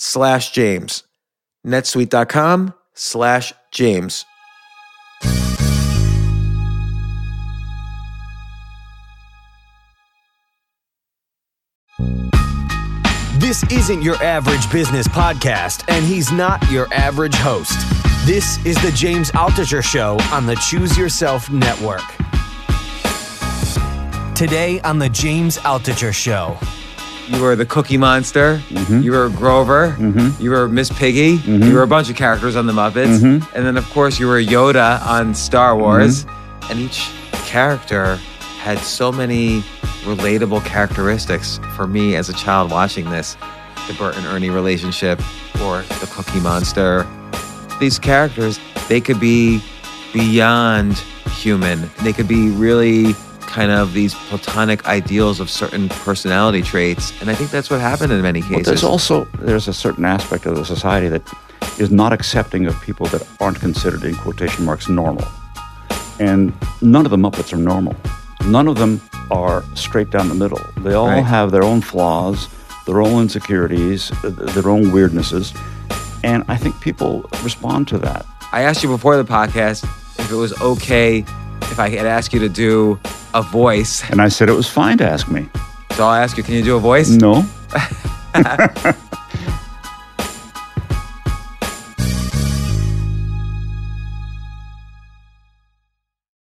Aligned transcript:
slash 0.00 0.50
James. 0.50 1.04
netsuite.com 1.64 2.74
slash 2.94 3.52
James. 3.70 4.24
This 13.38 13.62
isn't 13.70 14.02
your 14.02 14.16
average 14.16 14.70
business 14.70 15.06
podcast, 15.08 15.84
and 15.88 16.04
he's 16.04 16.30
not 16.30 16.62
your 16.70 16.86
average 16.92 17.34
host. 17.34 17.78
This 18.24 18.64
is 18.64 18.80
the 18.82 18.92
James 18.92 19.30
Altucher 19.32 19.82
Show 19.82 20.18
on 20.32 20.46
the 20.46 20.54
Choose 20.56 20.96
Yourself 20.96 21.50
Network. 21.50 22.04
Today 24.34 24.80
on 24.82 24.98
the 24.98 25.08
James 25.08 25.58
Altucher 25.58 26.14
Show. 26.14 26.58
You 27.30 27.40
were 27.42 27.54
the 27.54 27.64
Cookie 27.64 27.96
Monster. 27.96 28.60
Mm-hmm. 28.68 29.02
You 29.02 29.12
were 29.12 29.28
Grover. 29.28 29.96
You 30.40 30.50
were 30.50 30.68
Miss 30.68 30.90
Piggy. 30.90 31.38
Mm-hmm. 31.38 31.62
You 31.62 31.74
were 31.74 31.82
a 31.82 31.86
bunch 31.86 32.10
of 32.10 32.16
characters 32.16 32.56
on 32.56 32.66
the 32.66 32.72
Muppets. 32.72 33.22
And 33.22 33.66
then, 33.66 33.76
of 33.76 33.88
course, 33.90 34.18
you 34.18 34.26
were 34.26 34.40
Yoda 34.42 35.00
on 35.06 35.34
Star 35.34 35.76
Wars. 35.76 36.24
Mm-hmm. 36.24 36.72
And 36.72 36.80
each 36.80 37.08
character 37.46 38.16
had 38.58 38.78
so 38.78 39.12
many 39.12 39.60
relatable 40.02 40.64
characteristics 40.64 41.60
for 41.76 41.86
me 41.86 42.16
as 42.16 42.28
a 42.28 42.32
child 42.32 42.70
watching 42.72 43.08
this 43.10 43.36
the 43.86 43.94
Bert 43.94 44.16
and 44.16 44.26
Ernie 44.26 44.50
relationship 44.50 45.20
or 45.62 45.82
the 45.82 46.08
Cookie 46.10 46.40
Monster. 46.40 47.06
These 47.78 47.98
characters, 47.98 48.58
they 48.88 49.00
could 49.00 49.20
be 49.20 49.62
beyond 50.12 50.98
human, 51.36 51.90
they 52.02 52.12
could 52.12 52.28
be 52.28 52.50
really 52.50 53.14
kind 53.50 53.70
of 53.70 53.92
these 53.92 54.14
platonic 54.28 54.86
ideals 54.86 55.40
of 55.40 55.50
certain 55.50 55.88
personality 55.88 56.62
traits 56.62 57.12
and 57.20 57.28
i 57.30 57.34
think 57.34 57.50
that's 57.50 57.68
what 57.70 57.80
happened 57.80 58.12
in 58.12 58.22
many 58.22 58.40
cases 58.42 58.66
there's 58.66 58.84
also 58.84 59.24
there's 59.40 59.66
a 59.68 59.72
certain 59.72 60.04
aspect 60.04 60.46
of 60.46 60.54
the 60.54 60.64
society 60.64 61.08
that 61.08 61.22
is 61.78 61.90
not 61.90 62.12
accepting 62.12 62.66
of 62.66 62.80
people 62.82 63.06
that 63.06 63.26
aren't 63.40 63.58
considered 63.60 64.04
in 64.04 64.14
quotation 64.14 64.64
marks 64.64 64.88
normal. 64.88 65.26
And 66.18 66.52
none 66.82 67.04
of 67.06 67.10
the 67.10 67.16
Muppets 67.16 67.52
are 67.52 67.56
normal. 67.56 67.96
None 68.46 68.68
of 68.68 68.76
them 68.76 69.00
are 69.30 69.64
straight 69.74 70.10
down 70.10 70.28
the 70.28 70.34
middle. 70.34 70.60
They 70.78 70.92
all 70.94 71.08
Right. 71.08 71.24
have 71.24 71.50
their 71.50 71.62
own 71.62 71.80
flaws, 71.80 72.48
their 72.86 73.00
own 73.00 73.22
insecurities, 73.22 74.10
their 74.22 74.68
own 74.68 74.86
weirdnesses. 74.92 75.54
And 76.22 76.44
I 76.48 76.56
think 76.56 76.78
people 76.80 77.24
respond 77.42 77.88
to 77.88 77.98
that. 77.98 78.26
I 78.52 78.62
asked 78.62 78.82
you 78.82 78.90
before 78.90 79.16
the 79.16 79.24
podcast 79.24 79.84
if 80.18 80.30
it 80.30 80.36
was 80.36 80.52
okay 80.60 81.24
if 81.62 81.78
I 81.78 81.88
had 81.88 82.04
asked 82.06 82.34
you 82.34 82.40
to 82.40 82.48
do 82.48 82.98
a 83.34 83.42
voice. 83.42 84.08
And 84.10 84.20
I 84.20 84.28
said 84.28 84.48
it 84.48 84.54
was 84.54 84.68
fine 84.68 84.98
to 84.98 85.04
ask 85.04 85.30
me. 85.30 85.48
So 85.92 86.04
I'll 86.04 86.22
ask 86.22 86.36
you, 86.36 86.42
can 86.42 86.54
you 86.54 86.62
do 86.62 86.76
a 86.76 86.80
voice? 86.80 87.10
No. 87.10 87.42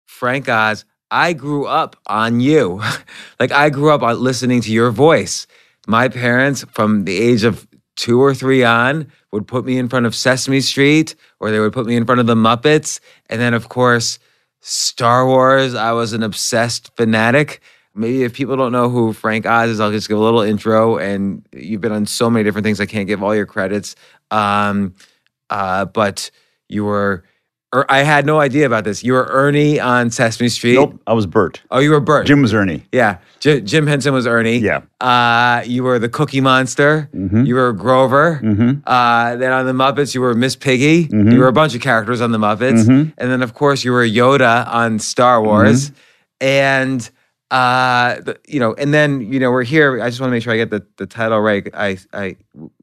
Frank 0.06 0.50
Oz, 0.50 0.84
I 1.12 1.34
grew 1.34 1.66
up 1.66 1.96
on 2.08 2.40
you. 2.40 2.82
like 3.40 3.52
I 3.52 3.70
grew 3.70 3.92
up 3.92 4.02
on 4.02 4.20
listening 4.20 4.62
to 4.62 4.72
your 4.72 4.92
voice. 4.92 5.48
My 5.88 6.10
parents, 6.10 6.66
from 6.72 7.06
the 7.06 7.18
age 7.18 7.44
of 7.44 7.68
two 7.96 8.22
or 8.22 8.34
three 8.34 8.64
on, 8.64 9.12
would 9.32 9.48
put 9.48 9.64
me 9.64 9.78
in 9.78 9.88
front 9.90 10.06
of 10.06 10.16
Sesame 10.16 10.60
Street 10.62 11.16
or 11.40 11.52
they 11.52 11.60
would 11.60 11.74
put 11.74 11.86
me 11.86 11.96
in 11.96 12.06
front 12.06 12.20
of 12.20 12.28
the 12.28 12.36
Muppets. 12.36 13.00
And 13.30 13.40
then, 13.40 13.54
of 13.54 13.70
course, 13.70 14.20
Star 14.68 15.26
Wars. 15.26 15.76
I 15.76 15.94
was 15.94 16.12
an 16.12 16.24
obsessed 16.24 16.94
fanatic. 16.98 17.62
Maybe 17.96 18.24
if 18.24 18.34
people 18.34 18.58
don't 18.58 18.74
know 18.74 18.90
who 18.90 19.14
Frank 19.14 19.46
Oz 19.46 19.70
is, 19.70 19.80
I'll 19.80 19.92
just 19.92 20.10
give 20.10 20.18
a 20.18 20.22
little 20.22 20.42
intro. 20.42 20.98
And 20.98 21.48
you've 21.54 21.80
been 21.80 21.94
on 21.94 22.06
so 22.06 22.30
many 22.30 22.44
different 22.44 22.66
things. 22.66 22.82
I 22.82 22.86
can't 22.86 23.08
give 23.08 23.24
all 23.24 23.34
your 23.34 23.46
credits. 23.46 23.96
Um, 24.30 24.94
uh, 25.50 25.86
but 25.86 26.30
you 26.68 26.84
were, 26.84 27.24
or 27.74 27.86
I 27.92 28.00
had 28.00 28.26
no 28.26 28.40
idea 28.40 28.66
about 28.66 28.84
this. 28.86 29.04
You 29.04 29.14
were 29.14 29.26
Ernie 29.30 29.80
on 29.80 30.10
Sesame 30.10 30.48
Street. 30.50 30.76
Nope. 30.76 31.00
I 31.06 31.14
was 31.14 31.26
Bert. 31.26 31.62
Oh, 31.70 31.80
you 31.80 31.92
were 31.92 32.00
Bert. 32.00 32.26
Jim 32.26 32.42
was 32.42 32.54
Ernie. 32.54 32.86
Yeah. 32.94 33.18
J- 33.42 33.60
Jim 33.62 33.86
Henson 33.88 34.14
was 34.14 34.26
Ernie. 34.26 34.58
Yeah. 34.58 34.82
Uh, 35.02 35.64
you 35.66 35.84
were 35.84 36.00
the 36.00 36.08
Cookie 36.10 36.40
Monster. 36.42 37.10
Mhm. 37.14 37.46
You 37.46 37.56
were 37.56 37.74
Grover. 37.74 38.40
Mhm. 38.44 38.82
Uh, 38.88 39.36
then 39.36 39.52
on 39.52 39.66
the 39.66 39.74
Muppets, 39.74 40.16
you 40.16 40.22
were 40.22 40.34
Miss 40.34 40.56
Piggy. 40.56 41.10
You 41.12 41.40
were 41.40 41.48
a 41.48 41.54
bunch 41.54 41.76
of 41.76 41.82
characters 41.82 42.22
on 42.22 42.32
the 42.32 42.38
Muppets. 42.40 42.86
Mhm. 42.88 43.14
And 43.18 43.32
then, 43.32 43.42
of 43.44 43.54
course, 43.54 43.84
you 43.84 43.92
were 43.92 44.06
Yoda 44.06 44.66
on 44.68 44.98
Star 45.00 45.42
Wars. 45.44 45.92
And, 46.40 47.10
uh, 47.52 48.16
the, 48.22 48.38
you 48.48 48.60
know, 48.60 48.74
and 48.76 48.94
then, 48.94 49.22
you 49.22 49.40
know, 49.40 49.52
we're 49.52 49.64
here. 49.64 50.02
I 50.02 50.10
just 50.10 50.20
want 50.22 50.30
to 50.30 50.36
make 50.36 50.44
sure 50.44 50.54
I 50.54 50.58
get 50.58 50.70
the, 50.70 50.86
the 50.98 51.06
title 51.06 51.40
right. 51.42 51.68
I, 51.74 51.98
I, 52.14 52.36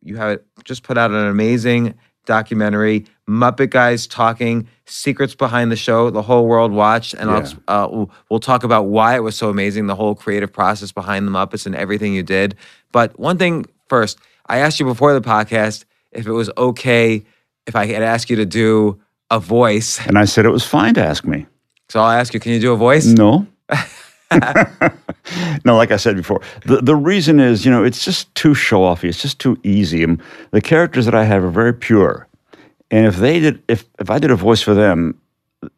you 0.02 0.16
have 0.16 0.40
just 0.64 0.82
put 0.82 0.98
out 0.98 1.10
an 1.10 1.26
amazing 1.26 1.94
documentary, 2.26 3.04
Muppet 3.28 3.70
Guys 3.70 4.06
Talking 4.06 4.68
Secrets 4.86 5.34
Behind 5.34 5.72
the 5.72 5.76
Show. 5.76 6.10
The 6.10 6.22
whole 6.22 6.46
world 6.46 6.72
watched, 6.72 7.14
and 7.14 7.30
Yeah. 7.30 7.48
I'll, 7.68 7.84
uh, 7.84 7.88
we'll, 7.88 8.10
we'll 8.30 8.40
talk 8.40 8.64
about 8.64 8.84
why 8.86 9.16
it 9.16 9.22
was 9.22 9.36
so 9.36 9.48
amazing, 9.48 9.86
the 9.86 9.94
whole 9.94 10.14
creative 10.14 10.52
process 10.52 10.92
behind 10.92 11.26
the 11.26 11.32
Muppets 11.32 11.66
and 11.66 11.74
everything 11.74 12.12
you 12.14 12.22
did. 12.22 12.54
But 12.92 13.18
one 13.18 13.38
thing 13.38 13.66
first, 13.88 14.18
I 14.46 14.58
asked 14.58 14.78
you 14.78 14.86
before 14.86 15.14
the 15.14 15.20
podcast 15.22 15.84
if 16.12 16.26
it 16.26 16.32
was 16.32 16.50
okay 16.56 17.24
if 17.66 17.74
I 17.74 17.86
had 17.86 18.02
asked 18.02 18.28
you 18.28 18.36
to 18.36 18.46
do 18.46 19.00
a 19.30 19.40
voice. 19.40 19.98
And 20.06 20.18
I 20.18 20.26
said 20.26 20.44
it 20.44 20.50
was 20.50 20.64
fine 20.66 20.94
to 20.94 21.04
ask 21.04 21.24
me. 21.24 21.46
So 21.88 22.00
I'll 22.00 22.10
ask 22.18 22.34
you, 22.34 22.40
can 22.40 22.52
you 22.52 22.60
do 22.60 22.72
a 22.72 22.76
voice? 22.76 23.06
No. 23.06 23.46
no, 25.64 25.76
like 25.76 25.90
I 25.90 25.96
said 25.96 26.16
before, 26.16 26.40
the, 26.66 26.78
the 26.82 26.96
reason 26.96 27.40
is, 27.40 27.64
you 27.64 27.70
know, 27.70 27.84
it's 27.84 28.04
just 28.04 28.34
too 28.34 28.54
show 28.54 28.80
offy. 28.80 29.04
It's 29.04 29.22
just 29.22 29.38
too 29.38 29.58
easy. 29.62 30.04
Um, 30.04 30.20
the 30.50 30.60
characters 30.60 31.04
that 31.06 31.14
I 31.14 31.24
have 31.24 31.42
are 31.44 31.50
very 31.50 31.72
pure. 31.72 32.26
And 32.94 33.06
if 33.06 33.16
they 33.16 33.40
did, 33.40 33.60
if, 33.66 33.84
if 33.98 34.08
I 34.08 34.20
did 34.20 34.30
a 34.30 34.36
voice 34.36 34.62
for 34.62 34.72
them, 34.72 35.20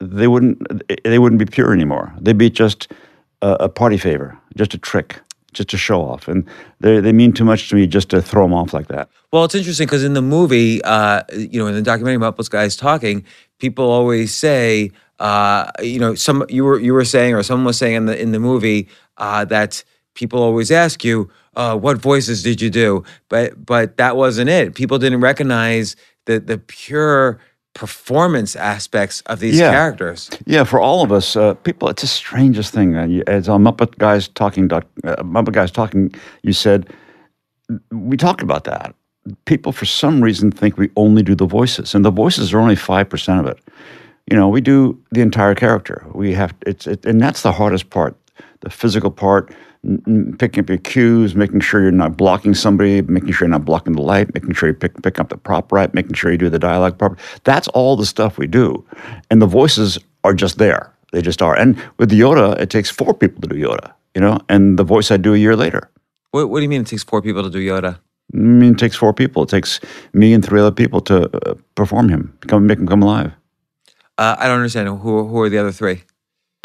they 0.01 0.29
wouldn't, 0.29 0.61
they 1.03 1.19
wouldn't 1.19 1.39
be 1.39 1.47
pure 1.47 1.73
anymore. 1.73 2.13
They'd 2.21 2.37
be 2.37 2.51
just 2.51 2.93
a, 3.41 3.53
a 3.61 3.69
party 3.71 3.97
favor, 3.97 4.39
just 4.55 4.75
a 4.75 4.79
trick, 4.79 5.19
just 5.55 5.73
a 5.73 5.79
show 5.79 6.03
off. 6.03 6.29
And 6.29 6.47
they, 6.81 7.01
they 7.01 7.13
mean 7.13 7.33
too 7.33 7.47
much 7.47 7.71
to 7.71 7.75
me 7.75 7.87
just 7.87 8.11
to 8.11 8.21
throw 8.21 8.45
them 8.45 8.53
off 8.53 8.75
like 8.75 8.89
that. 8.89 9.09
Well, 9.33 9.45
it's 9.47 9.55
interesting 9.55 9.87
because 9.87 10.05
in 10.05 10.13
the 10.13 10.21
movie, 10.21 10.83
uh, 10.85 11.23
you 11.33 11.59
know, 11.59 11.67
in 11.67 11.75
the 11.75 11.81
documentary 11.81 12.17
about 12.17 12.37
those 12.37 12.51
Guys 12.51 12.77
Talking, 12.77 13.25
people 13.61 13.89
always 13.89 14.35
say, 14.35 14.91
uh, 15.19 15.71
you 15.81 15.99
know, 15.99 16.15
some 16.15 16.45
you 16.51 16.65
were 16.65 16.79
you 16.79 16.93
were 16.93 17.07
saying 17.07 17.33
or 17.33 17.43
someone 17.43 17.65
was 17.65 17.79
saying 17.79 17.95
in 17.95 18.05
the 18.05 18.21
in 18.21 18.33
the 18.33 18.41
movie 18.41 18.89
uh, 19.17 19.47
that 19.47 19.83
people 20.13 20.43
always 20.43 20.71
ask 20.71 21.03
you, 21.03 21.31
uh, 21.55 21.79
what 21.79 21.97
voices 21.97 22.43
did 22.43 22.61
you 22.61 22.69
do? 22.69 23.05
But 23.31 23.65
but 23.65 23.97
that 23.97 24.19
wasn't 24.19 24.51
it. 24.51 24.75
People 24.75 24.99
didn't 24.99 25.23
recognize 25.23 25.97
the 26.27 26.39
the 26.41 26.59
pure 26.59 27.39
performance 27.75 28.57
aspects 28.57 29.23
of 29.27 29.39
these 29.39 29.59
Yeah. 29.59 29.71
characters. 29.71 30.31
Yeah, 30.47 30.65
for 30.65 30.81
all 30.81 31.03
of 31.03 31.13
us, 31.13 31.37
uh, 31.37 31.55
people, 31.63 31.89
it's 31.91 32.01
the 32.03 32.09
strangest 32.09 32.73
thing. 32.73 32.97
Uh, 32.97 33.23
as 33.27 33.49
on 33.49 33.65
Muppet 33.65 33.99
Guys 33.99 34.29
Talking, 34.29 34.67
doc, 34.69 34.85
uh, 35.05 35.17
Muppet 35.23 35.53
Guys 35.53 35.71
Talking, 35.71 36.15
you 36.43 36.53
said 36.55 36.87
we 37.91 38.17
talked 38.17 38.43
about 38.43 38.65
that. 38.65 38.95
People, 39.45 39.73
for 39.73 39.87
some 39.87 40.23
reason, 40.25 40.51
think 40.53 40.79
we 40.79 40.89
only 40.97 41.23
do 41.23 41.35
the 41.35 41.47
voices, 41.47 41.95
and 41.95 42.05
the 42.05 42.13
voices 42.13 42.55
are 42.55 42.61
only 42.61 42.77
five 42.77 43.09
percent 43.09 43.41
of 43.41 43.47
it. 43.47 43.59
You 44.31 44.37
know, 44.37 44.49
we 44.49 44.61
do 44.61 44.97
the 45.13 45.21
entire 45.21 45.55
character. 45.55 46.05
We 46.15 46.35
have 46.35 46.55
it's, 46.67 46.87
it, 46.87 47.05
and 47.07 47.21
that's 47.21 47.43
the 47.43 47.53
hardest 47.53 47.91
part, 47.91 48.15
the 48.61 48.71
physical 48.71 49.11
part. 49.11 49.53
Picking 50.39 50.65
up 50.65 50.69
your 50.69 50.79
cues, 50.79 51.37
making 51.37 51.61
sure 51.61 51.81
you're 51.81 51.93
not 51.93 52.17
blocking 52.17 52.55
somebody, 52.55 53.03
making 53.03 53.33
sure 53.33 53.47
you're 53.47 53.53
not 53.53 53.65
blocking 53.65 53.93
the 53.93 54.03
light, 54.03 54.35
making 54.35 54.53
sure 54.55 54.69
you 54.69 54.75
pick, 54.75 55.01
pick 55.03 55.21
up 55.21 55.29
the 55.29 55.37
prop 55.37 55.71
right, 55.71 55.93
making 55.95 56.15
sure 56.15 56.33
you 56.33 56.39
do 56.39 56.51
the 56.51 56.59
dialogue 56.59 56.99
properly. 56.99 57.21
That's 57.45 57.69
all 57.69 57.97
the 57.97 58.07
stuff 58.07 58.37
we 58.37 58.47
do. 58.49 58.85
And 59.31 59.41
the 59.41 59.47
voices 59.47 59.99
are 60.25 60.35
just 60.35 60.59
there. 60.59 60.93
They 61.13 61.23
just 61.23 61.41
are. 61.41 61.57
And 61.57 61.81
with 61.99 62.11
Yoda, 62.11 62.59
it 62.59 62.69
takes 62.69 62.91
four 62.91 63.15
people 63.15 63.41
to 63.43 63.49
do 63.49 63.55
Yoda, 63.55 63.93
you 64.15 64.21
know, 64.21 64.41
and 64.49 64.79
the 64.79 64.85
voice 64.85 65.11
I 65.11 65.19
do 65.19 65.35
a 65.35 65.39
year 65.39 65.55
later. 65.55 65.89
What, 66.33 66.51
what 66.51 66.59
do 66.59 66.63
you 66.65 66.69
mean 66.69 66.81
it 66.81 66.89
takes 66.89 67.05
four 67.05 67.23
people 67.23 67.43
to 67.45 67.51
do 67.51 67.65
Yoda? 67.65 67.99
I 68.35 68.37
mean, 68.37 68.73
it 68.73 68.79
takes 68.79 68.97
four 68.97 69.13
people. 69.15 69.45
It 69.45 69.51
takes 69.51 69.81
me 70.13 70.33
and 70.33 70.45
three 70.45 70.61
other 70.61 70.73
people 70.73 71.01
to 71.03 71.31
uh, 71.49 71.55
perform 71.77 72.09
him, 72.09 72.37
come 72.49 72.67
make 72.67 72.79
him 72.79 72.89
come 72.89 73.03
alive. 73.03 73.33
Uh, 74.19 74.35
I 74.39 74.47
don't 74.49 74.57
understand. 74.57 74.89
Who 74.89 75.29
who 75.29 75.41
are 75.43 75.49
the 75.49 75.59
other 75.59 75.73
three? 75.73 76.03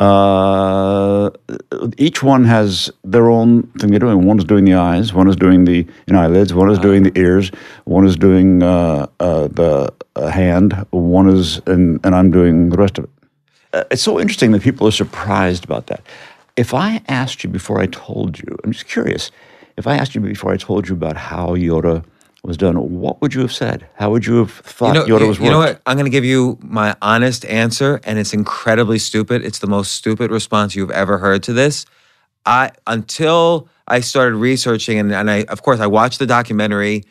Uh, 0.02 1.30
each 2.00 2.24
one 2.24 2.44
has 2.44 2.90
their 3.04 3.30
own 3.30 3.62
thing 3.78 3.92
they're 3.92 4.00
doing. 4.00 4.26
One 4.26 4.40
is 4.40 4.46
doing 4.46 4.66
the 4.66 4.74
eyes, 4.74 5.14
one 5.14 5.28
is 5.28 5.36
doing 5.36 5.66
the 5.66 5.86
you 6.08 6.14
know, 6.14 6.20
eyelids, 6.20 6.56
one 6.56 6.72
is 6.72 6.80
doing 6.80 7.04
the 7.04 7.12
ears, 7.16 7.52
one 7.86 8.08
is 8.08 8.16
doing 8.16 8.64
uh, 8.64 9.06
uh, 9.20 9.48
the 9.50 9.94
uh, 10.16 10.28
hand, 10.30 10.74
one 10.90 11.30
is, 11.30 11.62
and, 11.68 12.04
and 12.04 12.16
I'm 12.16 12.32
doing 12.32 12.70
the 12.70 12.78
rest 12.78 12.98
of 12.98 13.04
it. 13.04 13.10
Uh, 13.74 13.84
it's 13.92 14.02
so 14.02 14.20
interesting 14.20 14.54
that 14.54 14.64
people 14.64 14.88
are 14.88 14.92
surprised 14.92 15.64
about 15.64 15.86
that. 15.86 16.02
If 16.58 16.74
I 16.74 17.04
asked 17.08 17.44
you 17.44 17.52
before 17.52 17.80
I 17.80 17.86
told 17.86 18.40
you, 18.40 18.58
I'm 18.64 18.72
just 18.72 18.88
curious, 18.88 19.30
if 19.78 19.86
I 19.86 19.98
asked 19.98 20.16
you 20.16 20.22
before 20.22 20.52
I 20.52 20.58
told 20.58 20.90
you 20.90 20.96
about 20.96 21.16
how 21.16 21.50
Yoda 21.50 22.04
was 22.44 22.58
done, 22.58 22.76
what 23.00 23.22
would 23.22 23.34
you 23.34 23.42
have 23.42 23.54
said? 23.54 23.88
How 23.96 24.10
would 24.12 24.26
you 24.26 24.38
have 24.38 24.52
thought 24.52 24.96
you 24.96 25.08
know, 25.08 25.20
Yoda 25.20 25.28
was 25.28 25.40
you 25.40 25.50
know 25.50 25.60
what? 25.60 25.82
I'm 25.86 25.96
going 25.96 26.06
to 26.06 26.12
give 26.12 26.26
you 26.26 26.58
my 26.62 26.96
honest 27.02 27.46
answer, 27.46 28.00
and 28.04 28.18
it's 28.18 28.34
incredibly 28.34 28.98
stupid. 28.98 29.46
It's 29.46 29.60
the 29.60 29.68
most 29.68 29.92
stupid 29.92 30.32
response 30.32 30.76
you've 30.76 30.92
ever 30.92 31.20
heard 31.20 31.44
to 31.44 31.54
this. 31.54 31.86
I 32.46 32.72
until 32.88 33.70
I 33.88 34.00
started 34.00 34.38
researching, 34.38 34.98
and, 34.98 35.14
and 35.14 35.30
I 35.30 35.44
of 35.44 35.62
course 35.62 35.80
I 35.80 35.88
watched 35.88 36.18
the 36.18 36.26
documentary, 36.26 37.04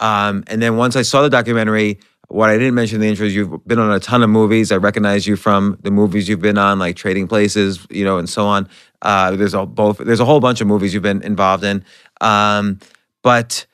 um, 0.00 0.44
and 0.46 0.62
then 0.62 0.78
once 0.78 0.96
I 0.96 1.02
saw 1.02 1.20
the 1.20 1.28
documentary, 1.28 2.00
what 2.28 2.48
I 2.48 2.56
didn't 2.56 2.74
mention 2.74 2.96
in 2.96 3.00
the 3.02 3.08
intro 3.08 3.26
is 3.26 3.34
you've 3.34 3.66
been 3.66 3.78
on 3.78 3.92
a 3.92 4.00
ton 4.00 4.22
of 4.22 4.30
movies. 4.30 4.72
I 4.72 4.76
recognize 4.76 5.26
you 5.26 5.36
from 5.36 5.78
the 5.82 5.90
movies 5.90 6.30
you've 6.30 6.40
been 6.40 6.56
on, 6.56 6.78
like 6.78 6.96
Trading 6.96 7.28
Places, 7.28 7.86
you 7.90 8.04
know, 8.04 8.16
and 8.16 8.28
so 8.28 8.46
on. 8.46 8.68
Uh, 9.02 9.36
there's 9.36 9.52
a 9.52 9.66
both. 9.66 9.98
There's 9.98 10.20
a 10.20 10.24
whole 10.24 10.40
bunch 10.40 10.62
of 10.62 10.66
movies 10.66 10.94
you've 10.94 11.02
been 11.02 11.22
involved 11.22 11.64
in, 11.64 11.84
um, 12.22 12.78
but 13.22 13.66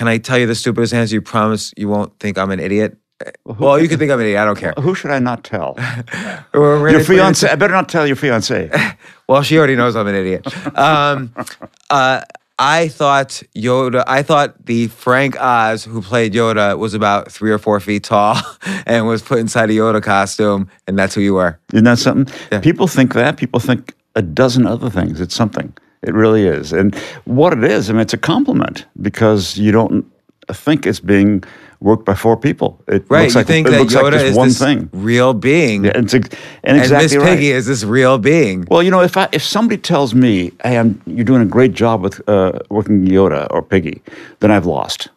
can 0.00 0.08
I 0.08 0.16
tell 0.16 0.38
you 0.38 0.46
the 0.46 0.54
stupidest 0.54 0.94
answer? 0.94 1.14
You 1.14 1.20
promise 1.20 1.74
you 1.76 1.86
won't 1.86 2.18
think 2.20 2.38
I'm 2.38 2.50
an 2.50 2.58
idiot. 2.58 2.96
Well, 3.44 3.78
you 3.78 3.86
can 3.86 3.98
think 3.98 4.10
I'm 4.10 4.18
an 4.18 4.24
idiot. 4.24 4.40
I 4.40 4.46
don't 4.46 4.56
care. 4.56 4.72
Who 4.78 4.94
should 4.94 5.10
I 5.10 5.18
not 5.18 5.44
tell? 5.44 5.76
Your 6.54 7.04
fiance. 7.04 7.46
I 7.46 7.54
better 7.54 7.74
not 7.74 7.90
tell 7.90 8.06
your 8.06 8.16
fiance. 8.16 8.70
Well, 9.28 9.42
she 9.42 9.58
already 9.58 9.76
knows 9.76 9.94
I'm 9.94 10.08
an 10.08 10.14
idiot. 10.16 10.44
Um, 10.76 11.32
uh, 11.90 12.22
I 12.58 12.88
thought 12.88 13.42
Yoda. 13.54 14.02
I 14.06 14.22
thought 14.24 14.66
the 14.66 14.88
Frank 14.88 15.38
Oz 15.38 15.84
who 15.84 16.02
played 16.02 16.32
Yoda 16.32 16.76
was 16.76 16.94
about 16.94 17.30
three 17.30 17.52
or 17.52 17.58
four 17.58 17.78
feet 17.78 18.02
tall 18.02 18.38
and 18.86 19.06
was 19.06 19.22
put 19.22 19.38
inside 19.38 19.70
a 19.70 19.74
Yoda 19.74 20.02
costume, 20.02 20.68
and 20.88 20.98
that's 20.98 21.14
who 21.14 21.20
you 21.20 21.34
were. 21.34 21.60
Isn't 21.72 21.84
that 21.84 21.98
something? 21.98 22.34
Yeah. 22.50 22.60
People 22.60 22.88
think 22.88 23.12
that. 23.14 23.36
People 23.36 23.60
think 23.60 23.94
a 24.16 24.22
dozen 24.22 24.66
other 24.66 24.90
things. 24.90 25.20
It's 25.20 25.34
something. 25.34 25.74
It 26.02 26.14
really 26.14 26.44
is. 26.46 26.72
And 26.72 26.94
what 27.24 27.52
it 27.52 27.64
is, 27.64 27.90
I 27.90 27.92
mean, 27.92 28.00
it's 28.02 28.14
a 28.14 28.18
compliment 28.18 28.86
because 29.02 29.58
you 29.58 29.70
don't 29.72 30.04
think 30.50 30.86
it's 30.86 31.00
being 31.00 31.44
worked 31.80 32.04
by 32.04 32.14
four 32.14 32.36
people. 32.36 32.82
It 32.88 33.04
Right? 33.08 33.22
looks 33.22 33.34
you 33.34 33.40
like, 33.40 33.46
think 33.46 33.66
it 33.68 33.70
that 33.72 33.80
looks 33.80 33.94
Yoda 33.94 34.12
like 34.12 34.22
is 34.22 34.36
one 34.36 34.48
this 34.48 34.58
thing. 34.58 34.88
real 34.92 35.32
being, 35.34 35.84
Yeah, 35.84 35.92
it's, 35.94 36.14
ex- 36.14 36.28
and 36.64 36.76
and 36.76 36.78
exactly 36.78 37.04
Miss 37.04 37.16
right. 37.16 37.36
Piggy 37.36 37.50
is 37.50 37.66
this 37.66 37.84
real 37.84 38.18
being. 38.18 38.66
Well, 38.70 38.82
you 38.82 38.90
know, 38.90 39.02
if 39.02 39.16
I 39.16 39.28
if 39.32 39.42
somebody 39.42 39.80
tells 39.80 40.14
me, 40.14 40.52
"Hey, 40.64 40.78
I'm, 40.78 41.00
you're 41.06 41.24
doing 41.24 41.42
a 41.42 41.46
great 41.46 41.72
job 41.72 42.02
with 42.02 42.20
uh, 42.28 42.52
working 42.70 43.06
Yoda 43.06 43.46
or 43.50 43.62
Piggy," 43.62 44.02
then 44.40 44.50
I've 44.50 44.66
lost. 44.66 45.08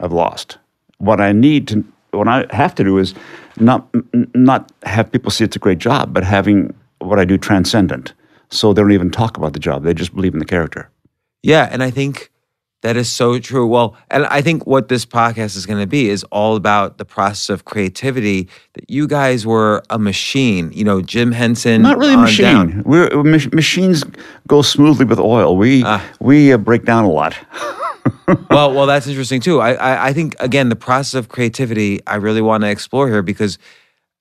I've 0.00 0.12
lost. 0.12 0.56
What 0.98 1.20
I 1.20 1.32
need 1.32 1.68
to, 1.68 1.84
what 2.12 2.28
I 2.28 2.46
have 2.50 2.74
to 2.76 2.84
do 2.84 2.98
is 2.98 3.14
not 3.58 3.86
not 4.34 4.70
have 4.84 5.10
people 5.12 5.30
see 5.30 5.44
it's 5.44 5.56
a 5.56 5.58
great 5.58 5.78
job, 5.78 6.14
but 6.14 6.24
having 6.24 6.72
what 7.00 7.18
I 7.18 7.24
do 7.26 7.36
transcendent, 7.36 8.12
so 8.50 8.72
they 8.72 8.82
don't 8.82 8.92
even 8.92 9.10
talk 9.10 9.36
about 9.36 9.52
the 9.52 9.60
job; 9.60 9.84
they 9.84 9.94
just 9.94 10.14
believe 10.14 10.32
in 10.32 10.38
the 10.38 10.44
character. 10.44 10.90
Yeah, 11.42 11.68
and 11.70 11.82
I 11.82 11.90
think 11.90 12.30
that 12.82 12.96
is 12.96 13.10
so 13.10 13.38
true. 13.38 13.66
Well, 13.66 13.96
and 14.10 14.24
I 14.26 14.40
think 14.42 14.66
what 14.66 14.88
this 14.88 15.04
podcast 15.04 15.56
is 15.56 15.66
going 15.66 15.80
to 15.80 15.86
be 15.86 16.08
is 16.08 16.24
all 16.24 16.56
about 16.56 16.98
the 16.98 17.04
process 17.04 17.48
of 17.50 17.64
creativity. 17.64 18.48
That 18.74 18.88
you 18.90 19.06
guys 19.06 19.46
were 19.46 19.82
a 19.90 19.98
machine. 19.98 20.70
You 20.72 20.84
know, 20.84 21.00
Jim 21.02 21.32
Henson. 21.32 21.82
Not 21.82 21.98
really 21.98 22.14
a 22.14 22.18
machine. 22.18 22.44
down. 22.44 22.82
We're 22.84 23.08
machines 23.22 24.04
go 24.48 24.62
smoothly 24.62 25.04
with 25.04 25.18
oil. 25.20 25.56
We 25.56 25.82
Ah. 25.84 26.04
we 26.20 26.52
uh, 26.52 26.58
break 26.58 26.84
down 26.84 27.04
a 27.04 27.10
lot. 27.10 27.36
well, 28.50 28.72
well, 28.72 28.86
that's 28.86 29.06
interesting 29.06 29.40
too. 29.40 29.60
I, 29.60 29.72
I, 29.74 30.06
I 30.08 30.12
think 30.12 30.34
again 30.40 30.68
the 30.70 30.76
process 30.76 31.14
of 31.14 31.28
creativity 31.28 32.00
I 32.06 32.16
really 32.16 32.40
want 32.40 32.62
to 32.64 32.70
explore 32.70 33.08
here 33.08 33.22
because, 33.22 33.58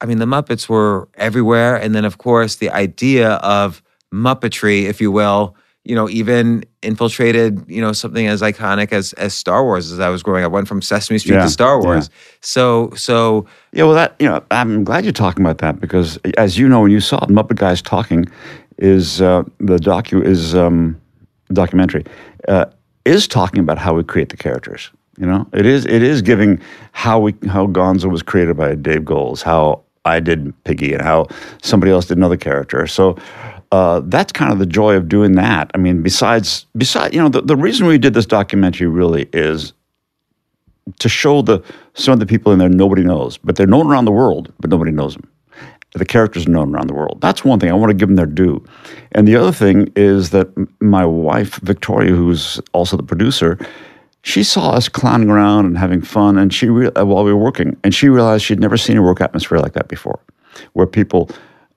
I 0.02 0.06
mean, 0.06 0.20
the 0.20 0.26
Muppets 0.26 0.68
were 0.68 1.08
everywhere, 1.16 1.76
and 1.78 1.96
then 1.96 2.06
of 2.06 2.18
course 2.18 2.56
the 2.58 2.70
idea 2.72 3.32
of 3.36 3.82
Muppetry, 4.14 4.84
if 4.84 5.00
you 5.00 5.12
will, 5.12 5.56
you 5.86 5.96
know, 5.96 6.10
even 6.10 6.64
infiltrated, 6.82 7.64
you 7.68 7.82
know, 7.82 7.94
something 7.94 8.28
as 8.28 8.42
iconic 8.42 8.92
as 8.92 9.14
as 9.14 9.34
Star 9.34 9.64
Wars. 9.64 9.92
As 9.92 10.00
I 10.00 10.10
was 10.10 10.22
growing 10.22 10.44
up, 10.44 10.52
went 10.52 10.68
from 10.68 10.82
Sesame 10.82 11.20
Street 11.20 11.36
Yeah, 11.36 11.44
to 11.44 11.50
Star 11.50 11.80
yeah. 11.80 11.86
Wars. 11.86 12.10
So, 12.42 12.92
so 12.96 13.46
Yeah, 13.72 13.86
well, 13.86 13.96
that 13.96 14.16
you 14.20 14.28
know, 14.28 14.44
I'm 14.52 14.84
glad 14.84 15.04
you're 15.04 15.14
talking 15.14 15.44
about 15.44 15.60
that 15.60 15.80
because, 15.80 16.18
as 16.38 16.58
you 16.58 16.68
know, 16.68 16.82
when 16.82 16.92
you 16.92 17.00
saw 17.00 17.20
Muppet 17.28 17.56
Guys 17.56 17.82
talking, 17.82 18.26
is 18.78 19.22
uh, 19.22 19.44
the 19.60 19.78
docu 19.78 20.24
is 20.24 20.56
um, 20.56 21.00
documentary 21.52 22.06
uh, 22.48 22.66
is 23.06 23.28
talking 23.28 23.60
about 23.60 23.78
how 23.78 23.94
we 23.94 24.04
create 24.04 24.30
the 24.30 24.38
characters. 24.38 24.90
You 25.18 25.26
know, 25.26 25.48
it 25.54 25.66
is 25.66 25.86
it 25.86 26.02
is 26.02 26.22
giving 26.22 26.62
how 26.92 27.20
we 27.20 27.36
how 27.48 27.68
Gonzo 27.68 28.10
was 28.10 28.22
created 28.22 28.56
by 28.56 28.76
Dave 28.76 29.04
Goelz, 29.04 29.42
how 29.42 29.82
I 30.06 30.20
did 30.20 30.54
Piggy, 30.64 30.94
and 30.94 31.02
how 31.02 31.28
somebody 31.62 31.92
else 31.92 32.06
did 32.08 32.18
another 32.18 32.38
character. 32.38 32.86
So. 32.88 33.18
Uh, 33.72 34.02
that's 34.06 34.32
kind 34.32 34.52
of 34.52 34.58
the 34.58 34.66
joy 34.66 34.96
of 34.96 35.08
doing 35.08 35.34
that. 35.34 35.70
I 35.76 35.78
mean, 35.78 36.02
besides, 36.02 36.66
besides, 36.76 37.14
you 37.14 37.22
know, 37.22 37.30
the, 37.30 37.42
the 37.42 37.56
reason 37.56 37.86
we 37.86 38.00
did 38.00 38.16
this 38.16 38.26
documentary 38.26 38.88
really 38.88 39.30
is 39.32 39.74
to 40.98 41.10
show 41.10 41.42
the 41.44 41.64
some 41.94 42.14
of 42.14 42.20
the 42.20 42.26
people 42.26 42.52
in 42.52 42.58
there 42.58 42.70
nobody 42.70 43.04
knows, 43.04 43.38
but 43.38 43.56
they're 43.56 43.68
known 43.68 43.88
around 43.88 44.06
the 44.06 44.12
world, 44.12 44.52
but 44.60 44.70
nobody 44.70 44.92
knows 44.92 45.14
them. 45.14 45.30
The 45.94 46.06
characters 46.06 46.48
are 46.48 46.52
known 46.52 46.74
around 46.74 46.88
the 46.88 46.94
world. 46.94 47.20
That's 47.22 47.44
one 47.44 47.60
thing 47.60 47.70
I 47.70 47.74
want 47.74 47.90
to 47.90 47.96
give 47.96 48.10
them 48.10 48.16
their 48.16 48.26
due. 48.26 48.64
And 49.12 49.28
the 49.28 49.36
other 49.36 49.52
thing 49.52 49.92
is 49.96 50.30
that 50.32 50.48
my 50.80 51.06
wife 51.06 51.60
Victoria, 51.62 52.12
who's 52.12 52.60
also 52.74 52.98
the 52.98 53.04
producer, 53.04 53.58
she 54.24 54.44
saw 54.44 54.72
us 54.72 54.90
clowning 54.90 55.30
around 55.30 55.66
and 55.66 55.78
having 55.78 56.02
fun, 56.02 56.38
and 56.38 56.54
she 56.54 56.70
re- 56.70 56.92
uh, 56.96 57.06
while 57.06 57.24
we 57.24 57.34
were 57.34 57.40
working, 57.40 57.78
and 57.84 57.94
she 57.96 58.10
realized 58.10 58.44
she'd 58.44 58.60
never 58.60 58.78
seen 58.78 58.98
a 58.98 59.02
work 59.02 59.22
atmosphere 59.22 59.60
like 59.60 59.74
that 59.74 59.88
before, 59.88 60.20
where 60.74 60.86
people 60.86 61.30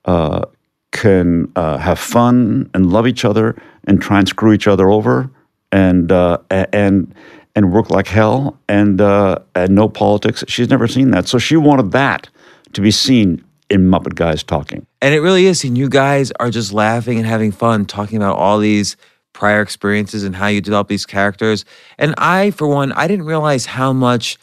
uh, 0.06 0.44
can 0.92 1.50
uh, 1.56 1.78
have 1.78 1.98
fun 1.98 2.70
and 2.74 2.92
love 2.92 3.06
each 3.06 3.24
other 3.24 3.60
and 3.84 4.00
try 4.00 4.18
and 4.18 4.28
screw 4.28 4.52
each 4.52 4.68
other 4.68 4.90
over 4.90 5.30
and 5.72 6.12
uh, 6.12 6.38
and 6.50 7.12
and 7.54 7.72
work 7.72 7.90
like 7.90 8.06
hell 8.06 8.58
and 8.68 9.00
uh, 9.00 9.38
and 9.54 9.74
no 9.74 9.88
politics. 9.88 10.44
She's 10.46 10.68
never 10.68 10.86
seen 10.86 11.10
that, 11.10 11.26
so 11.26 11.38
she 11.38 11.56
wanted 11.56 11.90
that 11.92 12.28
to 12.74 12.80
be 12.80 12.90
seen 12.90 13.44
in 13.68 13.90
Muppet 13.90 14.14
Guys 14.14 14.42
talking. 14.42 14.86
And 15.00 15.14
it 15.14 15.20
really 15.20 15.46
is. 15.46 15.64
And 15.64 15.76
you 15.76 15.88
guys 15.88 16.30
are 16.38 16.50
just 16.50 16.72
laughing 16.72 17.18
and 17.18 17.26
having 17.26 17.52
fun 17.52 17.86
talking 17.86 18.18
about 18.18 18.36
all 18.36 18.58
these 18.58 18.96
prior 19.32 19.62
experiences 19.62 20.24
and 20.24 20.36
how 20.36 20.46
you 20.46 20.60
develop 20.60 20.88
these 20.88 21.06
characters. 21.06 21.64
And 21.98 22.14
I, 22.18 22.50
for 22.50 22.66
one, 22.66 22.92
I 22.92 23.08
didn't 23.08 23.24
realize 23.24 23.66
how 23.66 23.92
much. 23.92 24.38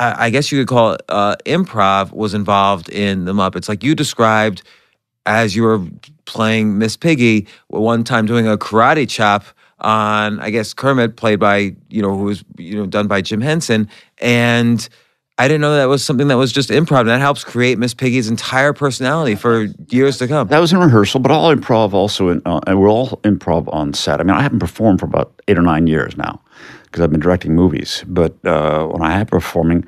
I 0.00 0.30
guess 0.30 0.52
you 0.52 0.60
could 0.60 0.68
call 0.68 0.92
it 0.92 1.02
uh, 1.08 1.34
improv 1.44 2.12
was 2.12 2.32
involved 2.32 2.88
in 2.88 3.24
the 3.24 3.32
Muppets. 3.32 3.68
Like 3.68 3.82
you 3.82 3.96
described, 3.96 4.62
as 5.26 5.54
you 5.54 5.62
were 5.62 5.84
playing 6.24 6.78
Miss 6.78 6.96
Piggy, 6.96 7.46
one 7.68 8.04
time 8.04 8.26
doing 8.26 8.46
a 8.46 8.56
karate 8.56 9.08
chop 9.08 9.44
on, 9.80 10.40
I 10.40 10.50
guess 10.50 10.74
Kermit, 10.74 11.16
played 11.16 11.38
by 11.38 11.74
you 11.88 12.02
know 12.02 12.16
who 12.16 12.24
was 12.24 12.44
you 12.56 12.76
know 12.76 12.86
done 12.86 13.06
by 13.06 13.20
Jim 13.20 13.40
Henson, 13.40 13.88
and 14.18 14.88
I 15.40 15.46
didn't 15.46 15.60
know 15.60 15.76
that 15.76 15.84
was 15.84 16.04
something 16.04 16.26
that 16.28 16.36
was 16.36 16.50
just 16.52 16.68
improv. 16.68 17.00
And 17.00 17.10
that 17.10 17.20
helps 17.20 17.44
create 17.44 17.78
Miss 17.78 17.94
Piggy's 17.94 18.28
entire 18.28 18.72
personality 18.72 19.36
for 19.36 19.68
years 19.88 20.18
to 20.18 20.26
come. 20.26 20.48
That 20.48 20.58
was 20.58 20.72
in 20.72 20.80
rehearsal, 20.80 21.20
but 21.20 21.30
all 21.30 21.54
improv 21.54 21.92
also, 21.92 22.28
in, 22.28 22.42
uh, 22.44 22.60
and 22.66 22.80
we're 22.80 22.90
all 22.90 23.10
improv 23.22 23.72
on 23.72 23.94
set. 23.94 24.20
I 24.20 24.24
mean, 24.24 24.34
I 24.34 24.42
haven't 24.42 24.58
performed 24.58 24.98
for 24.98 25.06
about 25.06 25.40
eight 25.46 25.56
or 25.56 25.62
nine 25.62 25.86
years 25.86 26.16
now 26.16 26.40
because 26.84 27.02
I've 27.02 27.12
been 27.12 27.20
directing 27.20 27.54
movies. 27.54 28.04
But 28.08 28.44
uh, 28.44 28.86
when 28.86 29.02
I 29.02 29.20
am 29.20 29.26
performing, 29.26 29.86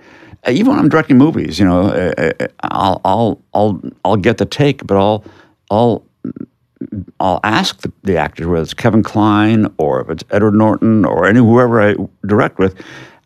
even 0.49 0.69
when 0.69 0.79
I'm 0.79 0.89
directing 0.89 1.19
movies, 1.19 1.59
you 1.59 1.65
know, 1.65 1.89
uh, 1.89 2.33
uh, 2.41 2.47
I'll 2.63 3.01
I'll 3.05 3.43
I'll 3.55 3.81
I'll 4.05 4.17
get 4.17 4.39
the 4.39 4.47
take, 4.47 4.87
but 4.87 4.97
I'll 4.97 5.25
I'll 5.71 6.05
I'll 7.21 7.41
ask 7.45 7.81
the, 7.83 7.93
the 8.03 8.17
actor, 8.17 8.49
whether 8.49 8.63
it's 8.63 8.75
Kevin 8.75 9.03
Kline 9.03 9.73
or 9.79 10.01
if 10.01 10.09
it's 10.09 10.25
Edward 10.31 10.55
Norton 10.55 11.05
or 11.05 11.27
any 11.27 11.41
whoever 11.41 11.81
I 11.81 11.95
direct 12.27 12.59
with, 12.59 12.81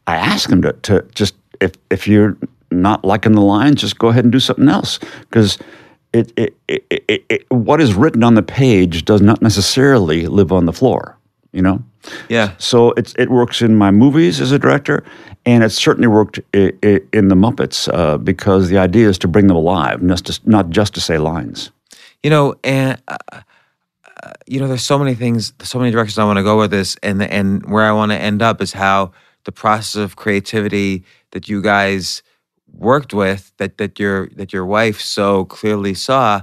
I 0.07 0.17
ask 0.17 0.51
them 0.51 0.63
to, 0.63 0.73
to 0.73 1.07
just 1.15 1.35
if 1.61 1.73
if 1.91 2.09
you're 2.09 2.37
not 2.71 3.05
liking 3.05 3.33
the 3.33 3.41
lines, 3.41 3.81
just 3.81 3.99
go 3.99 4.09
ahead 4.09 4.25
and 4.25 4.33
do 4.33 4.41
something 4.41 4.69
else 4.69 4.99
because 5.21 5.59
it, 6.13 6.33
it, 6.37 6.57
it, 6.69 7.25
it, 7.29 7.51
what 7.51 7.81
is 7.81 7.95
written 7.95 8.23
on 8.23 8.35
the 8.35 8.43
page 8.43 9.05
does 9.05 9.21
not 9.21 9.43
necessarily 9.43 10.27
live 10.27 10.53
on 10.53 10.65
the 10.65 10.73
floor. 10.73 11.19
You 11.55 11.63
know. 11.63 11.83
Yeah. 12.29 12.55
So 12.59 12.93
it's 12.93 13.15
it 13.19 13.31
works 13.31 13.63
in 13.63 13.77
my 13.77 13.91
movies 13.91 14.41
as 14.41 14.53
a 14.53 14.59
director, 14.59 15.05
and 15.47 15.65
it 15.65 15.71
certainly 15.71 16.09
worked 16.09 16.41
in, 16.53 17.09
in 17.13 17.29
the 17.29 17.35
Muppets 17.35 17.89
uh, 17.93 18.19
because 18.19 18.69
the 18.69 18.79
idea 18.79 19.09
is 19.09 19.19
to 19.19 19.29
bring 19.29 19.47
them 19.47 19.57
alive, 19.57 20.03
not 20.03 20.23
just 20.23 20.47
not 20.47 20.71
just 20.71 20.95
to 20.95 21.01
say 21.01 21.19
lines. 21.19 21.71
You 22.23 22.31
know, 22.31 22.55
and. 22.65 23.01
Uh, 23.09 23.19
uh, 24.23 24.33
you 24.47 24.59
know, 24.59 24.67
there's 24.67 24.85
so 24.85 24.99
many 24.99 25.15
things, 25.15 25.53
so 25.61 25.79
many 25.79 25.91
directions 25.91 26.19
I 26.19 26.25
want 26.25 26.39
to 26.39 26.43
go 26.43 26.57
with 26.57 26.71
this, 26.71 26.97
and 27.03 27.23
and 27.23 27.67
where 27.67 27.85
I 27.85 27.93
want 27.93 28.11
to 28.13 28.17
end 28.19 28.41
up 28.41 28.63
is 28.63 28.73
how 28.73 29.13
the 29.45 29.53
process 29.53 29.97
of 29.97 30.17
creativity 30.17 31.05
that 31.33 31.49
you 31.49 31.61
guys 31.61 32.23
worked 32.73 33.15
with 33.15 33.53
that 33.59 33.79
that 33.79 33.99
your 33.99 34.29
that 34.31 34.53
your 34.53 34.67
wife 34.67 35.01
so 35.01 35.45
clearly 35.45 35.95
saw 35.95 36.43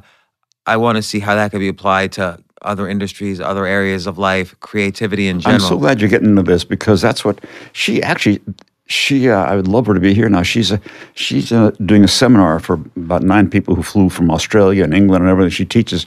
i 0.65 0.77
want 0.77 0.95
to 0.95 1.01
see 1.01 1.19
how 1.19 1.35
that 1.35 1.51
could 1.51 1.59
be 1.59 1.67
applied 1.67 2.11
to 2.11 2.41
other 2.61 2.87
industries 2.87 3.39
other 3.39 3.65
areas 3.65 4.07
of 4.07 4.17
life 4.17 4.59
creativity 4.59 5.27
in 5.27 5.39
general 5.39 5.61
i'm 5.61 5.69
so 5.69 5.77
glad 5.77 5.99
you're 5.99 6.09
getting 6.09 6.29
into 6.29 6.43
this 6.43 6.63
because 6.63 7.01
that's 7.01 7.25
what 7.25 7.43
she 7.73 8.01
actually 8.03 8.39
she 8.87 9.29
uh, 9.29 9.43
i 9.43 9.55
would 9.55 9.67
love 9.67 9.85
her 9.87 9.93
to 9.93 9.99
be 9.99 10.13
here 10.13 10.29
now 10.29 10.43
she's 10.43 10.71
a 10.71 10.79
she's 11.13 11.51
uh, 11.51 11.71
doing 11.85 12.03
a 12.03 12.07
seminar 12.07 12.59
for 12.59 12.73
about 12.95 13.23
nine 13.23 13.49
people 13.49 13.75
who 13.75 13.83
flew 13.83 14.09
from 14.09 14.29
australia 14.29 14.83
and 14.83 14.93
england 14.93 15.23
and 15.23 15.31
everything 15.31 15.51
she 15.51 15.65
teaches 15.65 16.05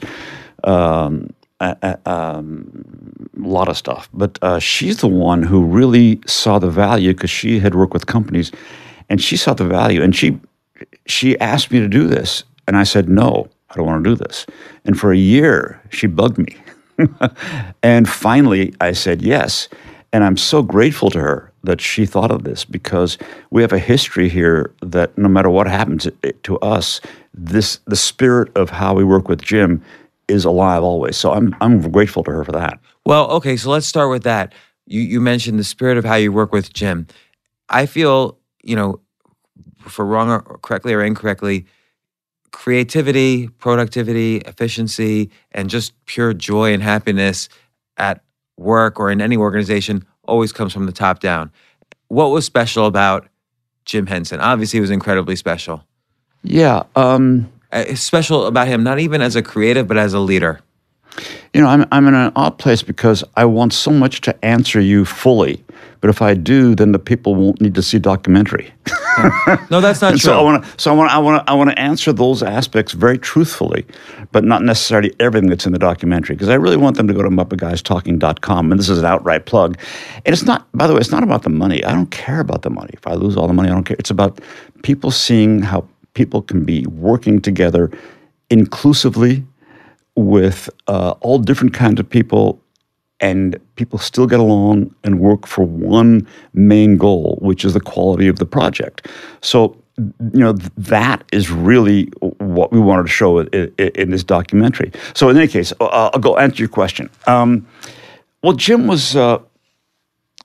um, 0.63 1.29
a, 1.59 1.97
um, 2.05 3.29
a, 3.37 3.47
lot 3.47 3.69
of 3.69 3.77
stuff. 3.77 4.09
But 4.13 4.37
uh, 4.41 4.59
she's 4.59 4.97
the 4.97 5.07
one 5.07 5.43
who 5.43 5.63
really 5.63 6.21
saw 6.25 6.59
the 6.59 6.69
value 6.69 7.13
because 7.13 7.29
she 7.29 7.59
had 7.59 7.75
worked 7.75 7.93
with 7.93 8.05
companies, 8.07 8.51
and 9.09 9.21
she 9.21 9.37
saw 9.37 9.53
the 9.53 9.65
value. 9.65 10.01
And 10.01 10.15
she 10.15 10.39
she 11.05 11.39
asked 11.39 11.71
me 11.71 11.79
to 11.79 11.87
do 11.87 12.07
this, 12.07 12.43
and 12.67 12.77
I 12.77 12.83
said 12.83 13.07
no, 13.09 13.47
I 13.75 13.79
don't 13.79 13.87
want 13.87 14.03
to 14.03 14.09
do 14.09 14.15
this. 14.15 14.45
And 14.85 14.97
for 14.97 15.11
a 15.11 15.17
year, 15.17 15.81
she 15.89 16.07
bugged 16.07 16.37
me, 16.37 16.55
and 17.83 18.07
finally, 18.07 18.73
I 18.79 18.93
said 18.93 19.21
yes. 19.21 19.67
And 20.13 20.23
I'm 20.23 20.37
so 20.37 20.63
grateful 20.63 21.09
to 21.09 21.19
her 21.19 21.51
that 21.65 21.81
she 21.81 22.05
thought 22.05 22.31
of 22.31 22.45
this 22.45 22.63
because 22.63 23.17
we 23.49 23.61
have 23.61 23.73
a 23.73 23.79
history 23.79 24.29
here 24.29 24.73
that 24.81 25.17
no 25.17 25.27
matter 25.27 25.49
what 25.49 25.67
happens 25.67 26.07
to 26.43 26.59
us, 26.59 27.01
this 27.33 27.79
the 27.85 27.97
spirit 27.97 28.55
of 28.55 28.69
how 28.69 28.93
we 28.93 29.03
work 29.03 29.27
with 29.27 29.41
Jim 29.41 29.83
is 30.29 30.45
alive 30.45 30.83
always. 30.83 31.17
So 31.17 31.33
I'm 31.33 31.53
I'm 31.59 31.91
grateful 31.91 32.23
to 32.23 32.31
her 32.31 32.45
for 32.45 32.53
that. 32.53 32.79
Well, 33.05 33.29
okay, 33.31 33.57
so 33.57 33.69
let's 33.69 33.87
start 33.87 34.09
with 34.09 34.23
that. 34.23 34.53
You 34.85 35.01
you 35.01 35.19
mentioned 35.19 35.59
the 35.59 35.65
spirit 35.65 35.97
of 35.97 36.05
how 36.05 36.15
you 36.15 36.31
work 36.31 36.53
with 36.53 36.71
Jim. 36.71 37.07
I 37.67 37.85
feel, 37.85 38.37
you 38.63 38.77
know, 38.77 39.01
for 39.81 40.05
wrong 40.05 40.29
or 40.29 40.41
correctly 40.61 40.93
or 40.93 41.03
incorrectly, 41.03 41.65
creativity, 42.55 43.49
productivity, 43.49 44.37
efficiency, 44.37 45.29
and 45.51 45.69
just 45.69 45.93
pure 46.05 46.33
joy 46.33 46.73
and 46.73 46.81
happiness 46.81 47.49
at 47.97 48.23
work 48.55 48.97
or 48.97 49.11
in 49.11 49.19
any 49.19 49.35
organization 49.35 50.05
always 50.23 50.53
comes 50.53 50.71
from 50.71 50.85
the 50.85 50.91
top 50.93 51.19
down. 51.19 51.51
What 52.07 52.27
was 52.27 52.45
special 52.45 52.85
about 52.85 53.27
Jim 53.83 54.07
Henson? 54.07 54.39
Obviously, 54.39 54.77
it 54.77 54.81
was 54.81 54.89
incredibly 54.89 55.35
special. 55.35 55.83
Yeah. 56.43 56.83
Um, 56.95 57.51
uh, 57.73 57.93
special 57.95 58.45
about 58.45 58.67
him, 58.67 58.83
not 58.83 58.99
even 58.99 59.21
as 59.21 59.35
a 59.35 59.43
creative, 59.43 59.85
but 59.85 59.97
as 59.97 60.13
a 60.13 60.19
leader? 60.19 60.61
You 61.53 61.61
know, 61.61 61.67
I'm, 61.67 61.85
I'm 61.91 62.07
in 62.07 62.13
an 62.13 62.31
odd 62.35 62.57
place 62.57 62.83
because 62.83 63.23
I 63.35 63.45
want 63.45 63.73
so 63.73 63.91
much 63.91 64.21
to 64.21 64.45
answer 64.45 64.79
you 64.79 65.05
fully. 65.05 65.63
But 66.01 66.09
if 66.09 66.21
I 66.21 66.35
do, 66.35 66.75
then 66.75 66.91
the 66.91 66.99
people 66.99 67.33
won't 67.33 67.59
need 67.59 67.73
to 67.75 67.81
see 67.81 67.97
documentary. 67.97 68.71
no, 69.71 69.81
that's 69.81 70.01
not 70.01 70.09
true. 70.11 70.19
So 70.19 70.37
I 70.37 70.41
want 70.43 70.63
to. 70.63 70.69
So 70.77 70.91
I 70.91 70.95
want. 70.95 71.11
I 71.11 71.17
want 71.17 71.43
to. 71.43 71.51
I 71.51 71.55
want 71.55 71.71
to 71.71 71.79
answer 71.79 72.13
those 72.13 72.43
aspects 72.43 72.91
very 72.91 73.17
truthfully, 73.17 73.85
but 74.31 74.43
not 74.43 74.61
necessarily 74.61 75.15
everything 75.19 75.49
that's 75.49 75.65
in 75.65 75.71
the 75.71 75.79
documentary. 75.79 76.35
Because 76.35 76.49
I 76.49 76.55
really 76.55 76.77
want 76.77 76.97
them 76.97 77.07
to 77.07 77.13
go 77.13 77.23
to 77.23 77.29
MuppetGuysTalking.com, 77.29 78.71
and 78.71 78.79
this 78.79 78.89
is 78.89 78.99
an 78.99 79.05
outright 79.05 79.47
plug. 79.47 79.79
And 80.25 80.33
it's 80.33 80.43
not. 80.43 80.67
By 80.73 80.85
the 80.85 80.93
way, 80.93 80.99
it's 80.99 81.11
not 81.11 81.23
about 81.23 81.41
the 81.43 81.49
money. 81.49 81.83
I 81.83 81.91
don't 81.91 82.11
care 82.11 82.39
about 82.39 82.61
the 82.61 82.69
money. 82.69 82.91
If 82.93 83.07
I 83.07 83.13
lose 83.13 83.35
all 83.35 83.47
the 83.47 83.53
money, 83.53 83.69
I 83.69 83.73
don't 83.73 83.85
care. 83.85 83.97
It's 83.97 84.11
about 84.11 84.39
people 84.83 85.09
seeing 85.09 85.61
how 85.61 85.87
people 86.13 86.41
can 86.41 86.65
be 86.65 86.85
working 86.85 87.41
together 87.41 87.89
inclusively 88.49 89.43
with 90.15 90.69
uh, 90.87 91.11
all 91.21 91.39
different 91.39 91.73
kinds 91.73 91.99
of 91.99 92.09
people 92.09 92.61
and 93.19 93.57
people 93.75 93.97
still 93.97 94.27
get 94.27 94.39
along 94.39 94.93
and 95.03 95.19
work 95.19 95.47
for 95.47 95.63
one 95.63 96.27
main 96.53 96.97
goal 96.97 97.37
which 97.41 97.63
is 97.63 97.73
the 97.73 97.79
quality 97.79 98.27
of 98.27 98.39
the 98.39 98.45
project. 98.45 99.07
So 99.41 99.77
you 99.97 100.39
know 100.39 100.53
that 100.77 101.23
is 101.31 101.49
really 101.49 102.11
what 102.39 102.73
we 102.73 102.79
wanted 102.79 103.03
to 103.03 103.09
show 103.09 103.39
in, 103.39 103.73
in 103.77 104.11
this 104.11 104.23
documentary. 104.23 104.91
So 105.13 105.29
in 105.29 105.37
any 105.37 105.47
case 105.47 105.71
uh, 105.79 106.09
i'll 106.13 106.19
go 106.19 106.37
answer 106.37 106.61
your 106.61 106.69
question. 106.69 107.09
Um, 107.27 107.65
well 108.41 108.53
jim 108.53 108.87
was 108.87 109.15
uh, 109.15 109.39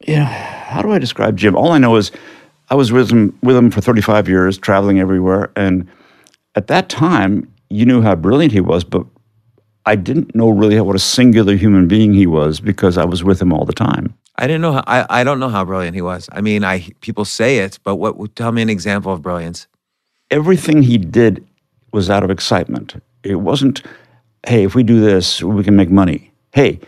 yeah 0.06 0.24
how 0.24 0.82
do 0.82 0.92
i 0.92 0.98
describe 0.98 1.36
jim? 1.36 1.56
All 1.56 1.72
i 1.72 1.78
know 1.78 1.96
is 1.96 2.12
I 2.70 2.76
was 2.76 2.92
with 2.92 3.10
him 3.10 3.36
with 3.42 3.56
him 3.56 3.70
for 3.70 3.80
35 3.80 4.28
years, 4.28 4.56
traveling 4.56 5.00
everywhere, 5.00 5.50
and 5.56 5.88
at 6.54 6.68
that 6.68 6.88
time, 6.88 7.52
you 7.68 7.84
knew 7.84 8.00
how 8.00 8.14
brilliant 8.14 8.52
he 8.52 8.60
was, 8.60 8.84
but 8.84 9.04
I 9.86 9.96
didn't 9.96 10.34
know 10.34 10.50
really 10.50 10.80
what 10.80 10.96
a 10.96 11.00
singular 11.00 11.56
human 11.56 11.88
being 11.88 12.12
he 12.12 12.26
was 12.26 12.60
because 12.60 12.98
I 12.98 13.04
was 13.04 13.24
with 13.24 13.40
him 13.40 13.52
all 13.52 13.64
the 13.64 13.72
time. 13.72 14.14
I 14.36 14.46
didn't 14.46 14.62
know. 14.62 14.72
How, 14.72 14.84
I 14.86 15.20
I 15.20 15.24
don't 15.24 15.40
know 15.40 15.48
how 15.48 15.64
brilliant 15.64 15.94
he 15.94 16.02
was. 16.02 16.28
I 16.32 16.40
mean, 16.40 16.64
I 16.64 16.88
people 17.00 17.24
say 17.24 17.58
it, 17.58 17.78
but 17.82 17.96
what? 17.96 18.36
Tell 18.36 18.52
me 18.52 18.62
an 18.62 18.70
example 18.70 19.12
of 19.12 19.22
brilliance. 19.22 19.66
Everything 20.30 20.82
he 20.82 20.98
did 20.98 21.46
was 21.92 22.08
out 22.08 22.22
of 22.22 22.30
excitement. 22.30 23.02
It 23.24 23.36
wasn't, 23.36 23.82
hey, 24.46 24.64
if 24.64 24.74
we 24.74 24.82
do 24.82 25.00
this, 25.00 25.42
we 25.42 25.64
can 25.64 25.76
make 25.76 25.90
money. 25.90 26.30
Hey, 26.52 26.78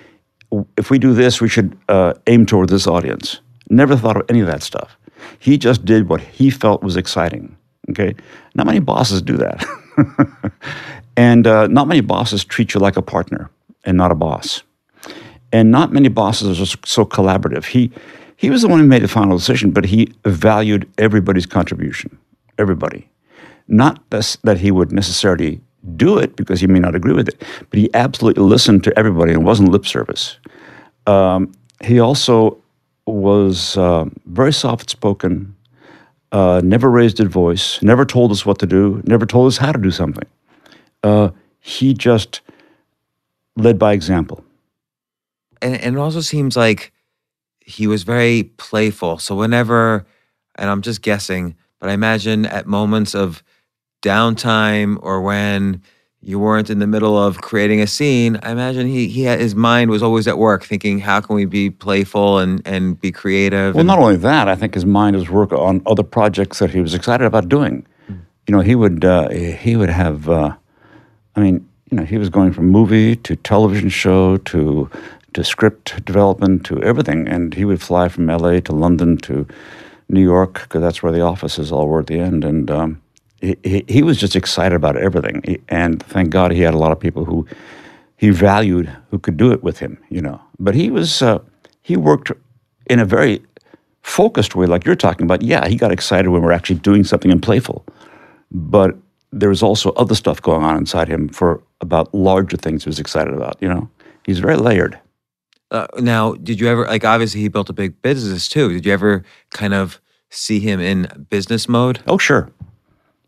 if 0.76 0.90
we 0.90 0.98
do 0.98 1.12
this, 1.12 1.40
we 1.40 1.48
should 1.48 1.76
uh, 1.88 2.14
aim 2.26 2.46
toward 2.46 2.68
this 2.68 2.86
audience. 2.86 3.40
Never 3.68 3.96
thought 3.96 4.16
of 4.16 4.24
any 4.28 4.40
of 4.40 4.46
that 4.46 4.62
stuff. 4.62 4.96
He 5.38 5.58
just 5.58 5.84
did 5.84 6.08
what 6.08 6.20
he 6.20 6.50
felt 6.50 6.82
was 6.82 6.96
exciting. 6.96 7.56
Okay, 7.90 8.14
not 8.54 8.66
many 8.66 8.78
bosses 8.78 9.20
do 9.22 9.36
that, 9.36 9.66
and 11.16 11.46
uh, 11.46 11.66
not 11.66 11.88
many 11.88 12.00
bosses 12.00 12.44
treat 12.44 12.74
you 12.74 12.80
like 12.80 12.96
a 12.96 13.02
partner 13.02 13.50
and 13.84 13.96
not 13.96 14.10
a 14.10 14.14
boss. 14.14 14.62
And 15.52 15.70
not 15.70 15.92
many 15.92 16.08
bosses 16.08 16.60
are 16.60 16.78
so 16.86 17.04
collaborative. 17.04 17.66
He 17.66 17.90
he 18.36 18.50
was 18.50 18.62
the 18.62 18.68
one 18.68 18.80
who 18.80 18.86
made 18.86 19.02
the 19.02 19.08
final 19.08 19.36
decision, 19.36 19.70
but 19.70 19.84
he 19.84 20.12
valued 20.24 20.90
everybody's 20.98 21.46
contribution. 21.46 22.18
Everybody, 22.58 23.08
not 23.68 24.02
that 24.10 24.58
he 24.58 24.70
would 24.70 24.90
necessarily 24.90 25.60
do 25.96 26.18
it 26.18 26.34
because 26.36 26.60
he 26.60 26.66
may 26.66 26.78
not 26.78 26.94
agree 26.94 27.12
with 27.12 27.28
it, 27.28 27.42
but 27.70 27.78
he 27.78 27.88
absolutely 27.94 28.42
listened 28.42 28.82
to 28.84 28.98
everybody 28.98 29.32
and 29.32 29.44
wasn't 29.44 29.68
lip 29.68 29.86
service. 29.86 30.38
Um, 31.06 31.52
he 31.84 32.00
also 32.00 32.58
was 33.06 33.76
uh, 33.76 34.06
very 34.26 34.52
soft 34.52 34.90
spoken, 34.90 35.54
uh, 36.30 36.60
never 36.64 36.90
raised 36.90 37.18
his 37.18 37.28
voice, 37.28 37.82
never 37.82 38.04
told 38.04 38.30
us 38.30 38.46
what 38.46 38.58
to 38.60 38.66
do, 38.66 39.02
never 39.06 39.26
told 39.26 39.48
us 39.48 39.56
how 39.56 39.72
to 39.72 39.78
do 39.78 39.90
something. 39.90 40.26
Uh, 41.02 41.30
he 41.58 41.94
just 41.94 42.40
led 43.56 43.78
by 43.78 43.92
example. 43.92 44.44
and, 45.62 45.80
and 45.80 45.96
it 45.96 45.98
also 45.98 46.20
seems 46.20 46.56
like 46.56 46.92
he 47.60 47.86
was 47.86 48.02
very 48.02 48.44
playful. 48.56 49.18
So 49.18 49.34
whenever, 49.34 50.04
and 50.56 50.68
I'm 50.68 50.82
just 50.82 51.02
guessing, 51.02 51.54
but 51.78 51.88
I 51.88 51.92
imagine 51.92 52.46
at 52.46 52.66
moments 52.66 53.14
of 53.14 53.42
downtime 54.02 54.98
or 55.00 55.20
when 55.22 55.80
you 56.20 56.38
weren't 56.38 56.70
in 56.70 56.78
the 56.78 56.86
middle 56.86 57.16
of 57.18 57.40
creating 57.40 57.80
a 57.80 57.86
scene, 57.86 58.38
I 58.42 58.52
imagine 58.52 58.86
he 58.86 59.08
he 59.08 59.22
had, 59.24 59.40
his 59.40 59.54
mind 59.54 59.90
was 59.90 60.02
always 60.02 60.28
at 60.28 60.38
work, 60.38 60.64
thinking 60.64 61.00
how 61.00 61.20
can 61.20 61.34
we 61.34 61.44
be 61.44 61.70
playful 61.70 62.38
and 62.38 62.62
and 62.64 63.00
be 63.00 63.10
creative. 63.10 63.74
Well, 63.74 63.80
and, 63.80 63.88
not 63.88 63.98
only 63.98 64.16
that, 64.16 64.48
I 64.48 64.54
think 64.54 64.74
his 64.74 64.86
mind 64.86 65.16
was 65.16 65.28
work 65.28 65.52
on 65.52 65.82
other 65.86 66.04
projects 66.04 66.58
that 66.60 66.70
he 66.70 66.80
was 66.80 66.94
excited 66.94 67.24
about 67.24 67.48
doing. 67.48 67.86
You 68.08 68.56
know, 68.56 68.60
he 68.60 68.74
would 68.74 69.04
uh, 69.04 69.28
he 69.30 69.76
would 69.76 69.90
have. 69.90 70.28
Uh, 70.28 70.56
I 71.36 71.40
mean, 71.40 71.66
you 71.90 71.96
know, 71.96 72.04
he 72.04 72.18
was 72.18 72.30
going 72.30 72.52
from 72.52 72.66
movie 72.66 73.16
to 73.16 73.36
television 73.36 73.88
show 73.88 74.38
to 74.38 74.90
to 75.34 75.42
script 75.42 76.04
development 76.04 76.64
to 76.66 76.82
everything, 76.82 77.26
and 77.26 77.54
he 77.54 77.64
would 77.64 77.80
fly 77.80 78.08
from 78.08 78.28
L.A. 78.28 78.60
to 78.60 78.72
London 78.72 79.16
to 79.18 79.46
New 80.10 80.22
York 80.22 80.62
because 80.62 80.82
that's 80.82 81.02
where 81.02 81.12
the 81.12 81.22
offices 81.22 81.72
all 81.72 81.88
were 81.88 82.00
at 82.00 82.06
the 82.06 82.18
end, 82.18 82.44
and. 82.44 82.70
Um, 82.70 83.02
he, 83.42 83.84
he, 83.88 84.02
was 84.04 84.18
just 84.18 84.36
excited 84.36 84.76
about 84.76 84.96
everything, 84.96 85.60
and 85.68 86.00
thank 86.04 86.30
God 86.30 86.52
he 86.52 86.60
had 86.60 86.74
a 86.74 86.78
lot 86.78 86.92
of 86.92 87.00
people 87.00 87.24
who 87.24 87.44
he 88.16 88.30
valued 88.30 88.88
who 89.10 89.18
could 89.18 89.36
do 89.36 89.50
it 89.50 89.64
with 89.64 89.80
him, 89.80 89.98
you 90.08 90.22
know. 90.22 90.40
But 90.60 90.76
he 90.76 90.90
was 90.90 91.22
uh, 91.22 91.40
he 91.80 91.96
worked 91.96 92.30
in 92.86 93.00
a 93.00 93.04
very 93.04 93.42
focused 94.02 94.54
way, 94.54 94.66
like 94.66 94.84
you're 94.84 94.94
talking 94.94 95.24
about. 95.24 95.42
Yeah, 95.42 95.66
he 95.66 95.74
got 95.74 95.90
excited 95.90 96.30
when 96.30 96.42
we're 96.42 96.52
actually 96.52 96.78
doing 96.78 97.02
something 97.02 97.32
and 97.32 97.42
playful, 97.42 97.84
but 98.52 98.96
there 99.32 99.48
was 99.48 99.62
also 99.62 99.92
other 99.92 100.14
stuff 100.14 100.40
going 100.42 100.62
on 100.64 100.76
inside 100.76 101.08
him 101.08 101.28
for 101.28 101.62
about 101.80 102.12
larger 102.14 102.56
things 102.56 102.84
he 102.84 102.88
was 102.90 103.00
excited 103.00 103.34
about. 103.34 103.56
You 103.60 103.68
know, 103.68 103.88
he's 104.26 104.38
very 104.40 104.56
layered. 104.56 104.98
uh, 105.72 105.86
now, 105.98 106.34
did 106.34 106.60
you 106.60 106.68
ever 106.68 106.86
like? 106.86 107.04
Obviously, 107.04 107.40
he 107.40 107.48
built 107.48 107.70
a 107.70 107.72
big 107.72 108.00
business 108.02 108.48
too. 108.48 108.68
Did 108.68 108.86
you 108.86 108.92
ever 108.92 109.24
kind 109.50 109.74
of 109.74 110.00
see 110.30 110.60
him 110.60 110.80
in 110.80 111.26
business 111.30 111.68
mode? 111.68 112.00
Oh, 112.06 112.18
sure. 112.18 112.50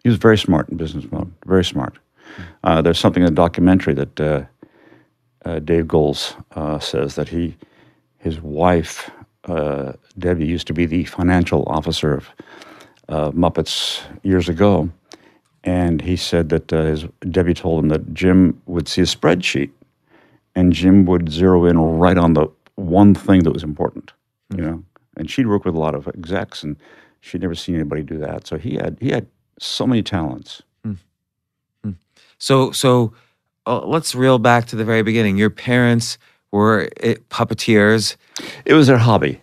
He 0.03 0.09
was 0.11 0.19
very 0.19 0.39
smart 0.39 0.69
in 0.69 0.77
business 0.77 1.11
mode. 1.11 1.33
Very 1.47 1.65
smart. 1.65 1.99
Uh, 2.63 2.83
there's 2.83 2.99
something 2.99 3.23
in 3.23 3.27
the 3.27 3.35
documentary 3.35 3.95
that 3.95 4.21
uh, 4.21 4.45
uh, 5.45 5.59
Dave 5.61 5.87
Goelz 5.87 6.35
uh, 6.57 6.79
says 6.79 7.15
that 7.15 7.29
he, 7.29 7.57
his 8.19 8.41
wife 8.41 9.11
uh, 9.47 9.93
Debbie 10.19 10.47
used 10.47 10.67
to 10.67 10.73
be 10.75 10.87
the 10.87 11.05
financial 11.05 11.65
officer 11.67 12.15
of 12.15 12.29
uh, 13.09 13.31
Muppets 13.31 14.03
years 14.23 14.49
ago, 14.49 14.91
and 15.65 16.01
he 16.03 16.17
said 16.17 16.49
that 16.51 16.73
uh, 16.73 16.85
his 16.85 17.05
Debbie 17.31 17.55
told 17.55 17.83
him 17.83 17.89
that 17.89 18.15
Jim 18.15 18.61
would 18.67 18.89
see 18.89 19.03
a 19.03 19.07
spreadsheet, 19.07 19.71
and 20.55 20.73
Jim 20.73 21.05
would 21.07 21.31
zero 21.31 21.65
in 21.65 21.79
right 21.79 22.17
on 22.17 22.35
the 22.35 22.47
one 22.77 23.15
thing 23.15 23.43
that 23.43 23.53
was 23.53 23.63
important, 23.63 24.13
you 24.55 24.63
know. 24.63 24.85
And 25.17 25.31
she'd 25.31 25.47
work 25.47 25.65
with 25.65 25.75
a 25.75 25.79
lot 25.79 25.95
of 25.95 26.09
execs, 26.09 26.63
and 26.63 26.77
she'd 27.21 27.41
never 27.41 27.55
seen 27.55 27.75
anybody 27.75 28.03
do 28.03 28.19
that. 28.19 28.47
So 28.47 28.59
he 28.59 28.75
had 28.75 28.99
he 29.01 29.11
had 29.11 29.27
so 29.59 29.87
many 29.87 30.03
talents. 30.03 30.63
So, 32.39 32.73
so 32.73 33.13
uh, 33.67 33.87
let's 33.87 34.15
reel 34.15 34.39
back 34.39 34.67
to 34.67 34.77
the 34.77 34.85
very 34.85 35.03
beginning. 35.03 35.39
Your 35.39 35.51
parents 35.51 36.19
were 36.53 36.91
uh, 37.03 37.15
puppeteers. 37.31 38.17
It 38.65 38.75
was 38.75 38.87
their 38.87 38.99
hobby. 38.99 39.41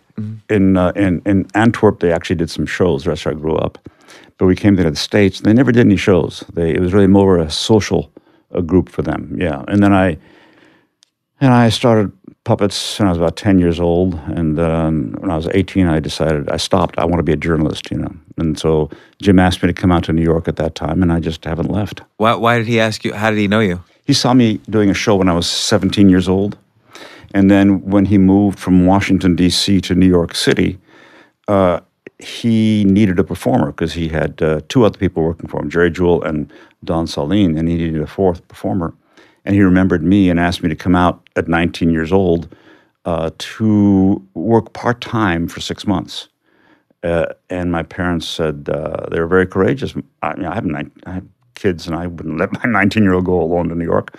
In, 0.50 0.78
uh, 0.78 0.92
in 0.96 1.22
in 1.25 1.48
Antwerp, 1.54 2.00
they 2.00 2.12
actually 2.12 2.38
did 2.38 2.50
some 2.50 2.66
shows. 2.66 3.04
That's 3.04 3.25
where 3.25 3.34
I 3.34 3.38
grew 3.38 3.56
up. 3.56 3.78
But 4.38 4.46
we 4.48 4.56
came 4.56 4.75
to 4.78 4.90
the 4.90 4.96
States. 4.96 5.40
And 5.40 5.46
they 5.46 5.54
never 5.54 5.72
did 5.72 5.86
any 5.86 5.98
shows. 5.98 6.44
They 6.54 6.74
it 6.74 6.80
was 6.80 6.94
really 6.94 7.08
more 7.08 7.38
a 7.38 7.50
social 7.50 8.12
uh 8.54 8.62
group 8.62 8.90
for 8.90 9.01
them. 9.01 9.36
Yeah. 9.40 9.63
And 9.68 9.82
then 9.84 9.94
I 9.94 10.18
and 11.40 11.54
I 11.54 11.70
started 11.70 12.12
puppets 12.44 13.00
when 13.00 13.08
I 13.08 13.12
was 13.12 13.18
about 13.18 13.36
ten 13.36 13.60
years 13.60 13.80
old. 13.80 14.16
And 14.28 14.60
um, 14.60 15.16
when 15.20 15.32
I 15.32 15.36
was 15.36 15.48
eighteen, 15.54 15.88
I 15.88 16.00
decided 16.00 16.50
I 16.50 16.58
stopped. 16.58 16.98
I 16.98 17.06
want 17.06 17.20
to 17.20 17.24
be 17.24 17.34
a 17.34 17.38
journalist. 17.38 17.92
You 17.92 17.98
know. 17.98 18.13
And 18.38 18.57
so 18.57 18.90
Jim 19.22 19.40
asked 19.40 19.62
me 19.64 19.68
to 19.68 19.74
come 19.74 19.92
out 19.92 20.03
to 20.05 20.14
New 20.14 20.24
York 20.24 20.48
at 20.48 20.55
that 20.55 20.75
time, 20.75 21.01
and 21.03 21.12
I 21.12 21.20
just 21.20 21.46
haven't 21.46 21.72
left. 21.72 22.01
Why, 22.18 22.36
why 22.36 22.57
did 22.57 22.68
he 22.68 22.79
ask 22.79 23.03
you? 23.03 23.14
How 23.14 23.29
did 23.29 23.40
he 23.40 23.48
know 23.48 23.60
you? 23.60 23.84
He 24.05 24.14
saw 24.14 24.34
me 24.34 24.60
doing 24.70 24.90
a 24.90 24.94
show 24.94 25.16
when 25.16 25.29
I 25.29 25.34
was 25.34 25.48
17 25.48 26.10
years 26.10 26.27
old. 26.27 26.57
And 27.33 27.50
then 27.50 27.81
when 27.81 28.05
he 28.05 28.17
moved 28.17 28.59
from 28.59 28.85
Washington, 28.85 29.35
D.C. 29.35 29.81
to 29.81 29.96
New 29.96 30.07
York 30.07 30.35
City, 30.35 30.79
uh, 31.48 31.79
he 32.20 32.83
needed 32.85 33.20
a 33.20 33.24
performer 33.24 33.67
because 33.67 33.94
he 33.94 34.07
had 34.07 34.41
uh, 34.41 34.61
two 34.70 34.83
other 34.83 34.98
people 34.98 35.24
working 35.24 35.48
for 35.48 35.61
him, 35.61 35.70
Jerry 35.70 35.91
Juhl 35.91 36.24
and 36.25 36.51
Don 36.83 37.05
Sahlin, 37.05 37.57
and 37.57 37.67
he 37.67 37.77
needed 37.77 38.01
a 38.01 38.07
fourth 38.07 38.48
performer. 38.48 38.94
And 39.46 39.55
he 39.55 39.61
remembered 39.61 40.03
me 40.03 40.29
and 40.29 40.39
asked 40.39 40.61
me 40.61 40.70
to 40.70 40.75
come 40.75 40.96
out 40.96 41.27
at 41.35 41.48
19 41.48 41.89
years 41.89 42.11
old 42.11 42.55
uh, 43.05 43.31
to 43.37 44.25
work 44.35 44.74
part 44.74 45.01
time 45.01 45.48
for 45.48 45.59
six 45.61 45.87
months. 45.87 46.27
Uh, 47.03 47.25
and 47.50 47.72
my 47.72 47.81
parents 47.81 48.27
said 48.27 48.70
uh, 48.72 49.07
they 49.09 49.20
were 49.20 49.27
very 49.27 49.48
courageous. 49.48 49.96
I, 50.22 50.35
mean, 50.35 50.46
I 50.46 50.53
have 50.53 50.65
nine, 50.65 50.91
I 51.07 51.13
have 51.13 51.25
kids, 51.55 51.87
and 51.87 51.96
I 51.96 52.05
wouldn't 52.05 52.37
let 52.37 52.53
my 52.53 52.61
19 52.65 53.01
year 53.01 53.13
old 53.13 53.25
go 53.25 53.41
alone 53.41 53.70
to 53.70 53.75
New 53.75 53.85
York. 53.85 54.15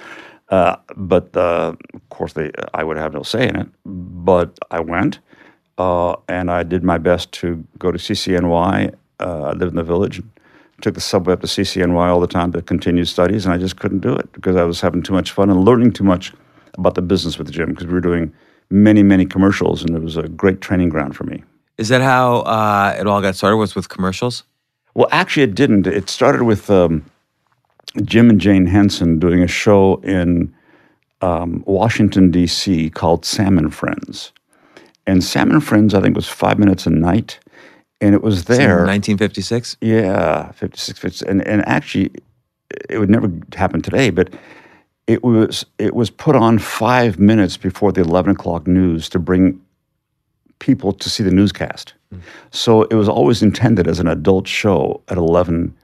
Uh, 0.52 0.76
but 0.96 1.34
uh, 1.34 1.74
of 1.94 2.08
course, 2.10 2.34
they 2.34 2.50
I 2.74 2.84
would 2.84 2.98
have 2.98 3.14
no 3.14 3.22
say 3.22 3.48
in 3.48 3.56
it. 3.56 3.68
But 3.86 4.58
I 4.70 4.80
went, 4.80 5.18
uh, 5.78 6.14
and 6.28 6.50
I 6.50 6.62
did 6.62 6.84
my 6.84 6.98
best 6.98 7.32
to 7.40 7.64
go 7.78 7.90
to 7.90 7.98
CCNY. 7.98 8.94
Uh, 9.18 9.42
I 9.42 9.52
lived 9.52 9.72
in 9.72 9.76
the 9.76 9.82
village. 9.82 10.22
Took 10.82 10.94
the 10.94 11.00
subway 11.00 11.32
up 11.32 11.40
to 11.40 11.46
CCNY 11.46 12.06
all 12.08 12.20
the 12.20 12.26
time 12.26 12.52
to 12.52 12.60
continue 12.60 13.06
studies, 13.06 13.46
and 13.46 13.54
I 13.54 13.58
just 13.58 13.78
couldn't 13.78 14.00
do 14.00 14.14
it 14.14 14.30
because 14.32 14.56
I 14.56 14.64
was 14.64 14.80
having 14.80 15.02
too 15.02 15.14
much 15.14 15.30
fun 15.30 15.48
and 15.48 15.64
learning 15.64 15.92
too 15.92 16.04
much 16.04 16.34
about 16.76 16.96
the 16.96 17.02
business 17.02 17.38
with 17.38 17.46
the 17.46 17.52
gym 17.52 17.70
because 17.70 17.86
we 17.86 17.94
were 17.94 18.00
doing 18.00 18.30
many, 18.68 19.02
many 19.02 19.24
commercials, 19.24 19.82
and 19.82 19.96
it 19.96 20.02
was 20.02 20.18
a 20.18 20.28
great 20.28 20.60
training 20.60 20.90
ground 20.90 21.16
for 21.16 21.24
me. 21.24 21.42
Is 21.78 21.88
that 21.88 22.02
how 22.02 22.40
uh, 22.40 22.94
it 22.98 23.06
all 23.06 23.22
got 23.22 23.36
started? 23.36 23.56
Was 23.56 23.74
with 23.74 23.88
commercials? 23.88 24.44
Well, 24.94 25.08
actually, 25.12 25.44
it 25.44 25.54
didn't. 25.54 25.86
It 25.86 26.10
started 26.10 26.42
with 26.42 26.68
um, 26.68 27.04
Jim 28.04 28.30
and 28.30 28.40
Jane 28.40 28.66
Henson 28.66 29.18
doing 29.18 29.42
a 29.42 29.46
show 29.46 29.96
in 29.96 30.54
um, 31.20 31.62
Washington, 31.66 32.30
D.C. 32.30 32.90
called 32.90 33.24
Sam 33.24 33.58
and 33.58 33.74
Friends. 33.74 34.32
And 35.06 35.22
Sam 35.22 35.50
and 35.50 35.62
Friends, 35.62 35.94
I 35.94 36.00
think, 36.00 36.16
was 36.16 36.28
five 36.28 36.58
minutes 36.58 36.86
a 36.86 36.90
night. 36.90 37.38
And 38.00 38.14
it 38.14 38.22
was 38.22 38.44
there. 38.44 38.78
1956. 38.86 39.76
Yeah, 39.80 40.50
56, 40.52 40.98
56. 40.98 41.30
And, 41.30 41.46
and 41.46 41.66
actually, 41.68 42.10
it 42.88 42.98
would 42.98 43.10
never 43.10 43.30
happen 43.54 43.82
today, 43.82 44.10
but 44.10 44.32
it 45.06 45.22
was, 45.22 45.66
it 45.78 45.94
was 45.94 46.10
put 46.10 46.34
on 46.34 46.58
five 46.58 47.18
minutes 47.18 47.56
before 47.56 47.92
the 47.92 48.00
11 48.00 48.32
o'clock 48.32 48.66
news 48.66 49.08
to 49.10 49.18
bring 49.18 49.60
people 50.58 50.92
to 50.92 51.10
see 51.10 51.22
the 51.22 51.30
newscast. 51.30 51.94
So 52.50 52.82
it 52.84 52.94
was 52.94 53.08
always 53.08 53.42
intended 53.42 53.88
as 53.88 53.98
an 53.98 54.06
adult 54.06 54.46
show 54.46 55.02
at 55.08 55.16
11 55.16 55.74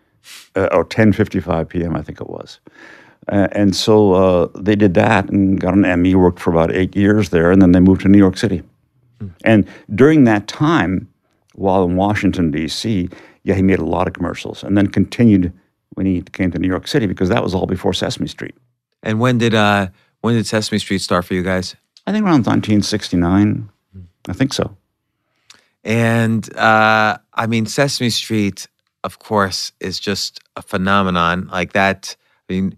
uh, 0.57 0.69
or 0.73 0.85
10:55 0.85 1.69
p.m. 1.69 1.97
I 1.97 2.03
think 2.03 2.21
it 2.21 2.29
was. 2.29 2.61
Uh, 3.31 3.49
and 3.53 3.77
so 3.77 4.13
uh, 4.13 4.49
they 4.55 4.75
did 4.75 4.95
that 4.95 5.29
and 5.29 5.61
got 5.61 5.75
an 5.75 5.85
Emmy. 5.85 6.15
Worked 6.15 6.41
for 6.41 6.51
about 6.51 6.73
eight 6.73 6.97
years 6.97 7.31
there, 7.31 7.51
and 7.51 7.61
then 7.61 7.73
they 7.73 7.81
moved 7.81 8.03
to 8.03 8.09
New 8.09 8.19
York 8.19 8.37
City. 8.37 8.63
And 9.45 9.67
during 9.95 10.25
that 10.25 10.47
time, 10.47 11.09
while 11.55 11.85
in 11.85 11.97
Washington 11.97 12.53
D.C., 12.53 13.09
yeah, 13.43 13.55
he 13.55 13.63
made 13.63 13.81
a 13.81 13.85
lot 13.85 14.07
of 14.07 14.15
commercials, 14.15 14.63
and 14.63 14.77
then 14.77 14.87
continued 14.87 15.53
when 15.95 16.07
he 16.07 16.23
came 16.23 16.51
to 16.53 16.59
New 16.59 16.69
York 16.69 16.87
City 16.87 17.07
because 17.07 17.29
that 17.29 17.43
was 17.43 17.55
all 17.55 17.67
before 17.67 17.93
Sesame 17.93 18.29
Street. 18.29 18.55
And 19.03 19.21
when 19.21 19.39
did 19.39 19.55
uh, 19.55 19.89
when 20.21 20.35
did 20.35 20.47
Sesame 20.47 20.79
Street 20.79 21.01
start 21.01 21.25
for 21.25 21.35
you 21.35 21.43
guys? 21.43 21.77
I 22.07 22.13
think 22.13 22.25
around 22.25 22.47
1969. 22.47 23.69
I 24.29 24.33
think 24.33 24.53
so. 24.53 24.77
And 25.85 26.55
uh, 26.57 27.19
I 27.35 27.47
mean, 27.47 27.67
Sesame 27.67 28.11
Street, 28.11 28.69
of 29.05 29.19
course, 29.19 29.73
is 29.81 29.99
just 30.01 30.41
a 30.57 30.63
phenomenon 30.63 31.49
like 31.53 31.73
that. 31.73 32.17
I 32.49 32.53
mean, 32.53 32.77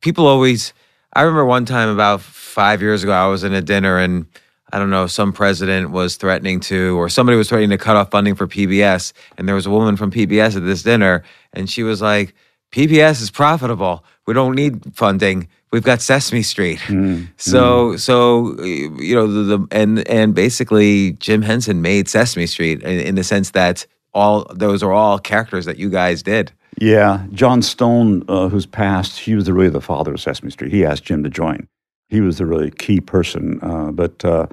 people 0.00 0.26
always. 0.26 0.72
I 1.14 1.22
remember 1.22 1.44
one 1.44 1.66
time 1.66 1.90
about 1.90 2.22
five 2.22 2.80
years 2.80 3.02
ago, 3.02 3.12
I 3.12 3.26
was 3.26 3.44
in 3.44 3.52
a 3.52 3.60
dinner 3.60 3.98
and 3.98 4.26
I 4.72 4.78
don't 4.78 4.90
know, 4.90 5.06
some 5.06 5.32
president 5.34 5.90
was 5.90 6.16
threatening 6.16 6.58
to, 6.60 6.98
or 6.98 7.10
somebody 7.10 7.36
was 7.36 7.50
threatening 7.50 7.76
to 7.76 7.78
cut 7.78 7.94
off 7.94 8.10
funding 8.10 8.34
for 8.34 8.46
PBS. 8.46 9.12
And 9.36 9.46
there 9.46 9.54
was 9.54 9.66
a 9.66 9.70
woman 9.70 9.98
from 9.98 10.10
PBS 10.10 10.56
at 10.56 10.64
this 10.64 10.82
dinner, 10.82 11.24
and 11.52 11.68
she 11.68 11.82
was 11.82 12.00
like, 12.00 12.34
PBS 12.72 13.20
is 13.20 13.30
profitable. 13.30 14.02
We 14.26 14.32
don't 14.32 14.54
need 14.54 14.96
funding. 14.96 15.48
We've 15.72 15.82
got 15.82 16.00
Sesame 16.00 16.42
Street. 16.42 16.78
Mm, 16.80 17.16
mm. 17.16 17.28
So, 17.36 17.96
so 17.96 18.58
you 18.64 19.14
know, 19.14 19.26
the, 19.26 19.58
the 19.58 19.66
and 19.70 20.08
and 20.08 20.34
basically, 20.34 21.12
Jim 21.12 21.42
Henson 21.42 21.82
made 21.82 22.08
Sesame 22.08 22.46
Street 22.46 22.82
in, 22.82 23.00
in 23.00 23.14
the 23.14 23.24
sense 23.24 23.50
that 23.50 23.86
all 24.14 24.46
those 24.54 24.82
are 24.82 24.92
all 24.92 25.18
characters 25.18 25.64
that 25.66 25.78
you 25.78 25.90
guys 25.90 26.22
did. 26.22 26.52
Yeah, 26.80 27.26
Jon 27.32 27.62
Stone, 27.62 28.24
uh, 28.28 28.48
who's 28.48 28.66
passed, 28.66 29.18
he 29.18 29.34
was 29.34 29.50
really 29.50 29.68
the 29.70 29.80
father 29.80 30.14
of 30.14 30.20
Sesame 30.20 30.50
Street. 30.50 30.72
He 30.72 30.84
asked 30.84 31.04
Jim 31.04 31.22
to 31.22 31.30
join. 31.30 31.68
He 32.08 32.20
was 32.20 32.38
the 32.38 32.46
really 32.46 32.70
key 32.70 33.00
person. 33.00 33.58
Uh, 33.62 33.90
but 33.92 34.24
uh, 34.24 34.46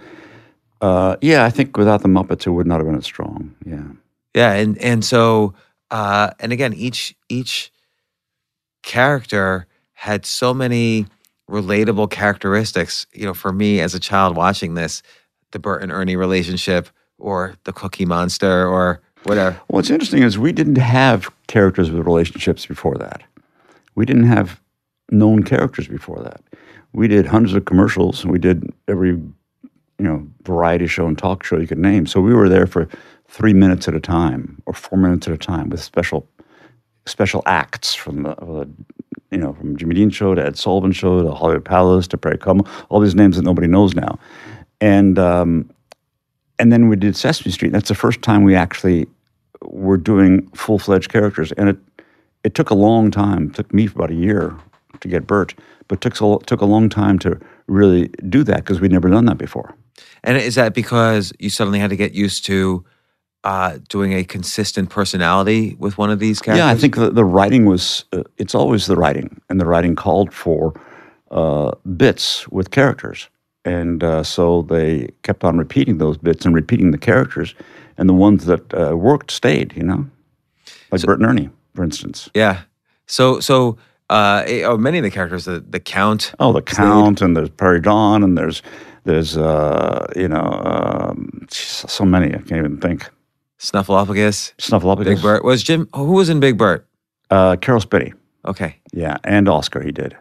Uh, 0.81 1.17
yeah, 1.21 1.43
I 1.43 1.49
think 1.49 1.75
without 1.77 2.01
the 2.03 2.07
Muppets, 2.07 2.47
it 2.47 2.51
would 2.51 2.67
not 2.67 2.77
have 2.79 2.87
been 2.87 2.97
as 2.97 3.05
strong. 3.05 3.53
Yeah. 3.65 3.83
Yeah, 4.33 4.53
and 4.53 4.77
and 4.77 5.03
so 5.03 5.53
uh, 5.91 6.31
and 6.39 6.53
again, 6.53 6.73
each 6.73 7.15
each 7.27 7.71
character 8.83 9.67
had 9.93 10.25
so 10.25 10.53
many 10.53 11.05
relatable 11.49 12.09
characteristics. 12.09 13.07
You 13.13 13.25
know, 13.25 13.33
for 13.33 13.51
me 13.51 13.81
as 13.81 13.93
a 13.93 13.99
child 13.99 14.37
watching 14.37 14.75
this, 14.75 15.01
the 15.51 15.59
Bert 15.59 15.81
and 15.81 15.91
Ernie 15.91 16.15
relationship, 16.15 16.89
or 17.17 17.55
the 17.63 17.73
Cookie 17.73 18.05
Monster, 18.05 18.67
or 18.67 19.01
whatever. 19.23 19.59
What's 19.67 19.89
interesting 19.89 20.23
is 20.23 20.37
we 20.37 20.51
didn't 20.51 20.77
have 20.77 21.29
characters 21.47 21.91
with 21.91 22.05
relationships 22.05 22.65
before 22.65 22.95
that. 22.95 23.23
We 23.95 24.05
didn't 24.05 24.27
have 24.27 24.61
known 25.11 25.43
characters 25.43 25.87
before 25.87 26.21
that. 26.23 26.41
We 26.93 27.07
did 27.07 27.25
hundreds 27.25 27.53
of 27.53 27.65
commercials. 27.65 28.23
And 28.23 28.31
we 28.31 28.39
did 28.39 28.71
every, 28.87 29.09
you 29.09 29.33
know, 29.99 30.27
variety 30.43 30.87
show 30.87 31.07
and 31.07 31.17
talk 31.17 31.43
show 31.43 31.59
you 31.59 31.67
could 31.67 31.77
name. 31.77 32.05
So 32.05 32.21
we 32.21 32.33
were 32.33 32.49
there 32.49 32.67
for 32.67 32.87
three 33.27 33.53
minutes 33.53 33.87
at 33.87 33.95
a 33.95 33.99
time 33.99 34.61
or 34.65 34.73
four 34.73 34.97
minutes 34.97 35.27
at 35.27 35.33
a 35.33 35.37
time 35.37 35.69
with 35.69 35.81
special, 35.81 36.27
special 37.05 37.43
acts 37.45 37.93
from 37.93 38.23
the, 38.23 38.31
uh, 38.31 38.65
you 39.31 39.37
know, 39.37 39.53
from 39.53 39.77
Jimmy 39.77 39.95
Dean 39.95 40.09
show 40.09 40.33
to 40.33 40.43
Ed 40.43 40.57
Sullivan 40.57 40.91
show 40.91 41.21
to 41.21 41.31
Hollywood 41.31 41.65
Palace 41.65 42.07
to 42.07 42.17
Perry 42.17 42.37
Como, 42.37 42.63
all 42.89 42.99
these 42.99 43.15
names 43.15 43.35
that 43.35 43.43
nobody 43.43 43.67
knows 43.67 43.93
now, 43.93 44.17
and 44.81 45.19
um, 45.19 45.69
and 46.59 46.71
then 46.71 46.89
we 46.89 46.95
did 46.95 47.15
Sesame 47.15 47.51
Street. 47.51 47.71
That's 47.71 47.87
the 47.89 47.95
first 47.95 48.21
time 48.21 48.43
we 48.43 48.55
actually 48.55 49.07
were 49.61 49.97
doing 49.97 50.47
full 50.49 50.77
fledged 50.77 51.11
characters, 51.11 51.51
and 51.53 51.69
it 51.69 51.77
it 52.43 52.55
took 52.55 52.69
a 52.69 52.75
long 52.75 53.11
time. 53.11 53.47
It 53.47 53.55
took 53.55 53.73
me 53.73 53.87
about 53.87 54.11
a 54.11 54.15
year 54.15 54.55
to 54.99 55.07
get 55.07 55.27
Bert, 55.27 55.55
but 55.87 56.01
took 56.01 56.15
so, 56.15 56.37
took 56.39 56.61
a 56.61 56.65
long 56.65 56.89
time 56.89 57.19
to 57.19 57.39
really 57.67 58.07
do 58.29 58.43
that 58.43 58.57
because 58.57 58.79
we'd 58.79 58.91
never 58.91 59.09
done 59.09 59.25
that 59.25 59.37
before. 59.37 59.75
And 60.23 60.37
is 60.37 60.55
that 60.55 60.73
because 60.73 61.33
you 61.39 61.49
suddenly 61.49 61.79
had 61.79 61.89
to 61.89 61.95
get 61.95 62.13
used 62.13 62.45
to 62.45 62.85
uh, 63.43 63.79
doing 63.89 64.13
a 64.13 64.23
consistent 64.23 64.89
personality 64.89 65.75
with 65.79 65.97
one 65.97 66.09
of 66.09 66.19
these 66.19 66.41
characters? 66.41 66.65
Yeah, 66.65 66.69
I 66.69 66.75
think 66.75 66.95
the, 66.95 67.09
the 67.09 67.25
writing 67.25 67.65
was, 67.65 68.05
uh, 68.11 68.23
it's 68.37 68.55
always 68.55 68.85
the 68.85 68.95
writing, 68.95 69.41
and 69.49 69.59
the 69.59 69.65
writing 69.65 69.95
called 69.95 70.33
for 70.33 70.79
uh, 71.31 71.71
bits 71.97 72.47
with 72.49 72.71
characters. 72.71 73.29
And 73.65 74.03
uh, 74.03 74.23
so 74.23 74.61
they 74.63 75.09
kept 75.23 75.43
on 75.43 75.57
repeating 75.57 75.97
those 75.97 76.17
bits 76.17 76.45
and 76.45 76.55
repeating 76.55 76.91
the 76.91 76.97
characters, 76.97 77.55
and 77.97 78.07
the 78.07 78.13
ones 78.13 78.45
that 78.45 78.73
uh, 78.73 78.95
worked 78.95 79.31
stayed, 79.31 79.73
you 79.75 79.83
know? 79.83 80.05
Like 80.91 81.01
So- 81.01 81.07
Bert 81.07 81.19
and 81.19 81.27
Ernie, 81.29 81.49
for 81.75 81.83
instance. 81.83 82.29
Yeah. 82.33 82.61
So 83.05 83.39
so 83.39 83.77
uh, 84.09 84.43
eh, 84.47 84.63
oh, 84.63 84.77
many 84.77 84.97
of 84.97 85.03
the 85.03 85.11
characters, 85.11 85.45
the 85.45 85.59
the 85.59 85.79
Count. 85.79 86.33
Oh, 86.39 86.53
the 86.53 86.61
Count, 86.61 87.21
and 87.21 87.35
there's 87.35 87.49
Prairie 87.49 87.81
Dawn, 87.81 88.23
and 88.23 88.37
there's, 88.37 88.61
there's 89.03 89.37
uh, 89.37 90.07
you 90.15 90.27
know, 90.27 90.45
um, 90.63 91.47
so 91.49 92.05
many, 92.05 92.27
I 92.27 92.37
can't 92.37 92.53
even 92.53 92.77
think. 92.79 93.09
Snuffleupagus, 93.59 94.53
Snuffleupagus. 94.57 95.03
Big 95.05 95.21
Bird. 95.21 95.43
Was 95.43 95.63
Jim? 95.63 95.89
Who 95.93 96.13
was 96.13 96.29
in 96.29 96.39
Big 96.39 96.57
Bird? 96.57 96.85
Uh, 97.29 97.55
Caroll 97.57 97.81
Spinney. 97.81 98.13
Okay. 98.45 98.77
Yeah, 98.93 99.17
and 99.25 99.49
Oscar 99.49 99.81
he 99.81 99.91
did. 99.91 100.15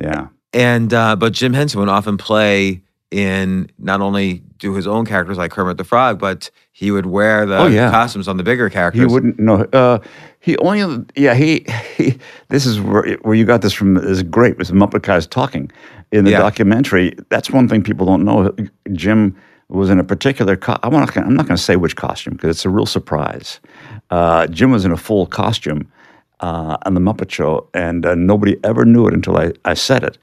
Yeah. 0.00 0.28
And 0.52 0.92
uh, 0.94 1.16
but 1.16 1.32
Jim 1.32 1.52
Henson 1.52 1.80
would 1.80 1.88
often 1.88 2.16
play 2.16 2.82
in 3.10 3.70
not 3.78 4.00
only 4.00 4.42
do 4.58 4.74
his 4.74 4.86
own 4.86 5.06
characters 5.06 5.38
like 5.38 5.50
Kermit 5.50 5.78
the 5.78 5.84
Frog, 5.84 6.18
but 6.18 6.50
he 6.72 6.90
would 6.90 7.06
wear 7.06 7.46
the 7.46 7.56
Oh, 7.58 7.66
yeah. 7.66 7.90
costumes 7.90 8.28
on 8.28 8.36
the 8.36 8.42
bigger 8.42 8.68
characters. 8.70 9.00
He 9.00 9.06
wouldn't 9.06 9.38
know. 9.38 9.62
Uh, 9.72 9.98
he 10.40 10.56
only, 10.58 11.04
yeah, 11.16 11.34
he, 11.34 11.64
he. 11.96 12.18
This 12.48 12.64
is 12.66 12.80
where, 12.80 13.16
where 13.22 13.34
you 13.34 13.44
got 13.44 13.62
this 13.62 13.72
from. 13.72 13.96
Is 13.96 14.22
great. 14.22 14.56
Was 14.58 14.70
Muppet 14.70 15.02
guys 15.02 15.26
talking 15.26 15.70
in 16.12 16.24
the 16.24 16.32
Yeah. 16.32 16.38
documentary? 16.38 17.14
That's 17.30 17.50
one 17.50 17.68
thing 17.68 17.82
people 17.82 18.06
don't 18.06 18.24
know. 18.24 18.54
Jim 18.92 19.36
was 19.68 19.90
in 19.90 19.98
a 19.98 20.04
particular. 20.04 20.56
Co- 20.56 20.78
I 20.82 20.88
want. 20.88 21.14
I'm 21.16 21.34
not 21.34 21.46
going 21.46 21.56
to 21.56 21.62
say 21.62 21.76
which 21.76 21.96
costume 21.96 22.34
because 22.34 22.50
it's 22.56 22.64
a 22.64 22.70
real 22.70 22.86
surprise. 22.86 23.60
Uh, 24.10 24.46
Jim 24.46 24.70
was 24.70 24.84
in 24.84 24.92
a 24.92 24.96
full 24.96 25.26
costume 25.26 25.90
uh, 26.40 26.76
on 26.84 26.94
the 26.94 27.00
Muppet 27.00 27.30
Show, 27.30 27.68
and 27.74 28.06
uh, 28.06 28.14
nobody 28.14 28.56
ever 28.64 28.84
knew 28.84 29.06
it 29.06 29.14
until 29.14 29.36
I, 29.36 29.52
I 29.64 29.74
said 29.74 30.04
it. 30.04 30.18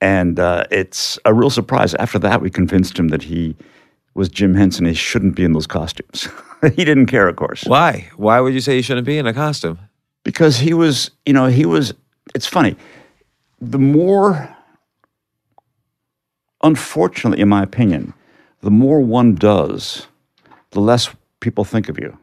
And 0.00 0.38
uh, 0.38 0.64
it's 0.70 1.18
a 1.24 1.32
real 1.32 1.50
surprise. 1.50 1.94
After 1.94 2.18
that, 2.18 2.42
we 2.42 2.50
convinced 2.50 2.98
him 2.98 3.08
that 3.08 3.22
he 3.22 3.56
was 4.14 4.28
Jim 4.28 4.54
Henson. 4.54 4.84
He 4.84 4.94
shouldn't 4.94 5.34
be 5.34 5.44
in 5.44 5.52
those 5.52 5.66
costumes. 5.66 6.28
he 6.74 6.84
didn't 6.84 7.06
care, 7.06 7.28
of 7.28 7.36
course. 7.36 7.64
Why? 7.64 8.10
Why 8.16 8.40
would 8.40 8.54
you 8.54 8.60
say 8.60 8.76
he 8.76 8.82
shouldn't 8.82 9.06
be 9.06 9.18
in 9.18 9.26
a 9.26 9.34
costume? 9.34 9.78
because 10.26 10.58
he 10.58 10.74
was, 10.74 11.12
you 11.24 11.32
know, 11.32 11.46
he 11.46 11.64
was. 11.64 11.94
It's 12.34 12.48
funny. 12.48 12.74
The 13.60 13.78
more, 13.78 14.54
unfortunately, 16.64 17.40
in 17.40 17.48
my 17.48 17.62
opinion, 17.62 18.12
the 18.60 18.72
more 18.72 19.00
one 19.00 19.36
does, 19.36 20.08
the 20.70 20.80
less 20.80 21.08
people 21.38 21.64
think 21.64 21.88
of 21.88 22.00
you. 22.00 22.18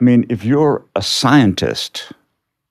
I 0.00 0.04
mean, 0.04 0.26
if 0.28 0.44
you're 0.44 0.84
a 0.96 1.02
scientist, 1.02 2.12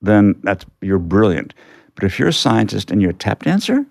then 0.02 0.34
that's 0.42 0.64
you're 0.80 0.98
brilliant. 0.98 1.54
But 1.94 2.04
if 2.04 2.18
you're 2.18 2.28
a 2.28 2.32
scientist 2.32 2.90
and 2.90 3.00
you're 3.00 3.10
a 3.10 3.14
tap 3.14 3.44
dancer, 3.44 3.84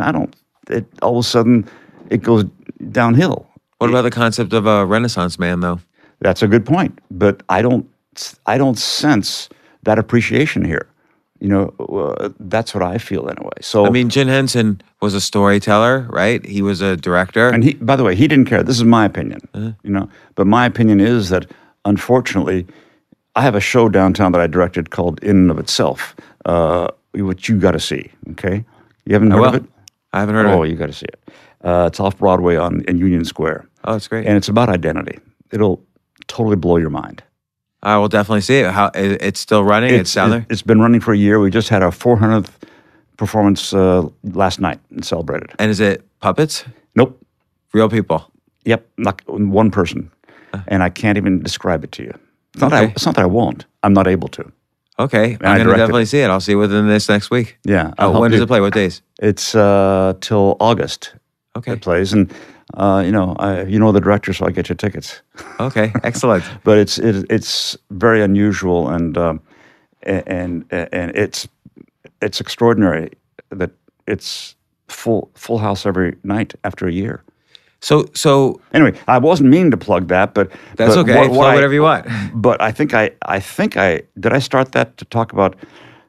I 0.00 0.12
don't. 0.12 0.34
It 0.68 0.86
all 1.02 1.18
of 1.18 1.24
a 1.24 1.28
sudden 1.28 1.68
it 2.10 2.22
goes 2.22 2.44
downhill. 2.90 3.46
What 3.78 3.90
about 3.90 4.02
the 4.02 4.10
concept 4.10 4.52
of 4.52 4.66
a 4.66 4.86
Renaissance 4.86 5.38
man, 5.38 5.60
though? 5.60 5.80
That's 6.20 6.42
a 6.42 6.48
good 6.48 6.64
point, 6.64 6.98
but 7.10 7.42
I 7.48 7.62
don't 7.62 7.88
I 8.46 8.58
don't 8.58 8.78
sense 8.78 9.48
that 9.82 9.98
appreciation 9.98 10.64
here. 10.64 10.86
You 11.40 11.48
know, 11.48 11.74
uh, 11.78 12.30
that's 12.40 12.72
what 12.74 12.82
I 12.82 12.96
feel 12.96 13.28
anyway. 13.28 13.50
So 13.60 13.84
I 13.84 13.90
mean, 13.90 14.08
Jim 14.08 14.28
Henson 14.28 14.80
was 15.02 15.14
a 15.14 15.20
storyteller, 15.20 16.06
right? 16.08 16.44
He 16.46 16.62
was 16.62 16.80
a 16.80 16.96
director. 16.96 17.50
and 17.50 17.64
he, 17.64 17.74
by 17.74 17.96
the 17.96 18.04
way, 18.04 18.14
he 18.14 18.26
didn't 18.28 18.46
care. 18.46 18.62
This 18.62 18.76
is 18.76 18.84
my 18.84 19.04
opinion. 19.04 19.40
You 19.82 19.90
know, 19.90 20.08
but 20.36 20.46
my 20.46 20.64
opinion 20.64 21.00
is 21.00 21.28
that 21.28 21.50
unfortunately, 21.84 22.66
I 23.36 23.42
have 23.42 23.54
a 23.54 23.60
show 23.60 23.88
downtown 23.88 24.32
that 24.32 24.40
I 24.40 24.46
directed 24.46 24.90
called 24.90 25.22
In 25.22 25.36
and 25.36 25.50
of 25.50 25.58
Itself, 25.58 26.14
uh, 26.44 26.88
which 27.14 27.48
you 27.48 27.58
got 27.58 27.72
to 27.72 27.80
see. 27.80 28.10
Okay, 28.32 28.64
you 29.04 29.12
haven't 29.14 29.30
heard 29.30 29.46
of 29.46 29.54
it? 29.56 29.64
I 30.12 30.20
haven't 30.20 30.34
heard 30.36 30.46
Oh, 30.46 30.50
of 30.50 30.54
it. 30.54 30.58
Oh, 30.58 30.62
you 30.64 30.76
got 30.76 30.86
to 30.86 30.92
see 30.92 31.06
it. 31.06 31.20
Uh, 31.62 31.84
it's 31.90 31.98
off 32.00 32.18
Broadway 32.18 32.56
on 32.56 32.82
in 32.82 32.98
Union 32.98 33.24
Square, 33.24 33.66
Oh, 33.84 33.94
it's 33.96 34.06
great. 34.08 34.26
and 34.26 34.36
it's 34.36 34.48
about 34.48 34.68
identity. 34.68 35.18
It'll 35.50 35.82
totally 36.26 36.56
blow 36.56 36.76
your 36.76 36.90
mind. 36.90 37.22
I 37.82 37.96
will 37.98 38.08
definitely 38.08 38.40
see 38.42 38.58
it. 38.60 38.70
How 38.70 38.86
it- 38.94 39.20
it's 39.22 39.40
still 39.40 39.64
running. 39.64 39.92
It's, 39.94 40.14
down 40.14 40.30
there. 40.30 40.46
It's 40.48 40.62
been 40.62 40.80
running 40.80 41.00
for 41.00 41.12
a 41.12 41.16
year. 41.16 41.38
We 41.40 41.50
just 41.50 41.68
had 41.68 41.82
our 41.82 41.90
400th 41.90 42.48
performance 43.16 43.72
uh, 43.74 44.08
last 44.22 44.58
night 44.60 44.80
and 44.90 45.04
celebrated. 45.04 45.50
And 45.58 45.70
is 45.70 45.80
it 45.80 46.02
puppets? 46.20 46.64
Nope. 46.94 47.20
Real 47.72 47.88
people. 47.88 48.30
Yep. 48.64 48.86
Not 48.98 49.20
one 49.28 49.70
person. 49.70 50.10
And 50.68 50.82
I 50.82 50.90
can't 50.90 51.18
even 51.18 51.40
describe 51.42 51.84
it 51.84 51.92
to 51.92 52.02
you. 52.02 52.14
It's 52.54 52.60
not, 52.60 52.70
that 52.70 52.82
I. 52.82 52.86
It's 52.86 53.06
not 53.06 53.16
that 53.16 53.22
I 53.22 53.26
won't. 53.26 53.66
I'm 53.82 53.92
not 53.92 54.06
able 54.06 54.28
to. 54.28 54.52
Okay, 54.98 55.18
I 55.18 55.26
I'm 55.26 55.38
gonna 55.38 55.64
directed 55.64 55.78
definitely 55.78 56.04
see 56.04 56.20
it. 56.20 56.30
I'll 56.30 56.40
see 56.40 56.52
it 56.52 56.56
within 56.56 56.86
this 56.86 57.08
next 57.08 57.30
week. 57.30 57.58
Yeah. 57.64 57.92
Oh, 57.98 58.20
when 58.20 58.30
does 58.30 58.40
it 58.40 58.46
play? 58.46 58.60
What 58.60 58.72
days? 58.74 59.02
It's 59.20 59.54
uh, 59.54 60.14
till 60.20 60.56
August. 60.60 61.14
Okay. 61.56 61.72
It 61.72 61.82
plays. 61.82 62.12
And, 62.12 62.32
uh, 62.74 63.02
you 63.04 63.12
know, 63.12 63.36
I, 63.38 63.62
you 63.62 63.78
know 63.78 63.92
the 63.92 64.00
director, 64.00 64.32
so 64.32 64.46
I 64.46 64.50
get 64.50 64.68
your 64.68 64.76
tickets. 64.76 65.20
Okay. 65.60 65.92
Excellent. 66.02 66.44
but 66.64 66.78
it's 66.78 66.98
it, 66.98 67.26
it's 67.28 67.76
very 67.90 68.22
unusual 68.22 68.88
and 68.88 69.18
um, 69.18 69.40
and 70.02 70.64
and 70.70 71.12
it's 71.16 71.48
it's 72.22 72.40
extraordinary 72.40 73.10
that 73.50 73.70
it's 74.06 74.54
full 74.88 75.30
full 75.34 75.58
house 75.58 75.86
every 75.86 76.16
night 76.22 76.54
after 76.62 76.86
a 76.86 76.92
year. 76.92 77.22
So 77.84 78.06
so 78.14 78.60
Anyway, 78.72 78.92
I 79.06 79.18
wasn't 79.18 79.50
meaning 79.50 79.70
to 79.70 79.76
plug 79.76 80.08
that, 80.08 80.32
but 80.34 80.50
that's 80.76 80.94
but 80.94 81.00
okay. 81.00 81.14
what- 81.18 81.30
what 81.30 81.36
Plug 81.36 81.52
I- 81.52 81.54
whatever 81.54 81.74
you 81.74 81.82
want. 81.82 82.06
But 82.34 82.56
I 82.68 82.72
think 82.72 82.94
I 82.94 83.10
I 83.36 83.40
think 83.56 83.76
I 83.76 84.02
did 84.18 84.32
I 84.32 84.40
start 84.40 84.72
that 84.72 84.96
to 84.96 85.04
talk 85.04 85.32
about 85.32 85.54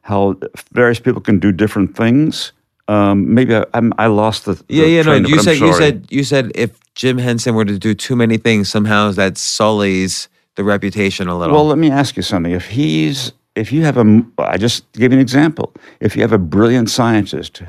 how 0.02 0.36
various 0.74 1.00
people 1.00 1.22
can 1.22 1.40
do 1.40 1.52
different 1.52 1.96
things. 1.98 2.54
Um, 2.88 3.34
maybe 3.34 3.56
I, 3.56 3.66
I'm, 3.74 3.92
I 3.98 4.08
lost 4.08 4.46
the, 4.46 4.54
the 4.54 4.64
Yeah, 4.70 4.86
yeah. 4.86 5.02
No, 5.04 5.14
you 5.16 5.40
said 5.42 5.58
you 5.58 5.74
said 5.74 5.96
you 6.10 6.24
said 6.24 6.52
if 6.56 6.70
Jim 6.96 7.18
Henson 7.18 7.56
were 7.56 7.66
to 7.66 7.78
do 7.80 7.94
too 7.94 8.16
many 8.16 8.38
things, 8.38 8.70
somehow 8.70 9.12
that 9.14 9.38
sullies 9.38 10.30
the 10.56 10.64
reputation 10.64 11.28
a 11.28 11.38
little. 11.38 11.56
Well, 11.56 11.68
let 11.68 11.78
me 11.78 11.90
ask 11.92 12.16
you 12.16 12.24
something. 12.24 12.54
If 12.56 12.68
he's, 12.68 13.34
if 13.56 13.72
you 13.72 13.84
have 13.84 13.98
a, 13.98 14.22
I 14.38 14.58
just 14.58 14.90
gave 14.94 15.12
you 15.12 15.18
an 15.18 15.22
example. 15.22 15.74
If 16.00 16.16
you 16.16 16.22
have 16.22 16.32
a 16.36 16.38
brilliant 16.38 16.90
scientist, 16.90 17.64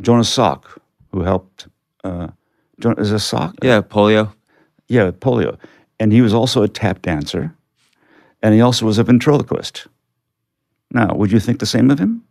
Jonas 0.00 0.30
Salk, 0.36 0.62
who 1.12 1.22
helped, 1.22 1.68
uh, 2.04 2.28
is 2.84 3.12
it 3.12 3.18
sock? 3.20 3.54
yeah, 3.62 3.80
polio. 3.80 4.32
Yeah, 4.88 5.10
polio. 5.12 5.56
And 5.98 6.12
he 6.12 6.20
was 6.22 6.32
also 6.34 6.62
a 6.62 6.68
tap 6.68 7.02
dancer, 7.02 7.54
and 8.42 8.54
he 8.54 8.60
also 8.60 8.86
was 8.86 8.98
a 8.98 9.04
ventriloquist. 9.04 9.86
Now, 10.90 11.14
would 11.14 11.30
you 11.30 11.38
think 11.40 11.60
the 11.60 11.66
same 11.66 11.90
of 11.90 11.98
him? 11.98 12.22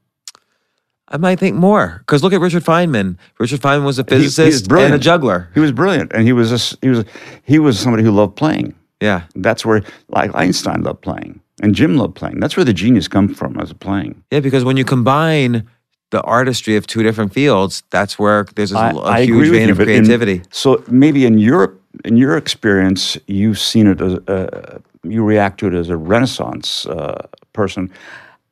I 1.11 1.17
might 1.17 1.39
think 1.39 1.55
more 1.55 1.97
because 1.99 2.21
look 2.23 2.33
at 2.33 2.41
Richard 2.41 2.63
Feynman. 2.63 3.17
Richard 3.39 3.61
Feynman 3.61 3.85
was 3.85 3.97
a 3.99 4.03
He- 4.07 4.15
he 4.15 4.21
physicist 4.23 4.71
and 4.71 4.93
a 4.93 4.99
juggler. 4.99 5.49
He 5.53 5.59
was 5.59 5.71
brilliant, 5.71 6.11
and 6.13 6.23
he 6.23 6.33
was 6.33 6.51
a 6.51 6.77
he 6.81 6.89
was 6.89 7.05
he 7.43 7.57
was 7.59 7.79
somebody 7.79 8.03
who 8.03 8.11
loved 8.11 8.35
playing. 8.35 8.75
Yeah. 9.01 9.23
That's 9.35 9.65
where, 9.65 9.81
like 10.09 10.29
Einstein 10.35 10.83
loved 10.83 11.01
playing, 11.01 11.39
and 11.63 11.73
Jim 11.73 11.95
loved 11.97 12.15
playing. 12.15 12.39
That's 12.41 12.57
where 12.57 12.65
the 12.65 12.73
genius 12.73 13.07
comes 13.07 13.37
from, 13.37 13.57
as 13.59 13.71
playing. 13.73 14.21
Yeah, 14.29 14.41
because 14.41 14.63
when 14.65 14.75
you 14.77 14.83
combine 14.85 15.65
the 16.11 16.21
artistry 16.23 16.75
of 16.75 16.87
two 16.87 17.03
different 17.03 17.33
fields, 17.33 17.83
that's 17.91 18.17
where 18.17 18.45
there's 18.55 18.71
a, 18.71 18.77
I- 18.77 18.89
a 18.91 18.99
I 18.99 19.25
huge 19.25 19.49
vein 19.49 19.67
you, 19.67 19.71
of 19.73 19.77
but 19.77 19.87
in- 19.87 20.05
creativity. 20.05 20.41
so 20.51 20.83
maybe 20.89 21.25
in 21.25 21.37
Europe, 21.37 21.79
in 22.05 22.17
your 22.17 22.35
experience, 22.37 23.17
you've 23.27 23.59
seen 23.59 23.87
it 23.87 24.01
as 24.01 24.13
uh, 24.27 24.79
you 25.03 25.23
react 25.23 25.59
to 25.59 25.67
it 25.67 25.73
as 25.73 25.89
a 25.89 25.97
Renaissance 25.97 26.85
uh, 26.87 27.27
person. 27.53 27.91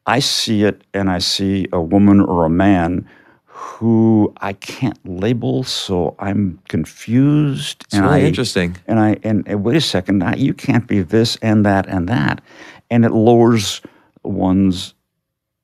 I 0.06 0.20
see 0.20 0.64
it, 0.64 0.84
and 0.94 1.10
I 1.10 1.20
see 1.20 1.68
a 1.74 1.82
woman 1.82 2.22
or 2.22 2.46
a 2.46 2.50
man 2.50 3.08
who 3.46 4.34
I 4.42 4.54
can't 4.54 4.98
label, 5.04 5.64
so 5.64 6.16
I'm 6.20 6.60
confused. 6.70 7.84
It's 7.86 7.96
and 7.96 8.06
really 8.06 8.22
I, 8.24 8.26
interesting. 8.28 8.78
And 8.88 9.00
I 9.00 9.18
and, 9.24 9.48
and 9.48 9.64
wait 9.64 9.76
a 9.76 9.82
second, 9.82 10.20
now 10.20 10.36
you 10.36 10.54
can't 10.54 10.88
be 10.88 11.02
this 11.02 11.38
and 11.42 11.66
that 11.66 11.88
and 11.88 12.08
that, 12.08 12.42
and 12.90 13.04
it 13.04 13.12
lowers 13.12 13.82
one's, 14.24 14.94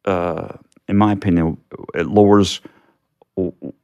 uh, 0.05 0.49
in 0.87 0.97
my 0.97 1.11
opinion, 1.11 1.57
it 1.93 2.07
lowers 2.07 2.61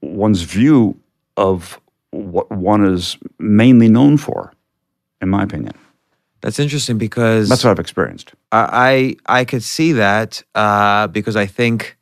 one's 0.01 0.41
view 0.41 0.99
of 1.37 1.79
what 2.11 2.51
one 2.51 2.85
is 2.85 3.17
mainly 3.39 3.87
known 3.87 4.17
for, 4.17 4.53
in 5.21 5.29
my 5.29 5.43
opinion. 5.43 5.73
That's 6.41 6.59
interesting 6.59 6.97
because 6.97 7.49
That's 7.49 7.63
what 7.63 7.71
I've 7.71 7.79
experienced. 7.79 8.33
I 8.51 9.15
I 9.27 9.39
I 9.39 9.45
could 9.45 9.63
see 9.63 9.93
that 9.93 10.41
uh, 10.55 11.07
because 11.07 11.35
I 11.35 11.45
think 11.45 11.97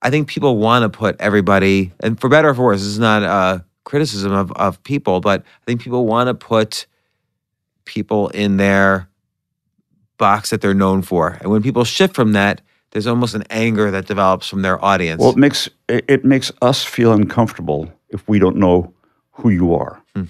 I 0.00 0.10
think 0.10 0.28
people 0.28 0.58
want 0.58 0.82
to 0.84 0.96
put 0.96 1.20
everybody, 1.20 1.92
and 2.00 2.20
for 2.20 2.28
better 2.28 2.50
or 2.50 2.54
for 2.54 2.64
worse, 2.64 2.80
this 2.80 2.88
is 2.88 2.98
not 2.98 3.22
a 3.22 3.64
criticism 3.84 4.32
of 4.32 4.52
of 4.52 4.82
people, 4.84 5.20
but 5.20 5.42
I 5.42 5.64
think 5.66 5.80
people 5.80 6.06
want 6.06 6.28
to 6.28 6.34
put 6.34 6.86
people 7.84 8.28
in 8.28 8.58
their 8.58 9.08
box 10.18 10.50
that 10.50 10.60
they're 10.60 10.74
known 10.74 11.02
for, 11.02 11.38
and 11.40 11.50
when 11.50 11.62
people 11.62 11.84
shift 11.84 12.14
from 12.14 12.32
that, 12.32 12.60
there's 12.92 13.06
almost 13.06 13.34
an 13.34 13.42
anger 13.50 13.90
that 13.90 14.06
develops 14.06 14.48
from 14.48 14.62
their 14.62 14.82
audience. 14.84 15.20
Well, 15.20 15.30
it 15.30 15.36
makes 15.36 15.68
it, 15.88 16.24
makes 16.24 16.52
us 16.62 16.84
feel 16.84 17.12
uncomfortable 17.12 17.90
if 18.10 18.26
we 18.28 18.38
don't 18.38 18.56
know 18.56 18.92
who 19.32 19.48
you 19.50 19.74
are, 19.74 20.00
Hmm. 20.14 20.24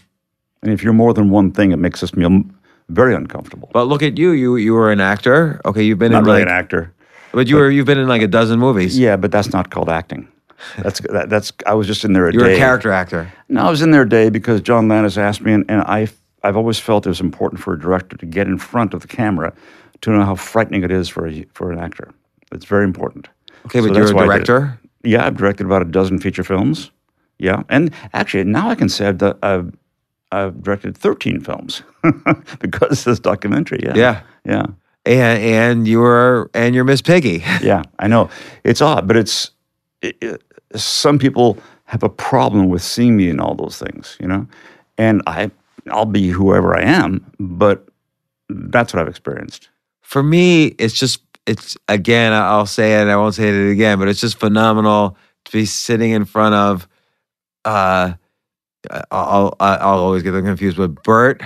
and 0.62 0.72
if 0.72 0.83
you're 0.83 0.92
more 0.92 1.12
than 1.14 1.29
one 1.31 1.51
thing, 1.53 1.72
it 1.72 1.79
makes 1.79 2.03
us 2.03 2.11
feel 2.11 2.42
very 2.88 3.14
uncomfortable. 3.14 3.68
but 3.72 3.85
look 3.88 4.03
at 4.03 4.16
you, 4.18 4.31
you 4.31 4.57
you 4.57 4.72
were 4.75 4.90
an 4.92 5.01
actor. 5.01 5.61
Okay, 5.64 5.83
you've 5.83 5.98
been 5.98 6.12
Not 6.12 6.20
in 6.20 6.25
really 6.25 6.38
like, 6.40 6.48
an 6.48 6.55
actor. 6.55 6.92
but 7.33 7.46
you 7.48 7.57
were 7.57 7.70
you've 7.70 7.87
been 7.87 7.98
in 7.98 8.09
like 8.09 8.22
a 8.22 8.29
dozen 8.29 8.59
movies. 8.59 8.98
Yeah, 8.98 9.16
but 9.16 9.31
that's 9.33 9.53
not 9.53 9.70
called 9.70 9.88
acting. 9.88 10.29
That's 10.79 11.01
that, 11.14 11.29
that's. 11.31 11.53
I 11.66 11.75
was 11.75 11.87
just 11.88 12.05
in 12.05 12.12
there 12.12 12.29
a 12.29 12.33
You're 12.33 12.44
day. 12.48 12.55
a 12.55 12.59
character 12.59 12.92
actor. 12.92 13.33
No, 13.48 13.62
I 13.66 13.70
was 13.70 13.83
in 13.83 13.90
there 13.90 14.03
a 14.03 14.09
day 14.09 14.31
because 14.31 14.61
John 14.61 14.87
Landis 14.88 15.18
asked 15.18 15.40
me, 15.42 15.53
and, 15.53 15.64
and 15.68 15.81
I, 15.83 16.09
I've 16.44 16.57
always 16.57 16.79
felt 16.79 17.07
it 17.07 17.09
was 17.09 17.20
important 17.20 17.61
for 17.61 17.72
a 17.75 17.79
director 17.81 18.16
to 18.16 18.27
get 18.27 18.46
in 18.46 18.59
front 18.59 18.94
of 18.94 19.01
the 19.01 19.09
camera 19.09 19.53
to 20.03 20.11
know 20.11 20.25
how 20.25 20.37
frightening 20.37 20.85
it 20.85 20.90
is 20.92 21.09
for 21.09 21.27
a, 21.27 21.44
for 21.55 21.72
an 21.72 21.79
actor. 21.81 22.09
It's 22.53 22.65
very 22.67 22.85
important. 22.85 23.29
Okay, 23.67 23.81
So 23.81 23.88
but 23.88 23.97
you're 23.97 24.11
a 24.11 24.15
why 24.15 24.25
I 24.25 24.38
did 24.38 24.43
it. 24.43 24.47
director. 24.47 24.79
Yeah, 25.05 25.27
I've 25.27 25.37
directed 25.37 25.67
about 25.67 25.83
a 25.83 25.87
dozen 25.87 26.19
feature 26.19 26.45
films. 26.45 26.91
Yeah, 27.38 27.62
and 27.69 27.93
actually 28.12 28.45
now 28.45 28.69
I 28.71 28.75
can 28.77 28.88
say 28.88 29.09
I've, 29.09 29.23
I've, 29.43 29.73
I've 30.31 30.62
directed 30.62 30.97
13 30.97 31.41
films 31.41 31.83
because 32.61 33.01
of 33.01 33.05
this 33.05 33.21
documentary. 33.21 33.81
Yeah, 33.85 33.95
Yeah. 33.97 34.21
yeah, 34.45 34.67
and 35.05 35.43
and 35.43 35.88
you're 35.88 36.51
and 36.55 36.75
you're 36.75 36.85
Miss 36.85 37.03
Piggy. 37.03 37.43
yeah. 37.62 37.83
I 37.99 38.07
know 38.07 38.31
it's 38.65 38.81
odd, 38.81 39.09
but 39.09 39.17
it's 39.17 39.51
it, 40.03 40.17
it- 40.21 40.43
some 40.75 41.19
people 41.19 41.59
have 41.85 42.03
a 42.03 42.09
problem 42.09 42.69
with 42.71 42.81
seeing 42.83 43.15
me 43.17 43.29
in 43.29 43.38
all 43.41 43.55
those 43.55 43.77
things, 43.79 44.17
you 44.21 44.27
know, 44.27 44.47
and 44.97 45.21
I 45.27 45.51
I'll 45.91 46.07
be 46.07 46.29
whoever 46.31 46.75
I 46.75 46.83
am, 46.83 47.21
but 47.38 47.87
that's 48.49 48.95
what 48.95 49.01
I've 49.03 49.09
experienced. 49.09 49.69
For 50.01 50.23
me, 50.23 50.69
it's 50.79 50.95
just 50.95 51.21
it's 51.46 51.76
again. 51.88 52.33
I'll 52.33 52.66
say 52.66 53.00
it. 53.00 53.09
I 53.09 53.16
won't 53.16 53.35
say 53.35 53.48
it 53.48 53.72
again, 53.72 53.98
but 53.98 54.09
it's 54.09 54.20
just 54.20 54.38
phenomenal 54.38 55.16
to 55.44 55.52
be 55.52 55.64
sitting 55.66 56.11
in 56.11 56.24
front 56.24 56.55
of. 56.55 56.88
Uh, 57.64 58.14
I'll 58.90 59.57
I'll 59.61 59.78
I'll 59.81 59.98
always 59.98 60.22
get 60.22 60.33
them 60.33 60.44
confused 60.44 60.78
with 60.78 61.02
Bert, 61.02 61.42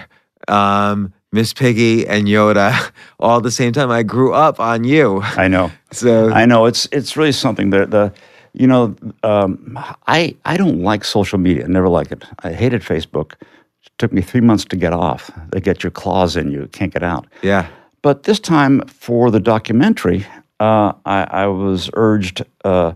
um, 0.49 1.13
Miss 1.33 1.53
Piggy, 1.53 2.07
and 2.07 2.27
Yoda 2.27 2.91
all 3.21 3.39
at 3.39 3.43
the 3.43 3.51
same 3.51 3.73
time. 3.73 3.91
I 3.91 4.03
grew 4.03 4.33
up 4.33 4.61
on 4.61 4.85
you, 4.85 5.21
I 5.23 5.49
know. 5.49 5.71
so 5.93 6.31
I 6.31 6.47
know 6.47 6.67
it's 6.67 6.89
it's 6.93 7.17
really 7.17 7.33
something 7.33 7.71
that 7.71 7.91
the 7.91 8.13
you 8.53 8.67
know 8.67 8.95
um, 9.23 9.79
I 10.07 10.37
I 10.45 10.57
don't 10.57 10.81
like 10.81 11.05
social 11.05 11.39
media. 11.39 11.65
I 11.65 11.69
never 11.69 11.89
like 11.89 12.11
it. 12.13 12.25
I 12.41 12.53
hated 12.53 12.83
Facebook. 12.83 13.33
It 13.33 13.93
took 13.99 14.13
me 14.13 14.21
three 14.23 14.41
months 14.41 14.65
to 14.67 14.77
get 14.77 14.93
off. 14.93 15.31
They 15.53 15.61
get 15.61 15.83
your 15.83 15.91
claws 15.91 16.37
in 16.37 16.51
you. 16.51 16.69
Can't 16.73 16.93
get 16.93 17.03
out. 17.03 17.27
yeah. 17.43 17.69
But 18.07 18.23
this 18.23 18.39
time 18.39 18.83
for 18.87 19.33
the 19.33 19.41
documentary, 19.41 20.25
uh, 20.61 20.93
I, 21.05 21.27
I 21.29 21.47
was 21.49 21.91
urged 21.95 22.41
uh, 22.65 22.93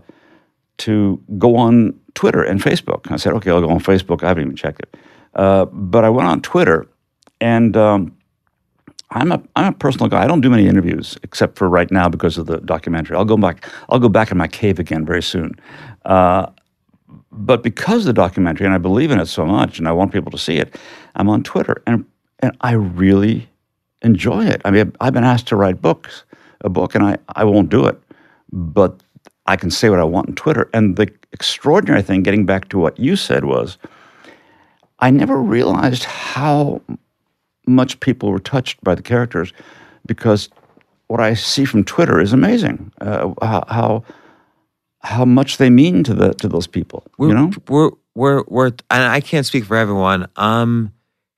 to 0.77 1.21
go 1.37 1.57
on 1.57 1.99
Twitter 2.13 2.41
and 2.41 2.61
Facebook. 2.61 3.11
I 3.11 3.17
said, 3.17 3.33
okay, 3.33 3.51
I'll 3.51 3.59
go 3.59 3.71
on 3.71 3.81
Facebook. 3.81 4.23
I 4.23 4.29
haven't 4.29 4.43
even 4.43 4.55
checked 4.55 4.79
it. 4.79 4.95
Uh, 5.35 5.65
but 5.65 6.05
I 6.05 6.09
went 6.09 6.29
on 6.29 6.41
Twitter, 6.41 6.87
and 7.41 7.75
um, 7.75 8.15
I'm 9.09 9.33
a 9.33 9.43
I'm 9.57 9.73
a 9.73 9.77
personal 9.77 10.07
guy. 10.07 10.23
I 10.23 10.27
don't 10.27 10.39
do 10.39 10.49
many 10.49 10.65
interviews 10.65 11.17
except 11.23 11.57
for 11.57 11.67
right 11.67 11.91
now 11.91 12.07
because 12.07 12.37
of 12.37 12.45
the 12.45 12.61
documentary. 12.61 13.17
I'll 13.17 13.25
go 13.25 13.35
back. 13.35 13.69
I'll 13.89 13.99
go 13.99 14.07
back 14.07 14.31
in 14.31 14.37
my 14.37 14.47
cave 14.47 14.79
again 14.79 15.05
very 15.05 15.23
soon. 15.23 15.59
Uh, 16.05 16.45
but 17.33 17.63
because 17.63 18.03
of 18.03 18.05
the 18.15 18.21
documentary, 18.21 18.65
and 18.65 18.73
I 18.73 18.77
believe 18.77 19.11
in 19.11 19.19
it 19.19 19.25
so 19.25 19.45
much, 19.45 19.77
and 19.77 19.89
I 19.89 19.91
want 19.91 20.13
people 20.13 20.31
to 20.31 20.37
see 20.37 20.55
it, 20.55 20.79
I'm 21.15 21.27
on 21.27 21.43
Twitter, 21.43 21.83
and 21.85 22.05
and 22.39 22.55
I 22.61 22.75
really 22.75 23.50
enjoy 24.01 24.45
it. 24.45 24.61
I 24.65 24.71
mean, 24.71 24.93
I've 24.99 25.13
been 25.13 25.23
asked 25.23 25.47
to 25.47 25.55
write 25.55 25.81
books, 25.81 26.23
a 26.61 26.69
book, 26.69 26.95
and 26.95 27.03
I 27.03 27.17
I 27.35 27.43
won't 27.43 27.69
do 27.69 27.85
it, 27.85 28.01
but 28.51 29.01
I 29.47 29.55
can 29.55 29.71
say 29.71 29.89
what 29.89 29.99
I 29.99 30.03
want 30.03 30.29
on 30.29 30.35
Twitter. 30.35 30.69
And 30.73 30.95
the 30.95 31.11
extraordinary 31.31 32.01
thing, 32.01 32.23
getting 32.23 32.45
back 32.45 32.69
to 32.69 32.77
what 32.77 32.99
you 32.99 33.15
said, 33.15 33.45
was 33.45 33.77
I 34.99 35.09
never 35.09 35.41
realized 35.41 36.03
how 36.03 36.81
much 37.67 37.99
people 37.99 38.31
were 38.31 38.39
touched 38.39 38.83
by 38.83 38.95
the 38.95 39.01
characters 39.01 39.53
because 40.05 40.49
what 41.07 41.19
I 41.19 41.33
see 41.33 41.65
from 41.65 41.83
Twitter 41.83 42.19
is 42.19 42.33
amazing. 42.33 42.91
Uh, 43.01 43.33
how, 43.41 44.03
how 45.03 45.25
much 45.25 45.57
they 45.57 45.69
mean 45.69 46.03
to 46.03 46.13
the 46.13 46.33
to 46.35 46.47
those 46.47 46.67
people. 46.67 47.03
We're, 47.17 47.29
you 47.29 47.33
know, 47.33 47.51
we're 47.67 47.91
we're 48.15 48.43
we're 48.47 48.67
and 48.67 49.03
I 49.03 49.19
can't 49.19 49.45
speak 49.45 49.65
for 49.65 49.75
everyone. 49.75 50.27
I'm 50.35 50.93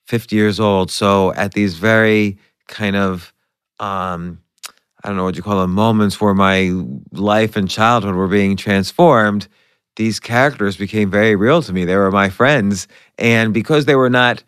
50 0.05 0.35
years 0.35 0.59
old, 0.59 0.91
so 0.91 1.33
at 1.33 1.53
these 1.53 1.75
very 1.75 2.37
kind 2.73 2.95
of 2.97 3.33
um 3.79 4.39
I 5.03 5.09
don't 5.09 5.17
know 5.17 5.25
what 5.25 5.35
you 5.35 5.43
call 5.43 5.59
them 5.61 5.73
moments 5.73 6.19
where 6.21 6.33
my 6.33 6.71
life 7.11 7.57
and 7.57 7.69
childhood 7.69 8.15
were 8.15 8.29
being 8.29 8.55
transformed. 8.55 9.47
These 9.97 10.19
characters 10.19 10.77
became 10.77 11.11
very 11.11 11.35
real 11.35 11.61
to 11.61 11.73
me. 11.73 11.83
They 11.85 11.97
were 11.97 12.09
my 12.09 12.29
friends, 12.29 12.87
and 13.17 13.53
because 13.53 13.85
they 13.85 13.95
were 13.95 14.09
not, 14.09 14.43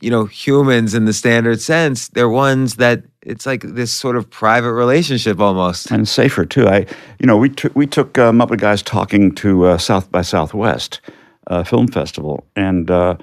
you 0.00 0.10
know, 0.10 0.24
humans 0.24 0.94
in 0.94 1.04
the 1.04 1.12
standard 1.12 1.60
sense, 1.60 2.08
they're 2.08 2.30
ones 2.30 2.76
that 2.76 3.04
it's 3.22 3.46
like 3.46 3.62
this 3.62 3.92
sort 3.92 4.16
of 4.16 4.28
private 4.30 4.72
relationship 4.72 5.38
almost. 5.38 5.90
and 5.90 6.08
safer 6.08 6.44
too. 6.46 6.66
I, 6.66 6.86
you 7.20 7.26
know, 7.26 7.36
we 7.36 7.50
took 7.50 7.76
we 7.76 7.86
took 7.86 8.18
uh, 8.18 8.32
Muppet 8.32 8.58
guys 8.58 8.82
talking 8.82 9.34
to 9.36 9.64
uh, 9.66 9.78
South 9.78 10.10
by 10.10 10.22
Southwest 10.22 11.00
uh, 11.48 11.62
Film 11.62 11.88
Festival, 11.88 12.44
and 12.56 12.90
uh, 12.90 13.16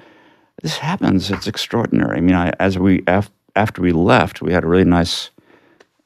this 0.62 0.78
happens. 0.78 1.30
It's 1.30 1.48
extraordinary. 1.48 2.18
I 2.18 2.20
mean, 2.20 2.36
I, 2.36 2.52
as 2.60 2.78
we 2.78 3.02
af- 3.08 3.30
after 3.54 3.82
we 3.82 3.92
left, 3.92 4.42
we 4.42 4.52
had 4.52 4.64
a 4.64 4.66
really 4.66 4.84
nice 4.84 5.30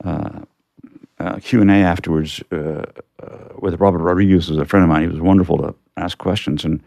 uh, 0.04 0.40
Q 1.40 1.60
and 1.60 1.70
A 1.70 1.74
afterwards 1.74 2.42
uh, 2.52 2.84
uh, 3.22 3.38
with 3.58 3.80
Robert 3.80 3.98
Rodriguez, 3.98 4.48
who's 4.48 4.58
a 4.58 4.64
friend 4.64 4.84
of 4.84 4.88
mine. 4.88 5.02
He 5.02 5.08
was 5.08 5.20
wonderful 5.20 5.58
to 5.58 5.74
ask 5.96 6.18
questions, 6.18 6.64
and 6.64 6.82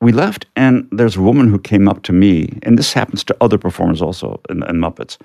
we 0.00 0.12
left. 0.12 0.46
And 0.56 0.88
there's 0.90 1.16
a 1.16 1.22
woman 1.22 1.48
who 1.48 1.58
came 1.58 1.88
up 1.88 2.02
to 2.04 2.12
me, 2.12 2.58
and 2.62 2.78
this 2.78 2.92
happens 2.92 3.24
to 3.24 3.36
other 3.40 3.58
performers 3.58 4.00
also 4.00 4.40
in, 4.48 4.62
in 4.62 4.76
Muppets, 4.76 5.18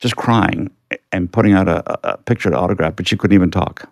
just 0.00 0.16
crying 0.16 0.70
and 1.12 1.30
putting 1.32 1.52
out 1.52 1.68
a, 1.68 1.82
a 1.92 2.14
a 2.14 2.16
picture 2.16 2.50
to 2.50 2.56
autograph, 2.56 2.96
but 2.96 3.08
she 3.08 3.16
couldn't 3.16 3.34
even 3.34 3.50
talk. 3.50 3.88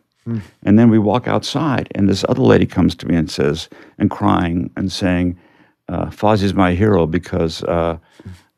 And 0.62 0.79
then 0.79 0.88
we 0.90 0.99
walk 0.99 1.29
outside, 1.29 1.88
and 1.94 2.09
this 2.09 2.25
other 2.29 2.42
lady 2.42 2.66
comes 2.66 2.94
to 2.97 3.07
me 3.07 3.14
and 3.14 3.31
says, 3.31 3.68
and 3.99 4.11
crying 4.11 4.70
and 4.77 4.90
saying, 4.90 5.37
uh, 5.90 6.07
Fozzie's 6.07 6.55
my 6.55 6.73
hero 6.73 7.07
because 7.07 7.62
uh, 7.64 7.99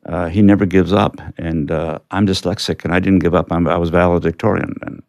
uh, 0.07 0.27
he 0.29 0.41
never 0.41 0.65
gives 0.65 0.93
up, 0.93 1.15
and 1.37 1.71
uh, 1.71 1.99
I'm 2.11 2.25
dyslexic, 2.25 2.83
and 2.85 2.93
I 2.93 2.99
didn't 2.99 3.19
give 3.19 3.35
up. 3.35 3.51
I'm, 3.51 3.67
I 3.67 3.77
was 3.77 3.89
valedictorian, 3.89 4.75
and 4.81 5.03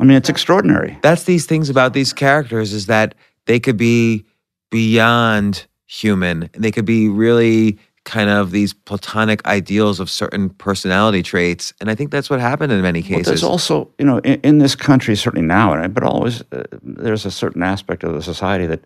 I 0.00 0.04
mean, 0.04 0.16
it's 0.16 0.28
extraordinary. 0.28 0.98
that's 1.02 1.24
these 1.24 1.46
things 1.46 1.70
about 1.70 1.92
these 1.92 2.12
characters 2.12 2.72
is 2.72 2.86
that 2.86 3.14
they 3.46 3.58
could 3.58 3.76
be 3.76 4.24
beyond 4.70 5.66
human. 5.86 6.50
They 6.52 6.70
could 6.70 6.84
be 6.84 7.08
really 7.08 7.78
kind 8.04 8.30
of 8.30 8.52
these 8.52 8.72
platonic 8.72 9.44
ideals 9.46 9.98
of 9.98 10.08
certain 10.08 10.50
personality 10.50 11.22
traits, 11.22 11.72
and 11.80 11.90
I 11.90 11.94
think 11.96 12.10
that's 12.12 12.30
what 12.30 12.38
happened 12.40 12.72
in 12.72 12.80
many 12.82 13.02
But 13.02 13.08
cases. 13.08 13.26
there's 13.26 13.42
also, 13.42 13.90
you 13.98 14.04
know, 14.04 14.18
in, 14.18 14.40
in 14.42 14.58
this 14.58 14.76
country, 14.76 15.16
certainly 15.16 15.46
now, 15.46 15.88
but 15.88 16.04
always, 16.04 16.42
uh, 16.52 16.62
there's 16.82 17.26
a 17.26 17.30
certain 17.32 17.62
aspect 17.64 18.04
of 18.04 18.14
the 18.14 18.22
society 18.22 18.66
that 18.66 18.80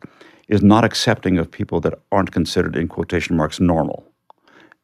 is 0.49 0.63
not 0.63 0.85
accepting 0.85 1.39
of 1.39 1.51
people 1.51 1.81
that 1.81 1.95
aren't 2.11 2.33
considered, 2.33 2.77
in 2.77 2.89
quotation 2.89 3.37
marks, 3.37 3.61
normal. 3.61 4.05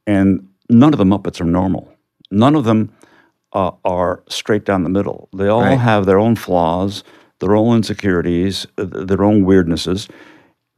And 0.06 0.46
none 0.70 0.92
of 0.92 0.98
the 0.98 1.04
Muppets 1.04 1.40
are 1.40 1.44
normal. 1.44 1.92
None 2.30 2.54
of 2.56 2.64
them 2.64 2.92
uh, 3.52 3.70
are 3.84 4.22
straight 4.28 4.64
down 4.64 4.82
the 4.84 4.90
middle. 4.90 5.28
They 5.36 5.48
all 5.48 5.62
Right. 5.62 5.78
have 5.78 6.06
their 6.06 6.18
own 6.18 6.36
flaws. 6.36 7.04
their 7.40 7.54
own 7.54 7.76
insecurities, 7.76 8.66
their 8.76 9.22
own 9.22 9.44
weirdnesses, 9.44 10.08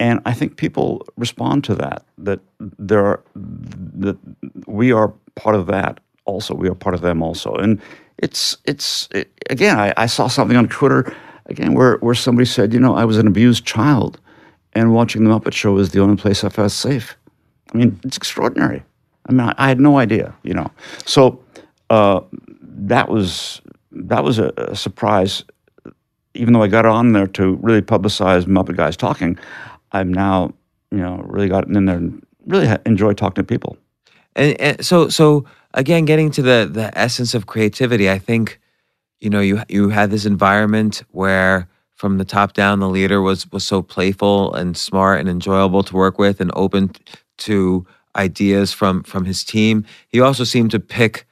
and 0.01 0.20
I 0.27 0.33
think 0.35 0.57
people 0.57 1.07
respond 1.16 1.62
to 1.64 1.74
that. 1.77 2.03
That 2.18 2.40
there 2.90 3.05
are 3.07 3.20
that 4.01 4.16
we 4.66 4.92
are 4.92 5.12
part 5.37 5.55
of 5.55 5.66
that 5.66 6.01
also. 6.24 6.55
We 6.55 6.68
are 6.68 6.74
part 6.74 6.94
of 6.96 7.01
them 7.01 7.22
also, 7.22 7.55
and 7.55 7.81
it's 8.18 8.57
it's 8.64 9.09
it, 9.12 9.29
again. 9.51 9.79
I, 9.79 9.94
I 9.96 10.07
saw 10.07 10.27
something 10.29 10.57
on 10.57 10.68
Twitter 10.68 11.14
again 11.46 11.74
where 11.74 11.98
where 11.98 12.14
somebody 12.16 12.46
said, 12.46 12.72
you 12.74 12.81
know, 12.81 12.96
I 12.96 13.05
was 13.05 13.18
an 13.18 13.29
abused 13.29 13.64
child, 13.64 14.18
and 14.72 14.92
watching 14.92 15.22
the 15.24 15.31
Muppet 15.31 15.53
Show 15.55 15.72
was 15.74 15.90
the 15.90 16.01
only 16.01 16.16
place 16.16 16.42
I 16.42 16.48
felt 16.48 16.72
safe. 16.72 17.16
I 17.72 17.79
mean, 17.79 18.01
it's 18.05 18.16
extraordinary. 18.16 18.83
I 19.29 19.33
mean, 19.33 19.41
I, 19.41 19.55
I 19.59 19.69
had 19.69 19.81
no 19.81 19.99
idea, 19.99 20.35
you 20.43 20.55
know. 20.55 20.71
So 21.05 21.43
uh, 21.91 22.21
that 22.62 23.09
was 23.09 23.61
that 23.93 24.25
was 24.25 24.38
a, 24.38 24.53
a 24.57 24.77
surprise. 24.77 25.45
Even 26.35 26.53
though 26.53 26.62
I 26.62 26.69
got 26.69 26.87
on 26.87 27.12
there 27.12 27.27
to 27.27 27.55
really 27.57 27.83
publicize 27.83 28.45
Muppet 28.45 28.77
Guys 28.77 28.97
talking, 28.97 29.38
I'm 29.93 30.12
now, 30.12 30.55
you 30.91 30.99
know, 30.99 31.17
really 31.27 31.49
gotten 31.49 31.77
in 31.77 31.87
there 31.87 31.97
and 31.97 32.25
really 32.47 32.69
enjoy 32.87 33.12
talking 33.12 33.43
to 33.43 33.47
people. 33.47 33.77
And, 34.37 34.61
and 34.61 34.85
so, 34.85 35.09
so 35.09 35.45
again, 35.75 36.05
getting 36.05 36.31
to 36.33 36.43
the 36.43 36.69
the 36.71 36.97
essence 36.97 37.35
of 37.35 37.47
creativity, 37.47 38.11
I 38.11 38.19
think, 38.19 38.61
you 39.21 39.31
know, 39.31 39.41
you 39.41 39.62
you 39.69 39.88
had 39.88 40.11
this 40.11 40.27
environment 40.27 41.03
where 41.11 41.69
from 41.97 42.19
the 42.19 42.25
top 42.25 42.53
down, 42.53 42.79
the 42.79 42.88
leader 42.88 43.21
was 43.21 43.51
was 43.51 43.64
so 43.64 43.83
playful 43.83 44.55
and 44.55 44.77
smart 44.77 45.21
and 45.21 45.29
enjoyable 45.29 45.83
to 45.83 45.95
work 45.95 46.19
with, 46.19 46.41
and 46.41 46.53
open 46.55 46.93
to 47.38 47.87
ideas 48.19 48.73
from 48.73 49.03
from 49.05 49.25
his 49.25 49.45
team. 49.45 49.85
He 50.09 50.21
also 50.21 50.45
seemed 50.45 50.71
to 50.73 50.81
pick 50.81 51.27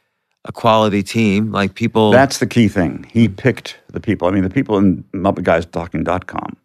a 0.45 0.53
quality 0.53 1.03
team, 1.03 1.53
like 1.53 1.75
people. 1.75 2.11
That's 2.11 2.39
the 2.39 2.47
key 2.47 2.69
thing. 2.69 3.07
He 3.13 3.29
picked 3.29 3.79
the 3.89 4.01
people. 4.01 4.29
I 4.29 4.31
mean, 4.31 4.45
the 4.45 4.51
people 4.51 4.79
in 4.79 5.03
MuppetGuysTalking.com 5.13 6.57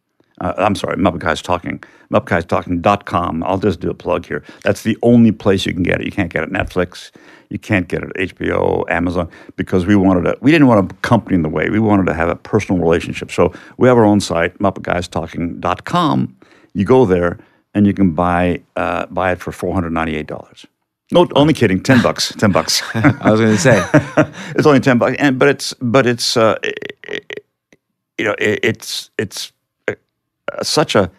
uh, 0.42 0.54
I'm 0.58 0.76
sorry, 0.76 0.98
Muppet 0.98 1.20
Guys 1.20 1.42
Talking, 1.42 1.84
MuppetGuysTalking.com. 2.12 3.44
I'll 3.44 3.60
just 3.60 3.80
do 3.80 3.90
a 3.90 3.94
plug 3.94 4.26
here. 4.26 4.44
That's 4.64 4.82
the 4.82 4.98
only 5.04 5.32
place 5.32 5.66
you 5.66 5.74
can 5.74 5.84
get 5.84 6.02
it. 6.02 6.06
You 6.06 6.12
can't 6.12 6.34
get 6.34 6.44
it 6.44 6.52
Netflix. 6.52 7.12
You 7.50 7.60
can't 7.60 7.88
get 7.88 8.04
it 8.04 8.36
HBO, 8.36 8.90
Amazon, 8.90 9.30
because 9.56 9.86
we 9.86 9.96
wanted 9.96 10.24
to, 10.24 10.38
we 10.42 10.52
didn't 10.52 10.68
want 10.68 10.92
a 10.92 10.96
company 10.96 11.36
in 11.36 11.44
the 11.44 11.50
way. 11.50 11.70
We 11.70 11.80
wanted 11.80 12.08
to 12.08 12.14
have 12.14 12.30
a 12.30 12.36
personal 12.36 12.82
relationship. 12.82 13.32
So 13.32 13.54
we 13.78 13.88
have 13.88 13.98
our 13.98 14.06
own 14.06 14.20
site, 14.20 14.58
MuppetGuysTalking.com. 14.58 16.36
You 16.74 16.86
go 16.86 17.06
there 17.06 17.38
and 17.74 17.88
you 17.88 17.94
can 17.94 18.12
buy 18.12 18.62
uh, 18.76 19.06
buy 19.08 19.32
it 19.32 19.40
for 19.40 19.52
$498. 19.52 20.66
No, 21.12 21.28
only 21.36 21.54
kidding. 21.54 21.82
Ten 21.82 22.02
bucks. 22.04 22.34
Ten 22.38 22.52
bucks. 22.52 22.82
I 22.96 23.32
was 23.32 23.40
going 23.40 23.56
to 23.56 23.58
say 23.58 23.84
it's 24.56 24.66
only 24.66 24.80
ten 24.80 24.98
bucks, 24.98 25.18
and 25.20 25.38
but 25.38 25.50
it's 25.50 25.74
but 25.82 26.08
it's 26.08 26.38
uh, 26.38 26.58
it, 26.64 27.46
you 28.18 28.26
know 28.26 28.36
it, 28.40 28.60
it's 28.64 29.12
it's 29.18 29.52
such 30.64 30.96
a 30.96 31.12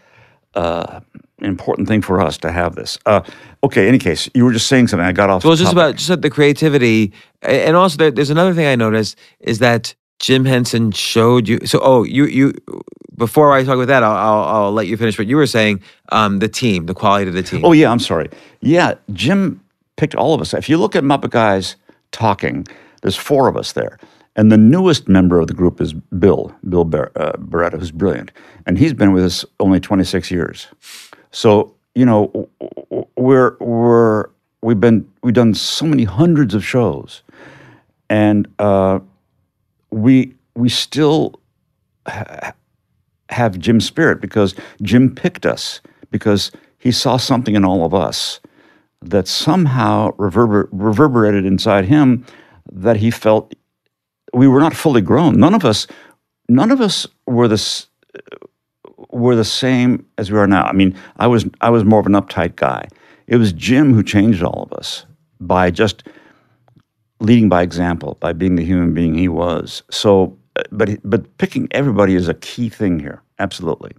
uh, 0.54 1.00
important 1.38 1.88
thing 1.88 2.00
for 2.02 2.20
us 2.20 2.38
to 2.38 2.52
have 2.52 2.74
this. 2.74 2.98
Uh, 3.04 3.20
okay, 3.64 3.88
any 3.88 3.98
case, 3.98 4.28
you 4.34 4.44
were 4.44 4.52
just 4.52 4.66
saying 4.66 4.88
something. 4.88 5.06
I 5.06 5.12
got 5.12 5.28
off. 5.30 5.44
Well, 5.44 5.54
just 5.54 5.72
topic. 5.72 5.76
about 5.76 5.96
just 5.96 6.10
about 6.10 6.22
the 6.22 6.30
creativity, 6.30 7.12
and 7.42 7.76
also 7.76 7.96
there, 7.98 8.10
there's 8.10 8.30
another 8.30 8.54
thing 8.54 8.66
I 8.66 8.76
noticed 8.76 9.18
is 9.40 9.58
that 9.58 9.94
Jim 10.22 10.44
Henson 10.44 10.92
showed 10.92 11.48
you. 11.48 11.58
So, 11.64 11.80
oh, 11.82 12.04
you 12.04 12.26
you 12.26 12.54
before 13.16 13.52
I 13.52 13.64
talk 13.64 13.74
about 13.74 13.88
that, 13.88 14.04
I'll, 14.04 14.16
I'll, 14.16 14.44
I'll 14.64 14.72
let 14.72 14.86
you 14.86 14.96
finish 14.96 15.18
what 15.18 15.26
you 15.26 15.36
were 15.36 15.48
saying. 15.48 15.82
Um, 16.12 16.38
the 16.38 16.48
team, 16.48 16.86
the 16.86 16.94
quality 16.94 17.28
of 17.28 17.34
the 17.34 17.42
team. 17.42 17.64
Oh 17.64 17.72
yeah, 17.72 17.90
I'm 17.90 17.98
sorry. 17.98 18.30
Yeah, 18.60 18.94
Jim 19.12 19.60
picked 19.96 20.14
all 20.14 20.32
of 20.32 20.40
us. 20.40 20.54
If 20.54 20.68
you 20.68 20.78
look 20.78 20.94
at 20.94 21.02
Muppet 21.02 21.30
Guys 21.30 21.74
talking, 22.12 22.66
there's 23.02 23.16
four 23.16 23.48
of 23.48 23.56
us 23.56 23.72
there. 23.72 23.98
And 24.36 24.50
the 24.50 24.56
newest 24.56 25.08
member 25.08 25.40
of 25.40 25.48
the 25.48 25.54
group 25.54 25.80
is 25.80 25.92
Bill, 25.92 26.54
Bill 26.68 26.84
Bar- 26.84 27.12
uh, 27.16 27.32
Barretta, 27.32 27.78
who's 27.78 27.90
brilliant. 27.90 28.30
And 28.64 28.78
he's 28.78 28.94
been 28.94 29.12
with 29.12 29.24
us 29.24 29.44
only 29.60 29.80
26 29.80 30.30
years. 30.30 30.68
So, 31.32 31.74
you 31.94 32.06
know, 32.06 32.48
we're, 33.16 33.56
we're, 33.58 34.28
we've 34.62 34.80
been, 34.80 35.06
we've 35.22 35.34
done 35.34 35.52
so 35.52 35.84
many 35.84 36.04
hundreds 36.04 36.54
of 36.54 36.64
shows. 36.64 37.22
And 38.08 38.48
uh, 38.58 39.00
we, 39.92 40.34
we 40.56 40.68
still 40.68 41.40
ha- 42.06 42.52
have 43.30 43.58
Jim's 43.58 43.86
spirit 43.86 44.20
because 44.20 44.54
Jim 44.82 45.14
picked 45.14 45.46
us 45.46 45.80
because 46.10 46.52
he 46.78 46.90
saw 46.92 47.16
something 47.16 47.54
in 47.54 47.64
all 47.64 47.84
of 47.84 47.94
us 47.94 48.40
that 49.02 49.28
somehow 49.28 50.10
reverber- 50.12 50.68
reverberated 50.72 51.44
inside 51.44 51.84
him 51.86 52.24
that 52.70 52.96
he 52.96 53.10
felt 53.10 53.54
we 54.32 54.48
were 54.48 54.60
not 54.60 54.74
fully 54.74 55.00
grown. 55.00 55.38
None 55.38 55.54
of 55.54 55.64
us, 55.64 55.86
none 56.48 56.70
of 56.70 56.80
us 56.80 57.06
were 57.26 57.48
this 57.48 57.86
were 59.10 59.36
the 59.36 59.44
same 59.44 60.06
as 60.18 60.30
we 60.30 60.38
are 60.38 60.46
now. 60.46 60.64
I 60.64 60.72
mean, 60.72 60.96
I 61.18 61.26
was 61.26 61.44
I 61.60 61.70
was 61.70 61.84
more 61.84 62.00
of 62.00 62.06
an 62.06 62.12
uptight 62.12 62.56
guy. 62.56 62.88
It 63.26 63.36
was 63.36 63.52
Jim 63.52 63.94
who 63.94 64.02
changed 64.02 64.42
all 64.42 64.62
of 64.62 64.72
us 64.72 65.06
by 65.40 65.70
just 65.70 66.04
leading 67.22 67.48
by 67.48 67.62
example, 67.62 68.16
by 68.20 68.32
being 68.32 68.56
the 68.56 68.64
human 68.64 68.92
being 68.92 69.14
he 69.14 69.28
was. 69.28 69.82
So, 69.90 70.36
but 70.70 70.90
but 71.04 71.38
picking 71.38 71.68
everybody 71.70 72.14
is 72.14 72.28
a 72.28 72.34
key 72.34 72.68
thing 72.68 73.00
here. 73.00 73.22
Absolutely. 73.38 73.92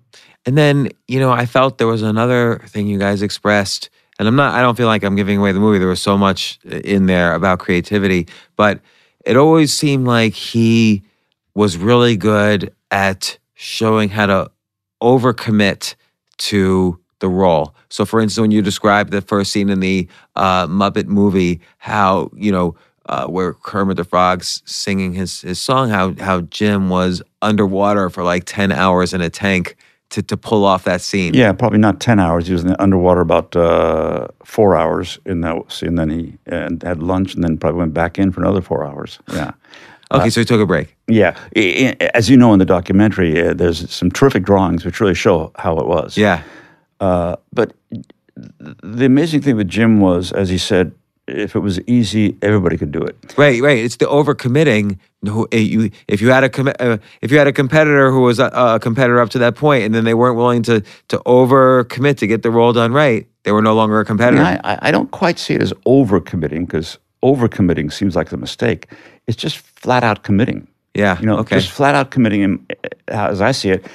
And 0.46 0.58
then 0.58 0.90
you 1.08 1.20
know, 1.20 1.32
I 1.32 1.46
felt 1.46 1.78
there 1.78 1.88
was 1.88 2.02
another 2.02 2.62
thing 2.68 2.88
you 2.88 3.00
guys 3.00 3.22
expressed, 3.22 3.90
and 4.20 4.28
I'm 4.28 4.36
not. 4.36 4.54
I 4.54 4.62
don't 4.62 4.76
feel 4.76 4.88
like 4.88 5.04
I'm 5.04 5.16
giving 5.16 5.40
away 5.40 5.52
the 5.52 5.60
movie. 5.60 5.80
There 5.80 5.88
was 5.88 6.02
so 6.02 6.18
much 6.18 6.60
in 6.66 7.08
there 7.08 7.34
about 7.34 7.60
creativity, 7.60 8.28
but 8.56 8.82
it 9.26 9.38
always 9.38 9.76
seemed 9.76 10.06
like 10.06 10.34
he 10.34 11.04
was 11.56 11.78
really 11.78 12.18
good 12.18 12.74
at 12.92 13.38
showing 13.54 14.10
how 14.10 14.26
to 14.26 14.52
overcommit 15.02 15.96
to 16.38 17.00
the 17.20 17.30
role. 17.30 17.74
So, 17.90 18.06
for 18.06 18.20
instance, 18.20 18.42
when 18.42 18.52
you 18.52 18.62
described 18.62 19.12
the 19.12 19.22
first 19.22 19.52
scene 19.52 19.70
in 19.70 19.80
the 19.80 20.10
uh, 20.36 20.68
Muppet 20.68 21.08
movie, 21.08 21.62
how 21.78 22.30
you 22.36 22.52
know 22.52 22.76
uh, 23.08 23.28
where 23.28 23.54
Kermit 23.54 23.98
the 23.98 24.04
Frog's 24.04 24.62
singing 24.66 25.14
his 25.14 25.42
his 25.42 25.60
song, 25.60 25.90
how 25.90 26.16
how 26.20 26.42
Jim 26.42 26.90
was 26.90 27.22
underwater 27.42 28.10
for 28.10 28.24
like 28.24 28.46
ten 28.46 28.72
hours 28.72 29.14
in 29.14 29.22
a 29.22 29.30
tank 29.30 29.76
to, 30.14 30.22
to 30.22 30.38
pull 30.38 30.64
off 30.64 30.84
that 30.84 31.02
scene. 31.02 31.34
Yeah, 31.34 31.54
probably 31.54 31.80
not 31.80 32.00
10 32.00 32.20
hours. 32.20 32.46
He 32.46 32.54
was 32.54 32.64
underwater 32.78 33.22
about 33.22 33.56
uh, 33.56 34.28
four 34.44 34.76
hours 34.76 35.18
in 35.26 35.42
that 35.42 35.72
scene. 35.72 35.96
Then 35.96 36.12
he 36.12 36.38
and 36.46 36.84
had 36.84 37.02
lunch 37.02 37.34
and 37.34 37.44
then 37.44 37.58
probably 37.58 37.80
went 37.80 37.96
back 37.96 38.20
in 38.20 38.32
for 38.32 38.42
another 38.42 38.62
four 38.62 38.86
hours. 38.86 39.20
Yeah. 39.32 39.52
Okay, 40.12 40.28
uh, 40.28 40.30
so 40.30 40.42
he 40.42 40.46
took 40.46 40.62
a 40.62 40.66
break. 40.68 40.96
Yeah. 41.08 41.36
As 42.14 42.30
you 42.30 42.38
know 42.38 42.54
in 42.54 42.60
the 42.60 42.66
documentary, 42.66 43.42
uh, 43.42 43.56
there's 43.56 43.90
some 43.90 44.12
terrific 44.12 44.44
drawings 44.44 44.86
which 44.86 45.00
really 45.00 45.16
show 45.16 45.52
how 45.56 45.80
it 45.80 45.88
was. 45.88 46.18
Yeah. 46.18 46.44
Uh, 47.00 47.38
but 47.52 47.74
the 48.36 49.06
amazing 49.06 49.42
thing 49.42 49.56
with 49.56 49.68
Jim 49.68 50.02
was, 50.02 50.32
as 50.32 50.50
he 50.50 50.60
said, 50.60 50.94
if 51.28 51.56
it 51.56 51.60
was 51.60 51.80
easy, 51.82 52.38
everybody 52.42 52.78
could 52.78 52.92
do 52.92 53.02
it. 53.02 53.16
Right, 53.38 53.62
right. 53.62 53.78
It's 53.78 53.98
the 53.98 54.06
overcommitting. 54.06 54.98
Eh, 55.52 55.58
you, 55.58 55.90
if 56.08 56.22
you 56.22 56.30
had 56.30 56.44
a 56.44 56.84
uh, 56.84 56.98
if 57.22 57.32
you 57.32 57.38
had 57.38 57.48
a 57.48 57.54
competitor 57.54 58.12
who 58.12 58.22
was 58.22 58.40
a, 58.40 58.48
a, 58.48 58.80
competitor 58.80 59.22
up 59.22 59.30
to 59.30 59.40
that 59.40 59.56
point, 59.56 59.84
and 59.84 59.96
then 59.96 60.04
they 60.04 60.14
weren't 60.14 60.36
willing 60.36 60.64
to 60.64 60.82
to 61.08 61.18
overcommit 61.20 62.18
to 62.18 62.28
get 62.28 62.44
the 62.44 62.52
role 62.52 62.74
done 62.74 62.92
right, 62.92 63.28
they 63.44 63.54
were 63.54 63.62
no 63.62 63.74
longer 63.74 64.00
a 64.02 64.06
competitor. 64.06 64.44
I, 64.44 64.80
I 64.82 64.92
don't 64.92 65.12
quite 65.12 65.40
see 65.40 65.54
it 65.54 65.62
as 65.62 65.72
overcommitting 65.86 66.68
because 66.68 66.98
overcommitting 67.24 67.92
seems 67.92 68.18
like 68.18 68.32
a 68.34 68.38
mistake. 68.38 68.92
It's 69.28 69.38
just 69.38 69.58
flat 69.58 70.04
out 70.04 70.24
committing. 70.24 70.68
Yeah. 70.94 71.20
You 71.20 71.26
know, 71.26 71.38
okay. 71.40 71.56
just 71.56 71.72
flat 71.72 71.96
out 71.96 72.12
committing, 72.12 72.66
eh, 72.70 72.90
as 73.08 73.40
I 73.40 73.54
see 73.54 73.70
it, 73.70 73.86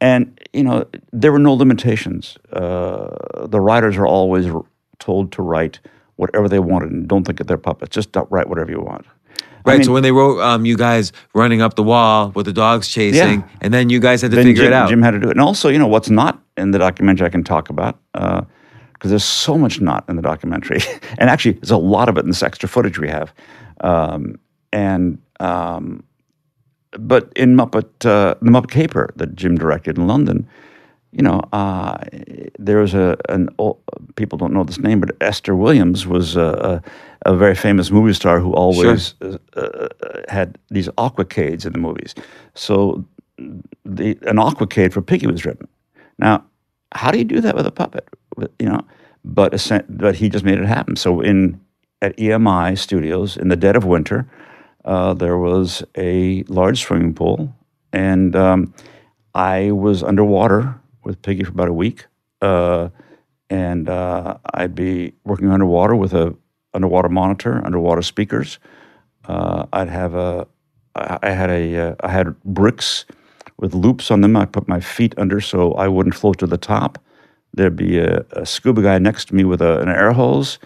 and 0.00 0.38
you 0.52 0.62
know, 0.62 0.86
there 1.12 1.32
were 1.32 1.40
no 1.40 1.54
limitations. 1.54 2.38
Uh, 2.52 3.46
the 3.46 3.60
writers 3.60 3.96
are 3.96 4.06
always 4.06 4.46
told 5.00 5.32
to 5.32 5.42
write 5.42 5.80
whatever 6.20 6.48
they 6.48 6.58
wanted 6.58 6.90
and 6.90 7.08
don't 7.08 7.24
think 7.24 7.40
of 7.40 7.46
their 7.46 7.56
puppets. 7.56 7.94
Just 7.94 8.14
write 8.28 8.48
whatever 8.48 8.70
you 8.70 8.80
want. 8.80 9.06
Right. 9.64 9.74
I 9.74 9.76
mean, 9.76 9.84
so 9.84 9.92
when 9.92 10.02
they 10.02 10.12
wrote 10.12 10.40
um, 10.40 10.64
you 10.64 10.76
guys 10.76 11.12
running 11.34 11.60
up 11.62 11.74
the 11.74 11.82
wall 11.82 12.30
with 12.34 12.46
the 12.46 12.52
dogs 12.52 12.88
chasing, 12.88 13.40
yeah. 13.40 13.48
and 13.60 13.72
then 13.72 13.90
you 13.90 14.00
guys 14.00 14.22
had 14.22 14.30
to 14.30 14.36
then 14.36 14.46
figure 14.46 14.64
Jim, 14.64 14.72
it 14.72 14.76
out. 14.76 14.88
Jim 14.88 15.02
had 15.02 15.12
to 15.12 15.18
do 15.18 15.28
it. 15.28 15.32
And 15.32 15.40
also, 15.40 15.68
you 15.68 15.78
know, 15.78 15.86
what's 15.86 16.10
not 16.10 16.42
in 16.56 16.70
the 16.70 16.78
documentary 16.78 17.26
I 17.26 17.30
can 17.30 17.44
talk 17.44 17.70
about, 17.70 17.98
because 18.12 18.44
uh, 19.04 19.08
there's 19.08 19.24
so 19.24 19.58
much 19.58 19.80
not 19.80 20.04
in 20.08 20.16
the 20.16 20.22
documentary. 20.22 20.80
and 21.18 21.28
actually, 21.28 21.52
there's 21.52 21.70
a 21.70 21.76
lot 21.76 22.08
of 22.08 22.16
it 22.16 22.20
in 22.20 22.28
this 22.28 22.42
extra 22.42 22.68
footage 22.68 22.98
we 22.98 23.08
have. 23.08 23.32
Um, 23.80 24.38
and, 24.72 25.18
um, 25.40 26.04
but 26.92 27.32
in 27.36 27.56
Muppet, 27.56 28.06
uh, 28.06 28.34
the 28.40 28.50
Muppet 28.50 28.70
Caper 28.70 29.10
that 29.16 29.34
Jim 29.34 29.56
directed 29.56 29.98
in 29.98 30.06
London, 30.06 30.48
you 31.12 31.22
know, 31.22 31.40
uh, 31.52 31.98
there 32.58 32.78
was 32.78 32.94
a 32.94 33.16
an 33.28 33.48
people 34.16 34.38
don't 34.38 34.52
know 34.52 34.64
this 34.64 34.78
name, 34.78 35.00
but 35.00 35.16
Esther 35.20 35.56
Williams 35.56 36.06
was 36.06 36.36
a, 36.36 36.82
a, 37.24 37.32
a 37.32 37.36
very 37.36 37.54
famous 37.54 37.90
movie 37.90 38.12
star 38.12 38.38
who 38.38 38.52
always 38.52 39.14
sure. 39.20 39.38
uh, 39.56 39.60
uh, 39.60 39.88
had 40.28 40.58
these 40.70 40.88
aquacades 40.90 41.66
in 41.66 41.72
the 41.72 41.78
movies. 41.78 42.14
So 42.54 43.04
the 43.84 44.18
an 44.22 44.36
aquacade 44.36 44.92
for 44.92 45.02
Piggy 45.02 45.26
was 45.26 45.44
written. 45.44 45.66
Now, 46.18 46.44
how 46.92 47.10
do 47.10 47.18
you 47.18 47.24
do 47.24 47.40
that 47.40 47.56
with 47.56 47.66
a 47.66 47.72
puppet? 47.72 48.08
You 48.58 48.68
know, 48.68 48.80
but 49.24 49.50
but 49.88 50.14
he 50.14 50.28
just 50.28 50.44
made 50.44 50.58
it 50.58 50.66
happen. 50.66 50.96
So 50.96 51.20
in 51.20 51.60
at 52.02 52.16
EMI 52.16 52.78
Studios 52.78 53.36
in 53.36 53.48
the 53.48 53.56
dead 53.56 53.76
of 53.76 53.84
winter, 53.84 54.30
uh, 54.84 55.14
there 55.14 55.38
was 55.38 55.82
a 55.96 56.44
large 56.44 56.82
swimming 56.82 57.14
pool 57.14 57.54
and 57.92 58.36
um, 58.36 58.72
I 59.34 59.72
was 59.72 60.02
underwater 60.02 60.80
with 61.04 61.22
Piggy 61.22 61.44
for 61.44 61.50
about 61.52 61.68
a 61.68 61.72
week, 61.72 62.06
uh, 62.42 62.88
and 63.48 63.88
uh, 63.88 64.38
I'd 64.54 64.74
be 64.74 65.14
working 65.24 65.50
underwater 65.50 65.96
with 65.96 66.14
a 66.14 66.34
underwater 66.72 67.08
monitor, 67.08 67.60
underwater 67.64 68.02
speakers. 68.02 68.58
Uh, 69.24 69.66
I'd 69.72 69.88
have 69.88 70.14
a, 70.14 70.46
I 70.94 71.30
had 71.30 71.50
a, 71.50 71.76
uh, 71.76 71.94
I 72.00 72.08
had 72.08 72.40
bricks 72.42 73.06
with 73.58 73.74
loops 73.74 74.10
on 74.10 74.20
them. 74.20 74.36
I 74.36 74.44
put 74.44 74.68
my 74.68 74.80
feet 74.80 75.14
under 75.16 75.40
so 75.40 75.72
I 75.72 75.88
wouldn't 75.88 76.14
float 76.14 76.38
to 76.38 76.46
the 76.46 76.58
top. 76.58 76.98
There'd 77.52 77.76
be 77.76 77.98
a, 77.98 78.24
a 78.32 78.46
scuba 78.46 78.82
guy 78.82 78.98
next 78.98 79.26
to 79.26 79.34
me 79.34 79.44
with 79.44 79.60
a, 79.60 79.80
an 79.80 79.88
air 79.88 80.12
hose. 80.12 80.58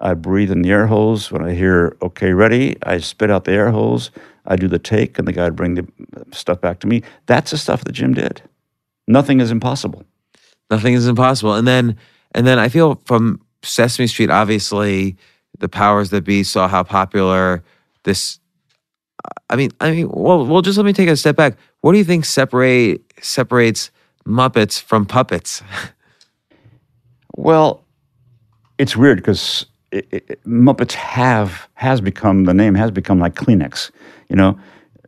I 0.00 0.14
breathe 0.14 0.50
in 0.50 0.62
the 0.62 0.70
air 0.70 0.86
hose. 0.86 1.30
When 1.30 1.42
I 1.42 1.52
hear 1.54 1.96
"Okay, 2.02 2.32
ready," 2.32 2.76
I 2.82 2.98
spit 2.98 3.30
out 3.30 3.44
the 3.44 3.52
air 3.52 3.70
hose. 3.70 4.10
I 4.44 4.56
do 4.56 4.68
the 4.68 4.78
take, 4.78 5.18
and 5.18 5.28
the 5.28 5.32
guy'd 5.32 5.56
bring 5.56 5.74
the 5.74 5.86
stuff 6.32 6.60
back 6.60 6.80
to 6.80 6.86
me. 6.86 7.02
That's 7.26 7.52
the 7.52 7.58
stuff 7.58 7.84
that 7.84 7.92
Jim 7.92 8.12
did. 8.14 8.42
Nothing 9.06 9.40
is 9.40 9.50
impossible. 9.50 10.04
Nothing 10.70 10.94
is 10.94 11.06
impossible. 11.06 11.54
And 11.54 11.66
then, 11.66 11.96
and 12.34 12.46
then 12.46 12.58
I 12.58 12.68
feel 12.68 13.00
from 13.04 13.40
Sesame 13.62 14.06
Street, 14.06 14.30
obviously, 14.30 15.16
the 15.58 15.68
powers 15.68 16.10
that 16.10 16.24
be 16.24 16.42
saw 16.42 16.68
how 16.68 16.82
popular 16.82 17.62
this. 18.04 18.38
I 19.48 19.56
mean, 19.56 19.70
I 19.80 19.90
mean, 19.90 20.08
well, 20.10 20.44
well, 20.46 20.62
just 20.62 20.76
let 20.76 20.86
me 20.86 20.92
take 20.92 21.08
a 21.08 21.16
step 21.16 21.36
back. 21.36 21.56
What 21.80 21.92
do 21.92 21.98
you 21.98 22.04
think 22.04 22.24
separate 22.24 23.02
separates 23.22 23.90
Muppets 24.26 24.80
from 24.80 25.06
puppets? 25.06 25.62
well, 27.36 27.84
it's 28.78 28.96
weird 28.96 29.18
because 29.18 29.66
Muppets 30.46 30.92
have 30.92 31.68
has 31.74 32.00
become 32.00 32.44
the 32.44 32.54
name 32.54 32.74
has 32.74 32.90
become 32.90 33.18
like 33.18 33.34
Kleenex. 33.34 33.90
You 34.28 34.36
know, 34.36 34.58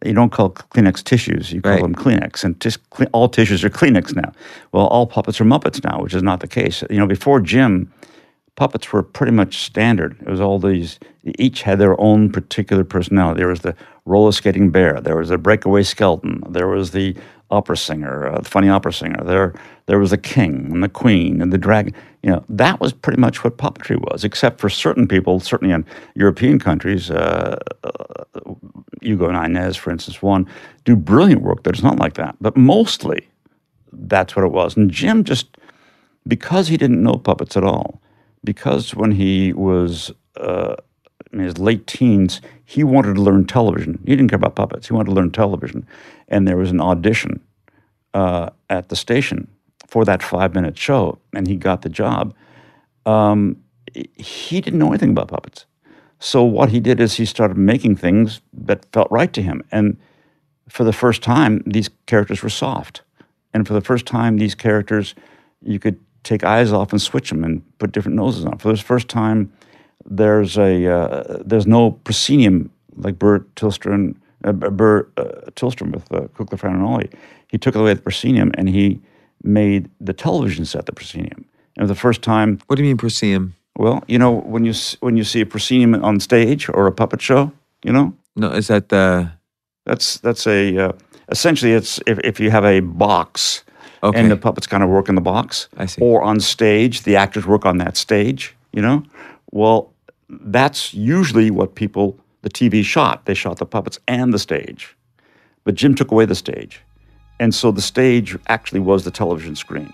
you 0.04 0.12
don't 0.12 0.30
call 0.30 0.50
Kleenex 0.50 1.02
tissues; 1.02 1.52
you 1.52 1.62
call 1.62 1.72
right. 1.72 1.82
them 1.82 1.94
Kleenex, 1.94 2.44
and 2.44 2.60
tis, 2.60 2.78
all 3.12 3.28
tissues 3.28 3.64
are 3.64 3.70
Kleenex 3.70 4.14
now. 4.14 4.32
Well, 4.72 4.86
all 4.86 5.06
puppets 5.06 5.40
are 5.40 5.44
Muppets 5.44 5.82
now, 5.84 6.00
which 6.02 6.14
is 6.14 6.22
not 6.22 6.40
the 6.40 6.48
case. 6.48 6.82
You 6.90 6.98
know, 6.98 7.06
before 7.06 7.40
Jim, 7.40 7.92
puppets 8.56 8.92
were 8.92 9.02
pretty 9.02 9.32
much 9.32 9.58
standard. 9.58 10.16
It 10.20 10.28
was 10.28 10.40
all 10.40 10.58
these, 10.58 10.98
each 11.38 11.62
had 11.62 11.78
their 11.78 11.98
own 12.00 12.32
particular 12.32 12.84
personality. 12.84 13.38
There 13.38 13.48
was 13.48 13.60
the 13.60 13.76
roller 14.04 14.32
skating 14.32 14.70
bear, 14.70 15.00
there 15.00 15.16
was 15.16 15.28
the 15.28 15.38
breakaway 15.38 15.82
skeleton, 15.82 16.42
there 16.48 16.68
was 16.68 16.90
the 16.90 17.16
opera 17.50 17.76
singer, 17.76 18.26
uh, 18.26 18.40
the 18.40 18.48
funny 18.48 18.68
opera 18.68 18.92
singer, 18.92 19.22
there, 19.24 19.54
there 19.86 19.98
was 19.98 20.10
the 20.10 20.18
king 20.18 20.70
and 20.72 20.82
the 20.82 20.88
queen 20.88 21.40
and 21.40 21.52
the 21.52 21.58
dragon. 21.58 21.94
You 22.22 22.30
know, 22.30 22.44
that 22.48 22.80
was 22.80 22.92
pretty 22.92 23.20
much 23.20 23.44
what 23.44 23.56
puppetry 23.56 24.00
was, 24.10 24.24
except 24.24 24.60
for 24.60 24.68
certain 24.68 25.06
people, 25.06 25.38
certainly 25.38 25.72
in 25.72 25.84
European 26.14 26.58
countries. 26.58 27.10
Uh, 27.10 27.58
uh, 27.84 28.24
Hugo 29.00 29.28
and 29.28 29.36
Inez, 29.36 29.76
for 29.76 29.90
instance, 29.90 30.22
one, 30.22 30.48
do 30.84 30.96
brilliant 30.96 31.42
work 31.42 31.62
that 31.62 31.76
is 31.76 31.82
not 31.82 31.98
like 31.98 32.14
that. 32.14 32.34
But 32.40 32.56
mostly, 32.56 33.28
that's 33.92 34.34
what 34.34 34.44
it 34.44 34.52
was. 34.52 34.76
And 34.76 34.90
Jim 34.90 35.22
just, 35.22 35.56
because 36.26 36.66
he 36.68 36.76
didn't 36.76 37.02
know 37.02 37.16
puppets 37.16 37.56
at 37.56 37.64
all, 37.64 38.00
because 38.42 38.94
when 38.94 39.12
he 39.12 39.52
was 39.52 40.12
uh, 40.36 40.76
in 41.38 41.44
his 41.44 41.58
late 41.58 41.86
teens, 41.86 42.40
he 42.64 42.82
wanted 42.82 43.14
to 43.14 43.22
learn 43.22 43.46
television. 43.46 44.02
He 44.06 44.16
didn't 44.16 44.30
care 44.30 44.36
about 44.36 44.56
puppets. 44.56 44.88
He 44.88 44.94
wanted 44.94 45.10
to 45.10 45.14
learn 45.14 45.30
television. 45.30 45.86
And 46.28 46.48
there 46.48 46.56
was 46.56 46.70
an 46.70 46.80
audition 46.80 47.40
uh, 48.14 48.50
at 48.70 48.88
the 48.88 48.96
station 48.96 49.48
for 49.86 50.04
that 50.04 50.22
five 50.22 50.54
minute 50.54 50.76
show, 50.78 51.18
and 51.34 51.46
he 51.46 51.56
got 51.56 51.82
the 51.82 51.88
job. 51.88 52.34
Um, 53.04 53.62
he 54.16 54.60
didn't 54.60 54.78
know 54.78 54.88
anything 54.88 55.10
about 55.10 55.28
puppets. 55.28 55.66
So 56.18 56.42
what 56.42 56.70
he 56.70 56.80
did 56.80 57.00
is 57.00 57.14
he 57.14 57.26
started 57.26 57.58
making 57.58 57.96
things 57.96 58.40
that 58.52 58.86
felt 58.92 59.08
right 59.10 59.32
to 59.34 59.42
him. 59.42 59.62
And 59.70 59.98
for 60.68 60.84
the 60.84 60.92
first 60.92 61.22
time, 61.22 61.62
these 61.66 61.90
characters 62.06 62.42
were 62.42 62.48
soft. 62.48 63.02
And 63.52 63.66
for 63.66 63.74
the 63.74 63.80
first 63.80 64.06
time, 64.06 64.38
these 64.38 64.54
characters, 64.54 65.14
you 65.62 65.78
could 65.78 66.00
take 66.24 66.42
eyes 66.42 66.72
off 66.72 66.92
and 66.92 67.00
switch 67.00 67.30
them 67.30 67.44
and 67.44 67.62
put 67.78 67.92
different 67.92 68.16
noses 68.16 68.44
on. 68.44 68.58
For 68.58 68.72
the 68.72 68.82
first 68.82 69.08
time, 69.08 69.52
there's 70.08 70.56
a 70.56 70.86
uh, 70.86 71.42
there's 71.44 71.66
no 71.66 71.92
proscenium 71.92 72.70
like 72.96 73.18
Burr 73.18 73.40
Tillstrom 73.56 74.16
uh, 74.44 74.52
Burr 74.52 75.08
uh, 75.16 75.50
Tillstrom 75.52 75.92
with 75.92 76.10
uh, 76.12 76.28
Kukla, 76.36 76.82
Ollie. 76.82 77.10
He 77.48 77.58
took 77.58 77.74
away 77.74 77.94
the 77.94 78.02
proscenium 78.02 78.50
and 78.54 78.68
he 78.68 79.00
made 79.42 79.88
the 80.00 80.12
television 80.12 80.64
set 80.64 80.86
the 80.86 80.92
proscenium. 80.92 81.44
And 81.76 81.84
for 81.84 81.86
the 81.86 81.94
first 81.94 82.22
time, 82.22 82.58
what 82.66 82.76
do 82.76 82.82
you 82.82 82.88
mean 82.88 82.96
proscenium? 82.96 83.54
Well, 83.76 84.02
you 84.06 84.18
know 84.18 84.32
when 84.32 84.64
you 84.64 84.74
when 85.00 85.16
you 85.16 85.24
see 85.24 85.40
a 85.40 85.46
proscenium 85.46 86.02
on 86.04 86.20
stage 86.20 86.68
or 86.68 86.86
a 86.86 86.92
puppet 86.92 87.20
show, 87.20 87.52
you 87.82 87.92
know. 87.92 88.14
No, 88.34 88.50
is 88.50 88.68
that 88.68 88.88
the? 88.88 89.32
That's 89.84 90.18
that's 90.18 90.46
a 90.46 90.76
uh, 90.78 90.92
essentially 91.28 91.72
it's 91.72 92.00
if, 92.06 92.18
if 92.24 92.40
you 92.40 92.50
have 92.50 92.64
a 92.64 92.80
box 92.80 93.64
Okay. 94.02 94.20
And 94.20 94.30
the 94.30 94.36
puppets 94.36 94.66
kind 94.66 94.82
of 94.82 94.88
work 94.88 95.08
in 95.08 95.14
the 95.14 95.20
box. 95.20 95.68
I 95.76 95.86
see. 95.86 96.00
Or 96.00 96.22
on 96.22 96.38
stage, 96.38 97.02
the 97.02 97.16
actors 97.16 97.46
work 97.46 97.66
on 97.66 97.78
that 97.78 97.96
stage, 97.96 98.54
you 98.72 98.82
know? 98.82 99.02
Well, 99.50 99.92
that's 100.28 100.92
usually 100.92 101.50
what 101.50 101.74
people, 101.74 102.18
the 102.42 102.50
TV 102.50 102.84
shot. 102.84 103.26
They 103.26 103.34
shot 103.34 103.58
the 103.58 103.66
puppets 103.66 103.98
and 104.08 104.32
the 104.32 104.38
stage. 104.38 104.96
But 105.64 105.74
Jim 105.74 105.94
took 105.94 106.10
away 106.10 106.26
the 106.26 106.34
stage. 106.34 106.82
And 107.38 107.54
so 107.54 107.70
the 107.70 107.82
stage 107.82 108.36
actually 108.48 108.80
was 108.80 109.04
the 109.04 109.10
television 109.10 109.56
screen. 109.56 109.92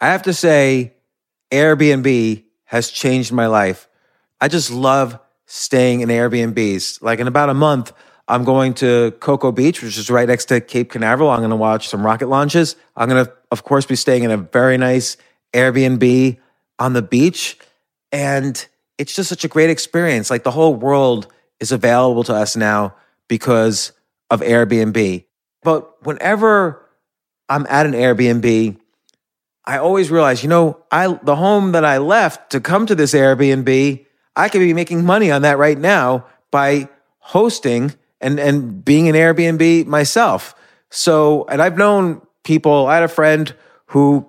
I 0.00 0.08
have 0.08 0.22
to 0.22 0.34
say, 0.34 0.94
Airbnb 1.52 2.44
has 2.64 2.90
changed 2.90 3.32
my 3.32 3.46
life. 3.46 3.88
I 4.40 4.48
just 4.48 4.70
love 4.72 5.20
staying 5.46 6.00
in 6.00 6.08
Airbnbs. 6.08 7.02
Like 7.02 7.20
in 7.20 7.28
about 7.28 7.50
a 7.50 7.54
month, 7.54 7.92
I'm 8.32 8.44
going 8.44 8.72
to 8.74 9.10
Cocoa 9.20 9.52
Beach, 9.52 9.82
which 9.82 9.98
is 9.98 10.08
right 10.08 10.26
next 10.26 10.46
to 10.46 10.62
Cape 10.62 10.90
Canaveral. 10.90 11.28
I'm 11.28 11.40
going 11.40 11.50
to 11.50 11.56
watch 11.56 11.88
some 11.88 12.02
rocket 12.02 12.28
launches. 12.28 12.76
I'm 12.96 13.06
going 13.06 13.26
to, 13.26 13.32
of 13.50 13.62
course, 13.62 13.84
be 13.84 13.94
staying 13.94 14.22
in 14.22 14.30
a 14.30 14.38
very 14.38 14.78
nice 14.78 15.18
Airbnb 15.52 16.38
on 16.78 16.94
the 16.94 17.02
beach. 17.02 17.58
And 18.10 18.66
it's 18.96 19.14
just 19.14 19.28
such 19.28 19.44
a 19.44 19.48
great 19.48 19.68
experience. 19.68 20.30
Like 20.30 20.44
the 20.44 20.50
whole 20.50 20.74
world 20.74 21.26
is 21.60 21.72
available 21.72 22.24
to 22.24 22.34
us 22.34 22.56
now 22.56 22.94
because 23.28 23.92
of 24.30 24.40
Airbnb. 24.40 25.26
But 25.62 26.02
whenever 26.06 26.88
I'm 27.50 27.66
at 27.68 27.84
an 27.84 27.92
Airbnb, 27.92 28.78
I 29.66 29.76
always 29.76 30.10
realize, 30.10 30.42
you 30.42 30.48
know, 30.48 30.82
I 30.90 31.18
the 31.22 31.36
home 31.36 31.72
that 31.72 31.84
I 31.84 31.98
left 31.98 32.52
to 32.52 32.60
come 32.60 32.86
to 32.86 32.94
this 32.94 33.12
Airbnb, 33.12 34.06
I 34.34 34.48
could 34.48 34.60
be 34.60 34.72
making 34.72 35.04
money 35.04 35.30
on 35.30 35.42
that 35.42 35.58
right 35.58 35.76
now 35.76 36.24
by 36.50 36.88
hosting 37.18 37.94
and 38.22 38.40
and 38.40 38.84
being 38.84 39.08
an 39.08 39.14
Airbnb 39.14 39.86
myself. 39.86 40.54
So, 40.90 41.46
and 41.48 41.60
I've 41.60 41.76
known 41.76 42.20
people, 42.44 42.86
I 42.86 42.94
had 42.94 43.02
a 43.02 43.08
friend 43.08 43.54
who 43.86 44.26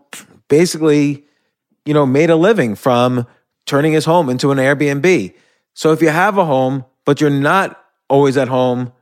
basically, 0.47 1.25
you 1.85 1.93
know, 1.93 2.05
made 2.05 2.29
a 2.29 2.35
living 2.35 2.75
from 2.75 3.27
turning 3.65 3.93
his 3.93 4.05
home 4.05 4.29
into 4.29 4.51
an 4.51 4.57
Airbnb. 4.57 5.33
So 5.73 5.91
if 5.91 6.01
you 6.01 6.09
have 6.09 6.37
a 6.37 6.45
home, 6.45 6.85
but 7.05 7.19
you're 7.19 7.29
not 7.29 7.81
always 8.09 8.37
at 8.37 8.47
home, 8.47 8.93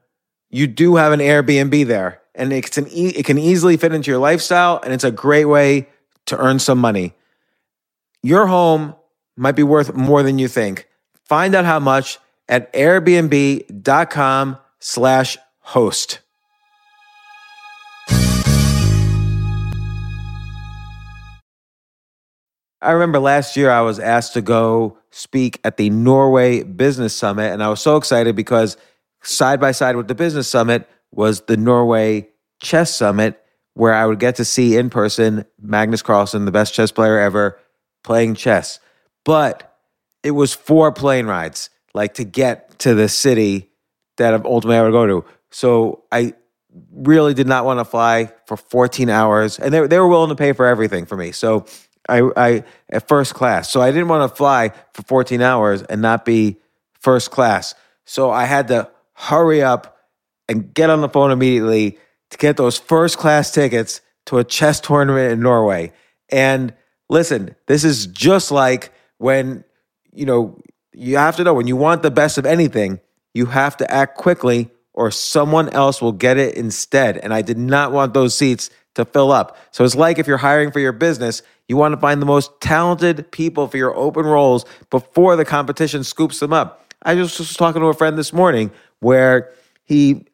you 0.49 0.67
do 0.67 0.95
have 0.95 1.11
an 1.11 1.19
Airbnb 1.19 1.85
there. 1.87 2.21
And 2.33 2.53
it's 2.53 2.77
an 2.77 2.87
e- 2.89 3.15
it 3.15 3.25
can 3.25 3.37
easily 3.37 3.77
fit 3.77 3.93
into 3.93 4.09
your 4.09 4.19
lifestyle 4.19 4.79
and 4.83 4.93
it's 4.93 5.03
a 5.03 5.11
great 5.11 5.45
way 5.45 5.89
to 6.27 6.37
earn 6.37 6.59
some 6.59 6.79
money. 6.79 7.13
Your 8.23 8.47
home 8.47 8.95
might 9.35 9.55
be 9.55 9.63
worth 9.63 9.93
more 9.93 10.23
than 10.23 10.39
you 10.39 10.47
think. 10.47 10.87
Find 11.25 11.55
out 11.55 11.65
how 11.65 11.79
much 11.79 12.19
at 12.47 12.71
airbnb.com 12.73 14.57
slash 14.81 15.37
host. 15.59 16.19
I 22.83 22.91
remember 22.91 23.19
last 23.19 23.55
year 23.55 23.69
I 23.69 23.81
was 23.81 23.99
asked 23.99 24.33
to 24.33 24.41
go 24.41 24.97
speak 25.11 25.59
at 25.63 25.77
the 25.77 25.91
Norway 25.91 26.63
Business 26.63 27.15
Summit, 27.15 27.53
and 27.53 27.63
I 27.63 27.69
was 27.69 27.79
so 27.79 27.95
excited 27.95 28.35
because 28.35 28.75
side 29.21 29.59
by 29.59 29.71
side 29.71 29.95
with 29.95 30.07
the 30.07 30.15
Business 30.15 30.47
Summit 30.47 30.89
was 31.11 31.41
the 31.41 31.57
Norway 31.57 32.27
Chess 32.59 32.95
Summit, 32.95 33.39
where 33.75 33.93
I 33.93 34.07
would 34.07 34.19
get 34.19 34.35
to 34.37 34.45
see 34.45 34.77
in 34.77 34.89
person 34.89 35.45
Magnus 35.61 36.01
Carlsen, 36.01 36.45
the 36.45 36.51
best 36.51 36.73
chess 36.73 36.91
player 36.91 37.19
ever, 37.19 37.59
playing 38.03 38.33
chess. 38.33 38.79
But 39.23 39.77
it 40.23 40.31
was 40.31 40.53
four 40.53 40.91
plane 40.91 41.27
rides, 41.27 41.69
like 41.93 42.15
to 42.15 42.23
get 42.23 42.79
to 42.79 42.95
the 42.95 43.09
city 43.09 43.70
that 44.17 44.45
ultimately 44.45 44.77
I 44.77 44.83
would 44.83 44.91
go 44.91 45.07
to. 45.07 45.25
So 45.51 46.03
I 46.11 46.33
really 46.93 47.33
did 47.33 47.47
not 47.47 47.65
want 47.65 47.79
to 47.79 47.85
fly 47.85 48.31
for 48.45 48.57
14 48.57 49.09
hours, 49.09 49.59
and 49.59 49.73
they, 49.73 49.85
they 49.87 49.99
were 49.99 50.07
willing 50.07 50.29
to 50.29 50.35
pay 50.35 50.53
for 50.53 50.65
everything 50.65 51.05
for 51.05 51.17
me. 51.17 51.31
So 51.31 51.65
I, 52.07 52.29
I 52.35 52.63
at 52.89 53.07
first 53.07 53.33
class. 53.33 53.71
So 53.71 53.81
I 53.81 53.91
didn't 53.91 54.07
want 54.07 54.29
to 54.29 54.35
fly 54.35 54.71
for 54.93 55.03
14 55.03 55.41
hours 55.41 55.83
and 55.83 56.01
not 56.01 56.25
be 56.25 56.57
first 56.99 57.31
class. 57.31 57.75
So 58.05 58.31
I 58.31 58.45
had 58.45 58.67
to 58.69 58.89
hurry 59.13 59.61
up 59.61 59.97
and 60.49 60.73
get 60.73 60.89
on 60.89 61.01
the 61.01 61.09
phone 61.09 61.31
immediately 61.31 61.97
to 62.31 62.37
get 62.37 62.57
those 62.57 62.77
first 62.77 63.17
class 63.17 63.51
tickets 63.51 64.01
to 64.25 64.37
a 64.37 64.43
chess 64.43 64.79
tournament 64.79 65.31
in 65.31 65.41
Norway. 65.41 65.93
And 66.29 66.73
listen, 67.09 67.55
this 67.67 67.83
is 67.83 68.07
just 68.07 68.51
like 68.51 68.91
when, 69.17 69.63
you 70.11 70.25
know, 70.25 70.59
you 70.93 71.17
have 71.17 71.35
to 71.37 71.43
know 71.43 71.53
when 71.53 71.67
you 71.67 71.75
want 71.75 72.03
the 72.03 72.11
best 72.11 72.37
of 72.37 72.45
anything, 72.45 72.99
you 73.33 73.47
have 73.47 73.77
to 73.77 73.91
act 73.91 74.17
quickly 74.17 74.69
or 74.93 75.11
someone 75.11 75.69
else 75.69 76.01
will 76.01 76.11
get 76.11 76.37
it 76.37 76.55
instead. 76.55 77.17
And 77.17 77.33
I 77.33 77.41
did 77.41 77.57
not 77.57 77.91
want 77.91 78.13
those 78.13 78.37
seats 78.37 78.69
to 78.95 79.05
fill 79.05 79.31
up. 79.31 79.57
So 79.71 79.85
it's 79.85 79.95
like 79.95 80.19
if 80.19 80.27
you're 80.27 80.37
hiring 80.37 80.71
for 80.71 80.79
your 80.79 80.91
business, 80.91 81.41
you 81.67 81.77
want 81.77 81.93
to 81.93 82.01
find 82.01 82.21
the 82.21 82.25
most 82.25 82.51
talented 82.59 83.31
people 83.31 83.67
for 83.67 83.77
your 83.77 83.95
open 83.95 84.25
roles 84.25 84.65
before 84.89 85.35
the 85.35 85.45
competition 85.45 86.03
scoops 86.03 86.39
them 86.39 86.51
up. 86.51 86.93
I 87.03 87.15
just 87.15 87.39
was 87.39 87.53
talking 87.53 87.81
to 87.81 87.87
a 87.87 87.93
friend 87.93 88.17
this 88.17 88.33
morning 88.33 88.71
where 88.99 89.51
he 89.85 90.25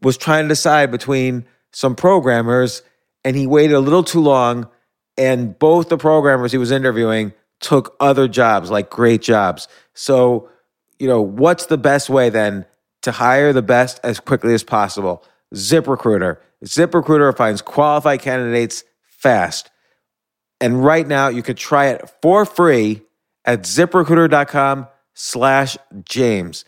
was 0.00 0.16
trying 0.16 0.44
to 0.44 0.48
decide 0.48 0.90
between 0.90 1.44
some 1.72 1.96
programmers 1.96 2.82
and 3.24 3.36
he 3.36 3.46
waited 3.46 3.74
a 3.74 3.80
little 3.80 4.04
too 4.04 4.20
long 4.20 4.68
and 5.16 5.58
both 5.58 5.88
the 5.88 5.98
programmers 5.98 6.52
he 6.52 6.58
was 6.58 6.70
interviewing 6.70 7.32
took 7.60 7.96
other 8.00 8.28
jobs 8.28 8.70
like 8.70 8.90
great 8.90 9.22
jobs. 9.22 9.68
So, 9.94 10.48
you 10.98 11.08
know, 11.08 11.20
what's 11.20 11.66
the 11.66 11.78
best 11.78 12.08
way 12.08 12.30
then 12.30 12.66
to 13.02 13.12
hire 13.12 13.52
the 13.52 13.62
best 13.62 14.00
as 14.02 14.20
quickly 14.20 14.54
as 14.54 14.64
possible? 14.64 15.24
ZipRecruiter. 15.54 16.38
ZipRecruiter 16.64 17.36
finds 17.36 17.62
qualified 17.62 18.20
candidates 18.20 18.84
fast. 19.02 19.70
And 20.60 20.84
right 20.84 21.06
now 21.06 21.28
you 21.28 21.42
can 21.42 21.56
try 21.56 21.86
it 21.86 22.10
for 22.22 22.44
free 22.44 23.02
at 23.44 23.62
ziprecruiter.com 23.62 24.88
slash 25.14 25.76
James. 26.04 26.64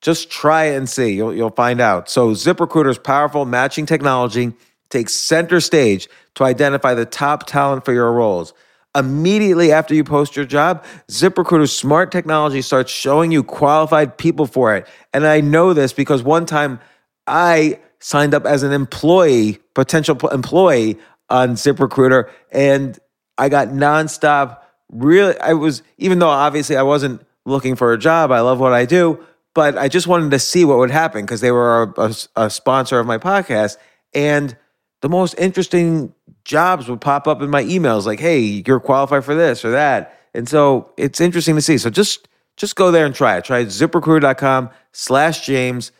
Just 0.00 0.30
try 0.30 0.64
it 0.64 0.76
and 0.76 0.88
see. 0.88 1.12
You'll, 1.12 1.34
you'll 1.34 1.50
find 1.50 1.80
out. 1.80 2.08
So 2.08 2.30
ZipRecruiter's 2.30 2.98
powerful 2.98 3.44
matching 3.44 3.86
technology 3.86 4.52
takes 4.90 5.14
center 5.14 5.60
stage 5.60 6.08
to 6.34 6.44
identify 6.44 6.94
the 6.94 7.06
top 7.06 7.46
talent 7.46 7.84
for 7.84 7.92
your 7.92 8.12
roles. 8.12 8.52
Immediately 8.96 9.72
after 9.72 9.94
you 9.94 10.04
post 10.04 10.36
your 10.36 10.44
job, 10.44 10.84
ZipRecruiter's 11.10 11.74
smart 11.74 12.12
technology 12.12 12.62
starts 12.62 12.92
showing 12.92 13.32
you 13.32 13.42
qualified 13.42 14.16
people 14.16 14.46
for 14.46 14.76
it. 14.76 14.86
And 15.12 15.26
I 15.26 15.40
know 15.40 15.72
this 15.72 15.92
because 15.92 16.22
one 16.22 16.46
time 16.46 16.78
I 17.26 17.80
signed 17.98 18.34
up 18.34 18.46
as 18.46 18.62
an 18.62 18.72
employee, 18.72 19.58
potential 19.74 20.16
employee 20.28 20.98
on 21.28 21.54
ZipRecruiter, 21.54 22.30
and 22.52 22.98
I 23.36 23.48
got 23.48 23.68
nonstop. 23.68 24.58
Really, 24.90 25.36
I 25.40 25.54
was, 25.54 25.82
even 25.98 26.20
though 26.20 26.28
obviously 26.28 26.76
I 26.76 26.82
wasn't 26.82 27.22
looking 27.46 27.74
for 27.74 27.92
a 27.92 27.98
job, 27.98 28.30
I 28.30 28.40
love 28.40 28.60
what 28.60 28.72
I 28.72 28.84
do, 28.84 29.24
but 29.54 29.76
I 29.76 29.88
just 29.88 30.06
wanted 30.06 30.30
to 30.30 30.38
see 30.38 30.64
what 30.64 30.78
would 30.78 30.90
happen 30.90 31.22
because 31.22 31.40
they 31.40 31.50
were 31.50 31.94
a, 31.96 32.00
a, 32.00 32.44
a 32.44 32.50
sponsor 32.50 33.00
of 33.00 33.06
my 33.06 33.18
podcast. 33.18 33.76
And 34.12 34.56
the 35.00 35.08
most 35.08 35.34
interesting 35.36 36.14
jobs 36.44 36.88
would 36.88 37.00
pop 37.00 37.26
up 37.26 37.42
in 37.42 37.50
my 37.50 37.64
emails 37.64 38.04
like, 38.04 38.20
hey, 38.20 38.62
you're 38.66 38.80
qualified 38.80 39.24
for 39.24 39.34
this 39.34 39.64
or 39.64 39.70
that. 39.72 40.18
And 40.34 40.48
so 40.48 40.92
it's 40.96 41.20
interesting 41.20 41.54
to 41.54 41.62
see. 41.62 41.78
So 41.78 41.90
just 41.90 42.28
just 42.56 42.76
go 42.76 42.90
there 42.90 43.06
and 43.06 43.14
try 43.14 43.36
it. 43.36 43.44
Try 43.44 43.64
ziprecruiter.com 43.64 44.70
slash 44.92 45.44
James. 45.44 45.90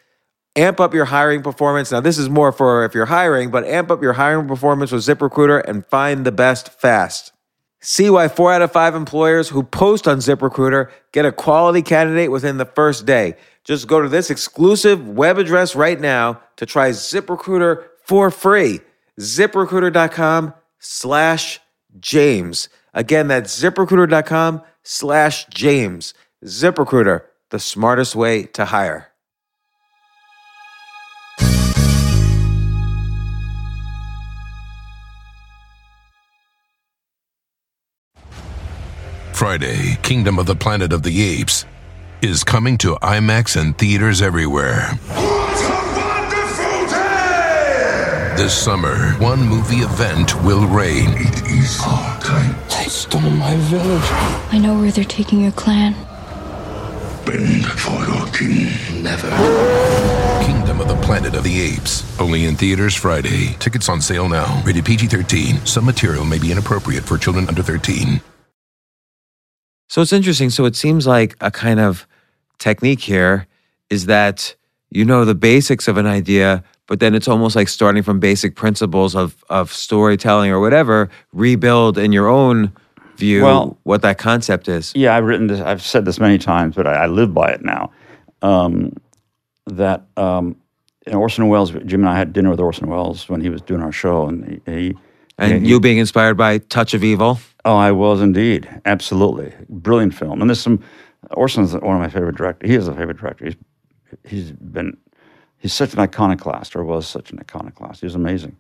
Amp 0.57 0.79
up 0.79 0.95
your 0.95 1.07
hiring 1.07 1.43
performance. 1.43 1.91
Now, 1.91 2.01
this 2.01 2.17
is 2.17 2.29
more 2.29 2.53
for 2.53 2.85
if 2.85 2.95
you're 2.95 3.07
hiring, 3.07 3.51
but 3.51 3.65
amp 3.65 3.91
up 3.91 4.01
your 4.03 4.13
hiring 4.13 4.47
performance 4.47 4.93
with 4.93 5.03
ZipRecruiter 5.03 5.65
and 5.69 5.85
find 5.87 6.25
the 6.25 6.31
best 6.31 6.69
fast. 6.69 7.33
See 7.81 8.09
why 8.09 8.29
four 8.29 8.53
out 8.53 8.63
of 8.63 8.71
five 8.71 8.95
employers 8.95 9.49
who 9.49 9.65
post 9.65 10.07
on 10.07 10.19
ZipRecruiter 10.19 10.91
get 11.11 11.27
a 11.27 11.33
quality 11.33 11.83
candidate 11.83 12.31
within 12.31 12.59
the 12.59 12.65
first 12.65 13.05
day. 13.05 13.35
Just 13.65 13.89
go 13.89 14.01
to 14.01 14.09
this 14.09 14.31
exclusive 14.31 15.09
web 15.09 15.39
address 15.39 15.75
right 15.75 16.01
now 16.01 16.41
to 16.57 16.67
try 16.67 16.91
ZipRecruiter 16.91 17.85
for 18.05 18.31
free 18.31 18.81
ziprecruiter.com 19.21 20.55
slash 20.79 21.61
James. 21.99 22.69
Again, 22.93 23.29
that's 23.29 23.61
ziprecruiter.com 23.61 24.63
slash 24.83 25.47
James. 25.47 26.15
ZipRecruiter, 26.45 27.23
the 27.51 27.59
smartest 27.59 28.15
way 28.15 28.45
to 28.45 28.67
hire. 28.67 29.09
Friday, 39.33 39.99
Kingdom 40.03 40.39
of 40.39 40.47
the 40.47 40.55
Planet 40.55 40.93
of 40.93 41.03
the 41.03 41.23
Apes 41.23 41.67
is 42.23 42.45
coming 42.45 42.79
to 42.79 42.95
IMAX 43.03 43.61
and 43.61 43.77
theaters 43.77 44.23
everywhere. 44.23 44.93
This 48.37 48.53
summer, 48.53 49.13
one 49.21 49.47
movie 49.47 49.77
event 49.77 50.35
will 50.43 50.67
reign. 50.67 51.11
It 51.11 51.47
is 51.53 51.81
our 51.87 52.21
time. 52.21 52.57
They 52.69 52.89
stole 52.89 53.21
my 53.21 53.55
village. 53.57 54.03
I 54.53 54.59
know 54.59 54.75
where 54.75 54.91
they're 54.91 55.05
taking 55.05 55.41
your 55.41 55.53
clan. 55.53 55.93
Bend 57.25 57.65
for 57.65 57.93
your 58.05 58.27
king. 58.33 59.03
Never. 59.05 59.31
Kingdom 60.45 60.81
of 60.81 60.89
the 60.89 60.99
Planet 61.03 61.37
of 61.37 61.45
the 61.45 61.61
Apes. 61.61 62.03
Only 62.21 62.47
in 62.47 62.57
theaters 62.57 62.97
Friday. 62.97 63.55
Tickets 63.61 63.89
on 63.89 64.01
sale 64.01 64.29
now. 64.29 64.61
Rated 64.67 64.85
PG 64.85 65.07
13. 65.07 65.65
Some 65.65 65.85
material 65.85 66.25
may 66.25 66.41
be 66.41 66.51
inappropriate 66.51 67.05
for 67.05 67.17
children 67.17 67.47
under 67.47 67.63
13. 67.63 68.21
So 69.89 70.03
it's 70.03 70.13
interesting. 70.13 70.51
So 70.51 70.65
it 70.65 70.75
seems 70.75 71.07
like 71.07 71.37
a 71.41 71.53
kind 71.53 71.79
of 71.79 72.05
technique 72.59 73.01
here 73.01 73.47
is 73.91 74.07
that 74.07 74.57
you 74.91 75.05
know 75.05 75.25
the 75.25 75.37
basics 75.37 75.87
of 75.87 75.99
an 75.99 76.07
idea, 76.07 76.65
but 76.87 77.01
then 77.01 77.15
it's 77.15 77.29
almost 77.29 77.57
like 77.57 77.69
starting 77.69 78.03
from 78.03 78.21
basic 78.21 78.57
principles 78.57 79.15
of 79.15 79.45
of 79.49 79.73
storytelling 79.73 80.51
or 80.51 80.61
whatever, 80.61 81.09
rebuild 81.33 81.99
in 81.99 82.13
your 82.13 82.29
own 82.29 82.73
view 83.17 83.43
Well- 83.43 83.79
what 83.85 84.03
that 84.03 84.19
concept 84.19 84.69
is. 84.69 84.93
Yeah, 84.95 85.17
I've 85.17 85.25
written 85.25 85.47
this. 85.47 85.61
I've 85.61 85.83
said 85.83 86.05
this 86.05 86.19
many 86.21 86.39
times, 86.39 86.75
but 86.75 86.87
I, 86.87 87.05
I 87.05 87.07
live 87.07 87.33
by 87.35 87.51
it 87.51 87.65
now. 87.65 87.91
Um, 88.43 88.93
that 89.67 90.03
um, 90.17 90.57
Orson 91.13 91.49
Welles, 91.49 91.71
Jim 91.71 92.01
and 92.03 92.09
I 92.09 92.17
had 92.19 92.33
dinner 92.33 92.51
with 92.51 92.61
Orson 92.61 92.89
Welles 92.89 93.29
when 93.29 93.41
he 93.41 93.49
was 93.49 93.63
doing 93.63 93.81
our 93.83 93.93
show, 93.93 94.27
and 94.29 94.61
he. 94.67 94.73
he 94.73 94.97
And 95.39 95.63
he- 95.65 95.69
you 95.71 95.81
being 95.81 95.99
inspired 95.99 96.37
by 96.37 96.59
Touch 96.59 96.93
of 96.95 97.03
Evil. 97.05 97.39
Oh, 97.65 97.77
I 97.77 97.93
was 97.93 98.21
indeed, 98.21 98.69
absolutely, 98.85 99.55
brilliant 99.71 100.15
film. 100.15 100.41
And 100.43 100.51
there's 100.51 100.61
some. 100.61 100.81
Orson's 101.31 101.73
one 101.73 101.95
of 101.97 102.01
my 102.03 102.11
favorite 102.11 102.37
directors. 102.37 102.69
He 102.69 102.77
is 102.77 102.87
a 102.89 102.95
favorite 102.95 103.17
director. 103.17 103.47
He's 103.47 103.57
he's 104.25 104.53
been 104.53 104.97
he's 105.65 105.73
such 105.73 105.95
an 105.95 106.01
iconoclast, 106.01 106.77
or 106.77 106.85
was 106.85 107.07
such 107.07 107.33
an 107.33 107.41
iconoclast. 107.41 108.01
He 108.01 108.07
was 108.07 108.15
amazing. 108.15 108.55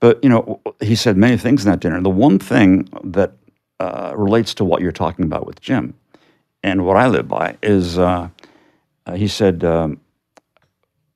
But 0.00 0.22
you 0.24 0.28
know, 0.28 0.60
he 0.80 0.96
said 0.96 1.16
many 1.16 1.36
things 1.36 1.64
in 1.64 1.70
that 1.70 1.78
dinner. 1.78 2.00
The 2.00 2.10
one 2.10 2.40
thing 2.40 2.88
that 3.04 3.34
uh, 3.78 4.12
relates 4.16 4.54
to 4.54 4.64
what 4.64 4.82
you're 4.82 4.90
talking 4.90 5.24
about 5.24 5.46
with 5.46 5.60
Jim, 5.60 5.94
and 6.64 6.84
what 6.84 6.96
I 6.96 7.06
live 7.06 7.28
by 7.28 7.56
is 7.62 7.96
uh, 7.96 8.28
uh, 9.06 9.14
he 9.14 9.28
said 9.28 9.62
um, 9.62 10.00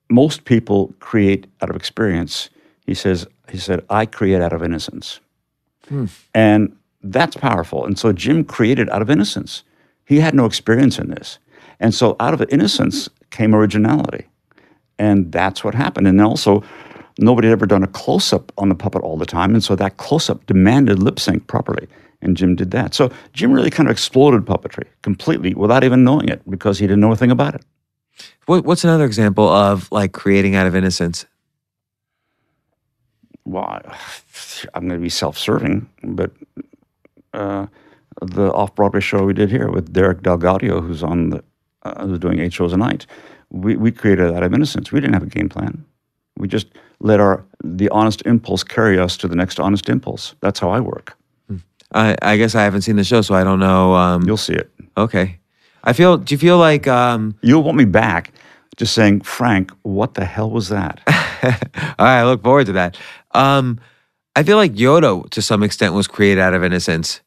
most 0.08 0.44
people 0.44 0.94
create 1.00 1.48
out 1.60 1.70
of 1.70 1.74
experience. 1.74 2.48
He 2.86 2.94
says 2.94 3.26
he 3.50 3.58
said 3.58 3.84
I 3.90 4.06
create 4.06 4.40
out 4.40 4.52
of 4.52 4.62
innocence, 4.62 5.18
and 6.36 6.76
that's 7.02 7.36
powerful. 7.36 7.84
And 7.84 7.98
so 7.98 8.12
Jim 8.12 8.44
created 8.44 8.88
out 8.90 9.02
of 9.02 9.10
innocence. 9.10 9.64
He 10.04 10.20
had 10.20 10.36
no 10.36 10.44
experience 10.46 11.00
in 11.00 11.10
this, 11.10 11.40
and 11.80 11.92
so 11.92 12.14
out 12.20 12.32
of 12.32 12.40
innocence 12.48 13.08
came 13.30 13.56
originality. 13.56 14.26
And 15.02 15.32
that's 15.32 15.64
what 15.64 15.74
happened. 15.74 16.06
And 16.06 16.20
also, 16.20 16.62
nobody 17.18 17.48
had 17.48 17.54
ever 17.54 17.66
done 17.66 17.82
a 17.82 17.88
close 17.88 18.32
up 18.32 18.52
on 18.56 18.68
the 18.68 18.76
puppet 18.76 19.02
all 19.02 19.16
the 19.16 19.26
time. 19.26 19.52
And 19.52 19.64
so 19.64 19.74
that 19.74 19.96
close 19.96 20.30
up 20.30 20.46
demanded 20.46 21.00
lip 21.00 21.18
sync 21.18 21.48
properly. 21.48 21.88
And 22.20 22.36
Jim 22.36 22.54
did 22.54 22.70
that. 22.70 22.94
So 22.94 23.10
Jim 23.32 23.52
really 23.52 23.68
kind 23.68 23.88
of 23.88 23.92
exploded 23.92 24.44
puppetry 24.44 24.84
completely 25.02 25.54
without 25.54 25.82
even 25.82 26.04
knowing 26.04 26.28
it 26.28 26.48
because 26.48 26.78
he 26.78 26.86
didn't 26.86 27.00
know 27.00 27.10
a 27.10 27.16
thing 27.16 27.32
about 27.32 27.56
it. 27.56 27.64
What, 28.46 28.64
what's 28.64 28.84
another 28.84 29.04
example 29.04 29.48
of 29.48 29.90
like 29.90 30.12
creating 30.12 30.54
out 30.54 30.68
of 30.68 30.76
innocence? 30.76 31.26
Well, 33.44 33.80
I'm 34.72 34.86
going 34.86 35.00
to 35.00 35.02
be 35.02 35.08
self 35.08 35.36
serving, 35.36 35.88
but 36.04 36.30
uh, 37.34 37.66
the 38.20 38.52
off 38.52 38.76
Broadway 38.76 39.00
show 39.00 39.24
we 39.24 39.32
did 39.32 39.50
here 39.50 39.68
with 39.68 39.92
Derek 39.92 40.22
DelGaudio, 40.22 40.80
who's 40.80 41.02
on 41.02 41.30
the, 41.30 41.42
uh, 41.82 42.06
who's 42.06 42.20
doing 42.20 42.38
eight 42.38 42.52
shows 42.52 42.72
a 42.72 42.76
night, 42.76 43.04
we, 43.52 43.76
we 43.76 43.92
created 43.92 44.28
that 44.28 44.34
out 44.34 44.42
of 44.42 44.52
innocence. 44.52 44.90
We 44.90 45.00
didn't 45.00 45.14
have 45.14 45.22
a 45.22 45.26
game 45.26 45.48
plan. 45.48 45.84
We 46.38 46.48
just 46.48 46.66
let 47.00 47.20
our 47.20 47.44
the 47.62 47.88
honest 47.90 48.22
impulse 48.26 48.64
carry 48.64 48.98
us 48.98 49.16
to 49.18 49.28
the 49.28 49.36
next 49.36 49.60
honest 49.60 49.88
impulse. 49.88 50.34
That's 50.40 50.58
how 50.58 50.70
I 50.70 50.80
work. 50.80 51.16
I, 51.94 52.16
I 52.22 52.38
guess 52.38 52.54
I 52.54 52.62
haven't 52.64 52.82
seen 52.82 52.96
the 52.96 53.04
show, 53.04 53.20
so 53.20 53.34
I 53.34 53.44
don't 53.44 53.58
know. 53.60 53.94
Um, 53.94 54.22
You'll 54.22 54.38
see 54.38 54.54
it. 54.54 54.70
okay. 54.96 55.38
I 55.84 55.92
feel. 55.92 56.16
Do 56.16 56.32
you 56.34 56.38
feel 56.38 56.58
like? 56.58 56.86
Um, 56.88 57.36
You'll 57.42 57.62
want 57.62 57.76
me 57.76 57.84
back 57.84 58.32
just 58.76 58.94
saying, 58.94 59.20
Frank, 59.20 59.70
what 59.82 60.14
the 60.14 60.24
hell 60.24 60.50
was 60.50 60.68
that? 60.68 61.00
all 61.08 62.06
right, 62.06 62.20
I 62.20 62.24
look 62.24 62.42
forward 62.42 62.66
to 62.66 62.72
that. 62.72 62.96
Um, 63.32 63.78
I 64.34 64.42
feel 64.42 64.56
like 64.56 64.72
Yoda, 64.72 65.28
to 65.30 65.42
some 65.42 65.62
extent, 65.62 65.92
was 65.92 66.06
created 66.06 66.40
out 66.40 66.54
of 66.54 66.64
innocence 66.64 67.20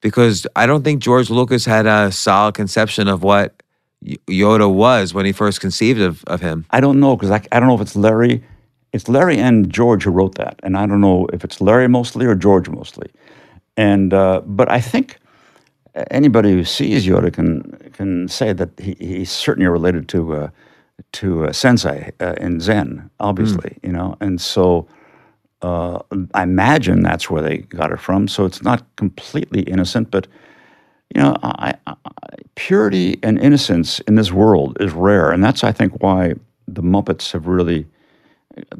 because 0.00 0.46
I 0.54 0.66
don't 0.66 0.84
think 0.84 1.02
George 1.02 1.30
Lucas 1.30 1.64
had 1.64 1.86
a 1.86 2.12
solid 2.12 2.54
conception 2.54 3.08
of 3.08 3.22
what 3.22 3.62
Yoda 4.04 4.72
was 4.72 5.14
when 5.14 5.26
he 5.26 5.32
first 5.32 5.60
conceived 5.60 6.00
of, 6.00 6.24
of 6.24 6.40
him. 6.40 6.66
I 6.70 6.80
don't 6.80 7.00
know 7.00 7.16
because 7.16 7.30
I, 7.30 7.42
I 7.52 7.60
don't 7.60 7.68
know 7.68 7.74
if 7.74 7.80
it's 7.80 7.96
Larry. 7.96 8.44
It's 8.92 9.08
Larry 9.08 9.38
and 9.38 9.70
George 9.72 10.04
who 10.04 10.10
wrote 10.10 10.36
that, 10.36 10.60
and 10.62 10.76
I 10.76 10.86
don't 10.86 11.00
know 11.00 11.26
if 11.32 11.44
it's 11.44 11.60
Larry 11.60 11.88
mostly 11.88 12.26
or 12.26 12.34
George 12.34 12.68
mostly. 12.68 13.10
And 13.76 14.14
uh, 14.14 14.42
but 14.44 14.70
I 14.70 14.80
think 14.80 15.18
anybody 16.10 16.52
who 16.52 16.64
sees 16.64 17.06
Yoda 17.06 17.32
can 17.32 17.90
can 17.92 18.28
say 18.28 18.52
that 18.52 18.70
he, 18.78 18.96
he's 19.00 19.32
certainly 19.32 19.68
related 19.68 20.08
to 20.10 20.34
uh, 20.34 20.50
to 21.12 21.46
uh, 21.46 21.52
Sensei 21.52 22.12
uh, 22.20 22.34
in 22.40 22.60
Zen, 22.60 23.10
obviously, 23.20 23.78
you 23.82 23.92
know, 23.92 24.16
and 24.20 24.40
so 24.40 24.86
uh, 25.62 25.98
I 26.34 26.42
imagine 26.42 27.02
that's 27.02 27.30
where 27.30 27.42
they 27.42 27.58
got 27.58 27.90
it 27.90 27.98
from. 27.98 28.28
So 28.28 28.44
it's 28.44 28.62
not 28.62 28.84
completely 28.96 29.62
innocent, 29.62 30.10
but 30.10 30.26
you 31.14 31.22
know, 31.22 31.36
I, 31.42 31.74
I, 31.86 31.94
purity 32.56 33.18
and 33.22 33.38
innocence 33.38 34.00
in 34.00 34.16
this 34.16 34.32
world 34.32 34.76
is 34.80 34.92
rare, 34.92 35.30
and 35.30 35.42
that's 35.42 35.64
I 35.64 35.72
think 35.72 36.02
why 36.02 36.34
the 36.66 36.82
Muppets 36.82 37.32
have 37.32 37.46
really 37.46 37.86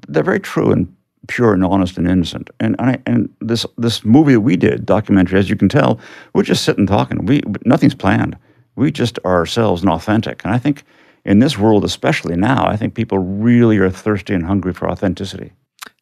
they're 0.09 0.23
very 0.23 0.41
true 0.41 0.71
and 0.71 0.95
pure 1.27 1.53
and 1.53 1.65
honest 1.65 1.97
and 1.99 2.07
innocent. 2.09 2.51
And 2.61 2.77
and, 2.79 2.91
I, 2.91 2.99
and 3.07 3.33
this 3.41 3.67
this 3.79 4.05
movie 4.05 4.35
that 4.35 4.41
we 4.41 4.57
did, 4.57 4.87
documentary, 4.87 5.39
as 5.39 5.49
you 5.49 5.57
can 5.57 5.69
tell, 5.69 5.99
we're 6.35 6.43
just 6.43 6.65
sitting 6.65 6.87
talking. 6.87 7.25
We 7.27 7.43
nothing's 7.65 7.95
planned. 7.95 8.37
We 8.77 8.91
just 8.91 9.19
are 9.25 9.35
ourselves 9.35 9.83
and 9.83 9.91
authentic. 9.91 10.45
And 10.45 10.53
I 10.53 10.59
think 10.59 10.83
in 11.25 11.39
this 11.39 11.57
world, 11.57 11.85
especially 11.85 12.37
now, 12.37 12.67
I 12.67 12.77
think 12.77 12.95
people 12.95 13.19
really 13.19 13.79
are 13.79 13.91
thirsty 13.91 14.35
and 14.35 14.45
hungry 14.45 14.73
for 14.73 14.91
authenticity. 14.91 15.53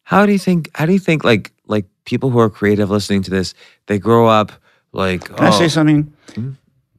How 0.03 0.25
do 0.25 0.31
you 0.31 0.39
think? 0.39 0.69
How 0.75 0.85
do 0.85 0.93
you 0.93 0.99
think? 0.99 1.23
Like 1.23 1.51
like 1.67 1.85
people 2.05 2.29
who 2.29 2.39
are 2.39 2.49
creative 2.49 2.89
listening 2.89 3.23
to 3.23 3.31
this, 3.31 3.53
they 3.87 3.99
grow 3.99 4.27
up 4.27 4.51
like. 4.91 5.25
Can 5.25 5.45
I 5.45 5.51
say 5.51 5.65
oh, 5.65 5.69
something? 5.69 6.12
Hmm? 6.35 6.51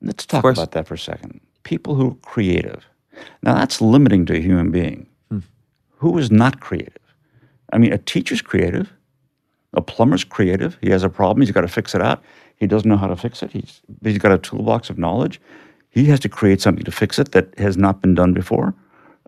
Let's 0.02 0.26
talk 0.26 0.44
about 0.44 0.72
that 0.72 0.86
for 0.86 0.94
a 0.94 0.98
second. 0.98 1.40
People 1.62 1.94
who 1.94 2.10
are 2.10 2.16
creative. 2.16 2.84
Now 3.42 3.54
that's 3.54 3.80
limiting 3.80 4.26
to 4.26 4.36
a 4.36 4.40
human 4.40 4.70
being. 4.70 5.06
Hmm. 5.30 5.38
Who 5.96 6.18
is 6.18 6.30
not 6.30 6.60
creative? 6.60 6.98
I 7.72 7.78
mean, 7.78 7.92
a 7.92 7.98
teacher's 7.98 8.42
creative. 8.42 8.92
A 9.72 9.80
plumber's 9.80 10.24
creative. 10.24 10.78
He 10.80 10.90
has 10.90 11.02
a 11.02 11.08
problem. 11.08 11.40
He's 11.40 11.50
got 11.50 11.62
to 11.62 11.68
fix 11.68 11.94
it 11.94 12.02
out. 12.02 12.22
He 12.56 12.66
doesn't 12.66 12.88
know 12.88 12.96
how 12.96 13.08
to 13.08 13.16
fix 13.16 13.42
it. 13.42 13.50
He's 13.50 13.82
he's 14.02 14.18
got 14.18 14.32
a 14.32 14.38
toolbox 14.38 14.90
of 14.90 14.98
knowledge. 14.98 15.40
He 15.90 16.04
has 16.06 16.20
to 16.20 16.28
create 16.28 16.60
something 16.60 16.84
to 16.84 16.92
fix 16.92 17.18
it 17.18 17.32
that 17.32 17.58
has 17.58 17.76
not 17.76 18.00
been 18.00 18.14
done 18.14 18.32
before. 18.32 18.74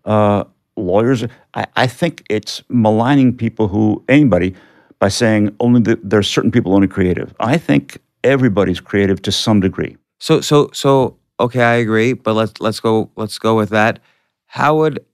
Uh, 0.05 0.45
lawyers, 0.77 1.25
I, 1.55 1.67
I 1.77 1.87
think 1.87 2.23
it's 2.29 2.63
maligning 2.69 3.37
people 3.37 3.69
who 3.69 4.05
anybody 4.09 4.55
by 4.99 5.09
saying 5.09 5.55
only 5.61 5.81
the, 5.81 6.01
there's 6.03 6.29
certain 6.29 6.51
people 6.51 6.75
only 6.75 6.89
creative. 6.89 7.35
I 7.41 7.59
think 7.59 7.99
everybody's 8.27 8.81
creative 8.81 9.23
to 9.23 9.33
some 9.33 9.61
degree. 9.61 9.97
So 10.19 10.41
so 10.41 10.71
so 10.73 11.17
okay, 11.39 11.63
I 11.63 11.75
agree, 11.75 12.13
but 12.13 12.35
let's 12.35 12.61
let's 12.61 12.81
go 12.81 13.11
let's 13.17 13.39
go 13.39 13.57
with 13.57 13.71
that. 13.71 14.01
How 14.47 14.77
would 14.77 15.05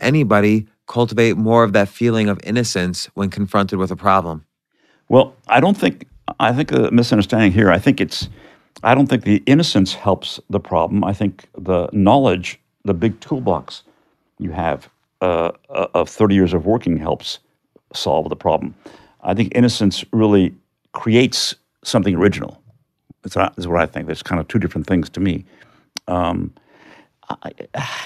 anybody 0.00 0.66
cultivate 0.86 1.36
more 1.36 1.64
of 1.64 1.72
that 1.72 1.88
feeling 1.88 2.28
of 2.28 2.38
innocence 2.44 3.06
when 3.14 3.30
confronted 3.30 3.78
with 3.78 3.90
a 3.90 3.96
problem? 3.96 4.44
Well, 5.08 5.34
I 5.48 5.60
don't 5.60 5.76
think 5.76 6.06
I 6.40 6.52
think 6.52 6.72
a 6.72 6.90
misunderstanding 6.90 7.52
here. 7.52 7.70
I 7.70 7.78
think 7.78 8.00
it's 8.00 8.28
I 8.82 8.94
don't 8.94 9.06
think 9.06 9.24
the 9.24 9.42
innocence 9.46 9.94
helps 9.94 10.40
the 10.50 10.60
problem. 10.60 11.04
I 11.04 11.12
think 11.12 11.48
the 11.56 11.88
knowledge, 11.92 12.60
the 12.84 12.94
big 12.94 13.20
toolbox 13.20 13.82
you 14.38 14.52
have 14.52 14.88
uh, 15.22 15.50
uh, 15.70 15.86
of 15.94 16.08
30 16.08 16.34
years 16.34 16.52
of 16.52 16.66
working 16.66 16.98
helps 16.98 17.38
solve 17.94 18.28
the 18.28 18.36
problem. 18.36 18.74
I 19.22 19.34
think 19.34 19.52
innocence 19.54 20.04
really 20.12 20.54
creates 20.92 21.54
something 21.86 22.14
original. 22.14 22.62
Is 23.24 23.66
what 23.66 23.80
I 23.80 23.86
think. 23.86 24.06
There's 24.06 24.22
kind 24.22 24.40
of 24.40 24.46
two 24.46 24.58
different 24.58 24.86
things 24.86 25.10
to 25.10 25.20
me. 25.20 25.44
Um, 26.06 26.52
I, 27.28 27.50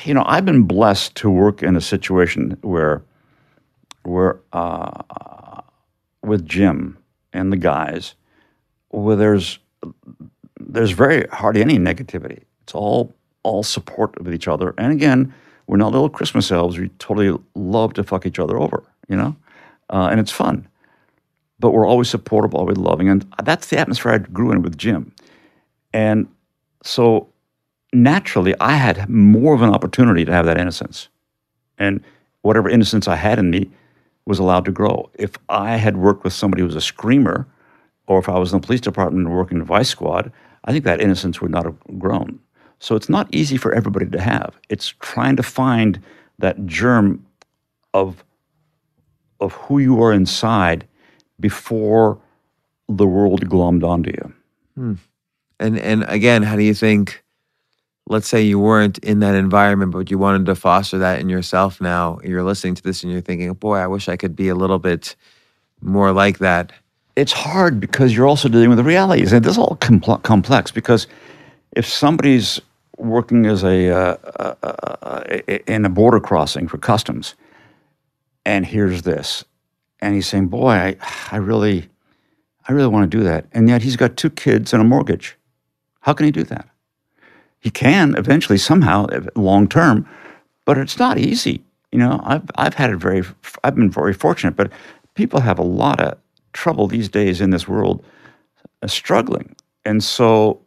you 0.05 0.15
know, 0.15 0.25
I've 0.27 0.47
been 0.47 0.63
blessed 0.63 1.15
to 1.17 1.31
work 1.31 1.63
in 1.63 1.77
a 1.77 1.81
situation 1.81 2.57
where, 2.63 3.03
where 4.05 4.41
uh, 4.55 5.61
with 6.23 6.47
Jim 6.47 6.97
and 7.35 7.53
the 7.53 7.59
guys, 7.59 8.15
where 8.89 9.17
there's 9.17 9.59
there's 10.59 10.93
very 10.93 11.27
hardly 11.29 11.61
any 11.61 11.79
negativity. 11.79 12.45
It's 12.63 12.75
all 12.75 13.15
all 13.43 13.63
support 13.63 14.17
of 14.19 14.33
each 14.33 14.49
other. 14.49 14.75
And 14.79 14.93
again, 14.93 15.35
we're 15.67 15.77
not 15.77 15.93
little 15.93 16.09
Christmas 16.09 16.51
elves. 16.51 16.79
We 16.79 16.89
totally 16.99 17.39
love 17.55 17.93
to 17.95 18.05
fuck 18.05 18.27
each 18.27 18.39
other 18.39 18.59
over, 18.59 18.83
you 19.09 19.17
know, 19.17 19.37
uh, 19.91 20.09
and 20.11 20.19
it's 20.21 20.33
fun. 20.33 20.67
But 21.61 21.73
we're 21.73 21.87
always 21.87 22.09
supportive, 22.09 22.55
always 22.55 22.79
loving, 22.79 23.09
and 23.09 23.27
that's 23.45 23.69
the 23.69 23.79
atmosphere 23.79 24.13
I 24.13 24.19
grew 24.19 24.51
in 24.51 24.63
with 24.63 24.79
Jim. 24.79 25.13
And 25.93 26.27
so 26.83 27.29
naturally, 27.93 28.55
I 28.61 28.77
had 28.77 29.09
more 29.09 29.55
of 29.55 29.63
an 29.63 29.71
opportunity 29.71 30.25
to 30.25 30.33
have 30.33 30.47
that 30.47 30.59
innocence, 30.59 31.09
and 31.79 32.03
whatever 32.43 32.69
innocence 32.69 33.07
I 33.09 33.17
had 33.17 33.39
in 33.39 33.51
me 33.51 33.71
was 34.27 34.39
allowed 34.39 34.65
to 34.65 34.73
grow. 34.73 35.11
If 35.15 35.37
I 35.49 35.77
had 35.77 35.97
worked 35.97 36.25
with 36.25 36.33
somebody 36.33 36.63
who 36.63 36.67
was 36.67 36.77
a 36.77 36.81
screamer, 36.81 37.47
or 38.07 38.19
if 38.19 38.29
I 38.29 38.39
was 38.39 38.53
in 38.53 38.61
the 38.61 38.67
police 38.67 38.81
department 38.81 39.29
working 39.29 39.59
in 39.59 39.65
Vice 39.65 39.89
Squad, 39.89 40.33
I 40.65 40.73
think 40.73 40.85
that 40.85 41.01
innocence 41.01 41.41
would 41.41 41.51
not 41.51 41.65
have 41.65 41.77
grown. 41.99 42.41
So 42.79 42.97
it's 42.97 43.09
not 43.09 43.29
easy 43.35 43.57
for 43.57 43.75
everybody 43.75 44.07
to 44.07 44.21
have. 44.21 44.59
It's 44.69 44.95
trying 45.01 45.37
to 45.37 45.43
find 45.43 46.01
that 46.39 46.67
germ 46.67 47.25
of 47.93 48.25
of 49.41 49.53
who 49.53 49.79
you 49.79 50.03
are 50.03 50.13
inside 50.13 50.87
before 51.41 52.19
the 52.89 53.07
world 53.07 53.49
glommed 53.49 53.85
onto 53.85 54.11
you. 54.11 54.35
And 55.59 55.79
and 55.79 56.05
again, 56.09 56.43
how 56.43 56.57
do 56.57 56.63
you 56.63 56.75
think? 56.75 57.23
Let's 58.07 58.27
say 58.29 58.43
you 58.43 58.59
weren't 58.59 58.99
in 58.99 59.21
that 59.21 59.37
environment, 59.37 59.93
but 59.93 60.11
you 60.11 60.19
wanted 60.19 60.47
to 60.47 60.57
foster 60.57 60.99
that 60.99 61.21
in 61.21 61.29
yourself. 61.29 61.81
Now 61.81 62.19
you're 62.25 62.43
listening 62.43 62.75
to 62.75 62.83
this 62.83 63.03
and 63.05 63.13
you're 63.13 63.21
thinking, 63.21 63.53
"Boy, 63.55 63.77
I 63.77 63.87
wish 63.87 64.09
I 64.09 64.17
could 64.17 64.35
be 64.35 64.49
a 64.49 64.55
little 64.55 64.79
bit 64.81 65.15
more 65.81 66.13
like 66.13 66.39
that." 66.39 66.73
it's 67.17 67.33
hard 67.33 67.81
because 67.81 68.17
you're 68.17 68.27
also 68.27 68.49
dealing 68.49 68.69
with 68.69 68.79
the 68.79 68.85
realities, 68.85 69.33
and 69.33 69.45
this 69.45 69.53
is 69.53 69.59
all 69.59 69.77
compl- 69.81 70.23
complex. 70.23 70.71
Because 70.71 71.07
if 71.73 71.87
somebody's 71.87 72.61
working 72.97 73.47
as 73.47 73.63
a 73.65 73.91
uh, 73.91 74.17
uh, 74.39 74.55
uh, 74.63 75.39
in 75.67 75.85
a 75.85 75.89
border 75.89 76.21
crossing 76.21 76.69
for 76.69 76.79
customs, 76.79 77.35
and 78.45 78.65
here's 78.65 79.03
this, 79.03 79.45
and 80.01 80.15
he's 80.15 80.27
saying, 80.27 80.49
"Boy, 80.49 80.71
I, 80.71 80.97
I 81.31 81.37
really, 81.37 81.89
I 82.69 82.73
really 82.73 82.89
want 82.89 83.11
to 83.11 83.19
do 83.19 83.25
that," 83.25 83.47
and 83.53 83.69
yet 83.69 83.83
he's 83.83 83.97
got 83.97 84.17
two 84.17 84.31
kids 84.31 84.73
and 84.73 84.81
a 84.81 84.85
mortgage. 84.85 85.37
How 86.01 86.13
can 86.13 86.27
he 86.27 86.33
do 86.33 86.45
that? 86.45 86.69
He 87.61 87.71
can 87.71 88.15
eventually, 88.17 88.59
somehow, 88.59 89.07
long 89.37 89.69
term, 89.69 90.09
but 90.65 90.79
it's 90.79 90.99
not 90.99 91.19
easy. 91.19 91.63
You 91.93 91.99
know, 91.99 92.21
I've 92.25 92.51
I've 92.57 92.75
had 92.75 92.91
it 92.91 92.97
very, 92.97 93.23
I've 93.65 93.75
been 93.75 93.91
very 93.91 94.15
fortunate, 94.15 94.57
but 94.57 94.73
people 95.15 95.41
have 95.41 95.59
a 95.59 95.65
lot 95.65 96.01
of 96.01 96.19
trouble 96.53 96.87
these 96.87 97.09
days 97.09 97.41
in 97.41 97.51
this 97.51 97.69
world, 97.69 98.05
uh, 98.83 98.87
struggling, 98.87 99.55
and 99.85 100.03
so 100.03 100.61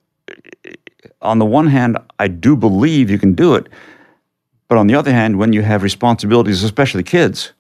on 1.22 1.40
the 1.40 1.46
one 1.46 1.68
hand, 1.68 1.98
I 2.20 2.28
do 2.28 2.56
believe 2.56 3.10
you 3.10 3.18
can 3.18 3.34
do 3.34 3.56
it, 3.56 3.68
but 4.68 4.78
on 4.78 4.88
the 4.88 4.96
other 4.96 5.12
hand, 5.12 5.40
when 5.40 5.54
you 5.54 5.62
have 5.62 5.84
responsibilities, 5.84 6.64
especially 6.64 7.04
kids, 7.04 7.54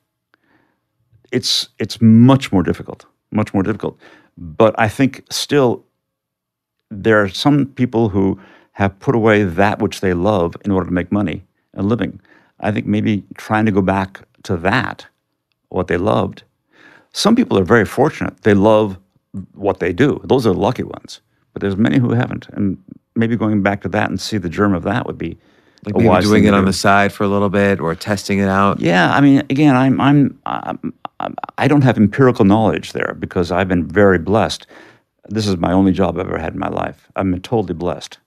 it's 1.34 1.69
it's 1.79 2.01
much 2.01 2.53
more 2.53 2.63
difficult, 2.63 3.05
much 3.31 3.53
more 3.55 3.63
difficult. 3.63 3.99
But 4.38 4.75
I 4.79 4.89
think 4.89 5.25
still 5.31 5.86
there 6.91 7.21
are 7.23 7.29
some 7.29 7.67
people 7.67 8.09
who 8.09 8.39
have 8.73 8.99
put 8.99 9.15
away 9.15 9.43
that 9.43 9.79
which 9.79 10.01
they 10.01 10.13
love 10.13 10.55
in 10.65 10.71
order 10.71 10.88
to 10.88 10.93
make 10.93 11.11
money 11.11 11.43
and 11.75 11.89
living. 11.89 12.21
I 12.61 12.71
think 12.71 12.88
maybe 12.88 13.23
trying 13.38 13.65
to 13.67 13.71
go 13.73 13.81
back 13.84 14.21
to 14.45 14.57
that, 14.57 15.07
what 15.69 15.88
they 15.88 15.97
loved. 15.97 16.43
Some 17.13 17.36
people 17.36 17.59
are 17.59 17.65
very 17.65 17.86
fortunate; 17.86 18.43
they 18.43 18.55
love 18.55 18.97
what 19.55 19.79
they 19.79 19.93
do. 19.93 20.21
Those 20.25 20.47
are 20.47 20.53
the 20.53 20.59
lucky 20.59 20.84
ones. 20.84 21.21
But 21.53 21.61
there's 21.61 21.77
many 21.77 21.99
who 21.99 22.13
haven't, 22.13 22.47
and 22.53 22.77
maybe 23.15 23.38
going 23.38 23.63
back 23.63 23.81
to 23.84 23.89
that 23.89 24.09
and 24.09 24.21
see 24.21 24.38
the 24.39 24.49
germ 24.49 24.73
of 24.75 24.84
that 24.84 25.05
would 25.07 25.17
be 25.19 25.38
Like 25.86 25.97
maybe 25.97 26.17
doing 26.17 26.45
it 26.45 26.51
to 26.51 26.53
on 26.53 26.65
do. 26.65 26.65
the 26.65 26.73
side 26.73 27.13
for 27.13 27.23
a 27.25 27.29
little 27.29 27.49
bit 27.49 27.79
or 27.81 27.95
testing 27.95 28.39
it 28.39 28.49
out. 28.49 28.79
Yeah, 28.79 29.13
I 29.13 29.21
mean, 29.21 29.39
again, 29.49 29.75
I'm, 29.75 30.01
I'm, 30.01 30.39
I'm, 30.45 30.93
I'm 31.24 31.36
I 31.57 31.67
don't 31.67 31.84
have 31.84 31.97
empirical 31.97 32.45
knowledge 32.45 32.93
there 32.93 33.15
because 33.19 33.51
I've 33.51 33.67
been 33.67 33.88
very 33.88 34.19
blessed. 34.19 34.67
This 35.30 35.47
is 35.47 35.57
my 35.57 35.71
only 35.71 35.91
job 35.91 36.17
I've 36.17 36.28
ever 36.28 36.38
had 36.38 36.53
in 36.53 36.59
my 36.59 36.69
life. 36.69 37.09
Been 37.15 37.41
totally 37.41 37.74
blessed. 37.74 38.17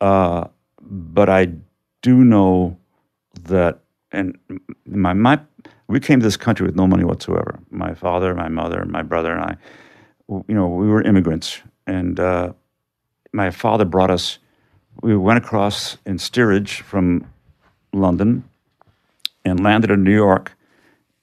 Uh, 0.00 0.48
but 0.80 1.28
I 1.28 1.48
do 2.02 2.24
know 2.24 2.78
that, 3.42 3.80
and 4.12 4.38
my, 4.86 5.12
my, 5.12 5.40
we 5.88 6.00
came 6.00 6.20
to 6.20 6.24
this 6.24 6.36
country 6.36 6.66
with 6.66 6.76
no 6.76 6.86
money 6.86 7.04
whatsoever. 7.04 7.58
My 7.70 7.94
father, 7.94 8.34
my 8.34 8.48
mother, 8.48 8.84
my 8.84 9.02
brother, 9.02 9.32
and 9.32 9.42
I, 9.42 9.56
you 10.28 10.54
know, 10.54 10.68
we 10.68 10.88
were 10.88 11.02
immigrants. 11.02 11.60
And 11.86 12.18
uh, 12.20 12.52
my 13.32 13.50
father 13.50 13.84
brought 13.84 14.10
us, 14.10 14.38
we 15.02 15.16
went 15.16 15.38
across 15.38 15.98
in 16.06 16.18
steerage 16.18 16.82
from 16.82 17.26
London 17.92 18.44
and 19.44 19.62
landed 19.62 19.90
in 19.90 20.04
New 20.04 20.14
York. 20.14 20.56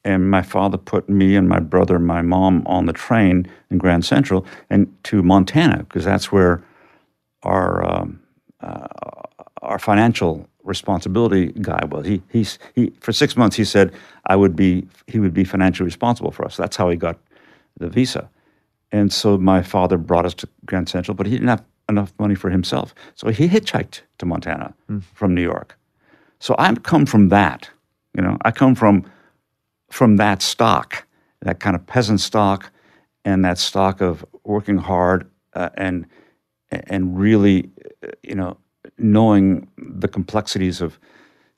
And 0.04 0.32
my 0.32 0.42
father 0.42 0.78
put 0.78 1.10
me 1.10 1.36
and 1.36 1.50
my 1.50 1.60
brother 1.60 1.96
and 1.98 2.06
my 2.08 2.22
mom 2.22 2.64
on 2.66 2.86
the 2.86 2.94
train 2.94 3.48
in 3.70 3.78
Grand 3.78 4.06
Central 4.06 4.46
and 4.70 4.94
to 5.04 5.22
Montana 5.22 5.80
because 5.80 6.06
that's 6.06 6.32
where 6.32 6.64
our 7.44 7.84
um, 7.84 8.20
uh, 8.62 8.88
our 9.62 9.80
financial 9.80 10.48
responsibility 10.64 11.48
guy 11.62 11.84
was. 11.86 12.06
He 12.06 12.22
he's 12.30 12.60
he 12.76 12.92
for 13.02 13.12
six 13.12 13.36
months 13.36 13.56
he 13.56 13.66
said 13.66 13.94
I 14.28 14.36
would 14.36 14.56
be 14.56 14.88
he 15.08 15.20
would 15.20 15.34
be 15.34 15.44
financially 15.44 15.86
responsible 15.86 16.32
for 16.32 16.46
us. 16.46 16.56
That's 16.56 16.78
how 16.78 16.90
he 16.90 16.96
got 16.96 17.18
the 17.80 17.90
visa. 17.90 18.30
And 18.92 19.12
so 19.12 19.38
my 19.38 19.62
father 19.62 19.98
brought 19.98 20.26
us 20.26 20.34
to 20.36 20.48
Grand 20.66 20.88
Central, 20.90 21.16
but 21.16 21.26
he 21.26 21.34
didn't 21.34 21.50
have 21.50 21.64
enough 21.90 22.14
money 22.20 22.36
for 22.36 22.50
himself. 22.50 22.94
So 23.16 23.30
he 23.30 23.48
hitchhiked 23.48 24.02
to 24.20 24.26
Montana 24.26 24.74
from 25.14 25.34
New 25.36 25.42
York. 25.42 25.78
So 26.40 26.56
I've 26.58 26.84
come 26.84 27.06
from 27.06 27.30
that. 27.30 27.70
You 28.16 28.24
know, 28.24 28.38
I 28.44 28.52
come 28.52 28.76
from 28.76 29.06
from 29.90 30.18
that 30.18 30.42
stock, 30.42 31.06
that 31.42 31.60
kind 31.60 31.76
of 31.76 31.86
peasant 31.86 32.20
stock, 32.20 32.72
and 33.26 33.44
that 33.46 33.58
stock 33.58 34.02
of 34.02 34.26
working 34.44 34.78
hard 34.78 35.30
uh, 35.54 35.70
and 35.76 36.06
and 36.70 37.18
really, 37.18 37.70
you 38.24 38.36
know, 38.36 38.58
knowing 38.98 39.68
the 39.78 40.08
complexities 40.08 40.82
of 40.82 41.00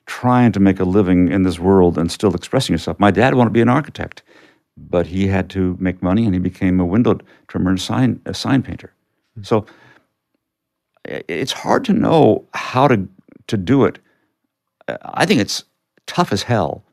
trying 0.06 0.52
to 0.52 0.60
make 0.60 0.80
a 0.80 0.84
living 0.84 1.28
in 1.28 1.42
this 1.42 1.58
world 1.58 1.98
and 1.98 2.10
still 2.10 2.34
expressing 2.34 2.72
yourself. 2.72 2.98
My 2.98 3.10
dad 3.10 3.34
wanted 3.34 3.50
to 3.50 3.54
be 3.54 3.60
an 3.60 3.68
architect, 3.68 4.22
but 4.76 5.06
he 5.06 5.26
had 5.26 5.50
to 5.50 5.76
make 5.80 6.02
money, 6.02 6.24
and 6.24 6.34
he 6.34 6.40
became 6.40 6.80
a 6.80 6.86
window 6.86 7.18
trimmer 7.48 7.70
and 7.70 7.80
sign 7.80 8.20
a 8.26 8.34
sign 8.34 8.62
painter. 8.62 8.92
So 9.42 9.66
it's 11.04 11.52
hard 11.52 11.84
to 11.86 11.92
know 11.92 12.44
how 12.54 12.88
to 12.88 13.08
to 13.46 13.56
do 13.56 13.84
it. 13.84 13.98
I 15.02 15.26
think 15.26 15.40
it's 15.40 15.64
tough 16.06 16.32
as 16.32 16.42
hell, 16.42 16.84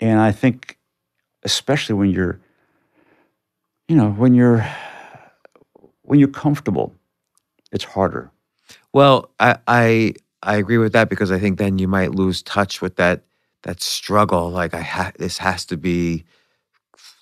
and 0.00 0.20
I 0.20 0.32
think 0.32 0.78
especially 1.42 1.94
when 1.94 2.10
you're, 2.10 2.40
you 3.88 3.96
know, 3.96 4.10
when 4.10 4.34
you're 4.34 4.66
when 6.02 6.18
you're 6.18 6.28
comfortable, 6.28 6.94
it's 7.72 7.84
harder. 7.84 8.30
Well, 8.92 9.30
I, 9.38 9.58
I 9.66 10.14
I 10.42 10.56
agree 10.56 10.78
with 10.78 10.92
that 10.92 11.08
because 11.08 11.30
I 11.30 11.38
think 11.38 11.58
then 11.58 11.78
you 11.78 11.88
might 11.88 12.14
lose 12.14 12.42
touch 12.42 12.80
with 12.80 12.96
that 12.96 13.22
that 13.62 13.82
struggle. 13.82 14.50
Like 14.50 14.74
I 14.74 14.82
ha- 14.82 15.12
this 15.18 15.38
has 15.38 15.64
to 15.66 15.76
be 15.76 16.24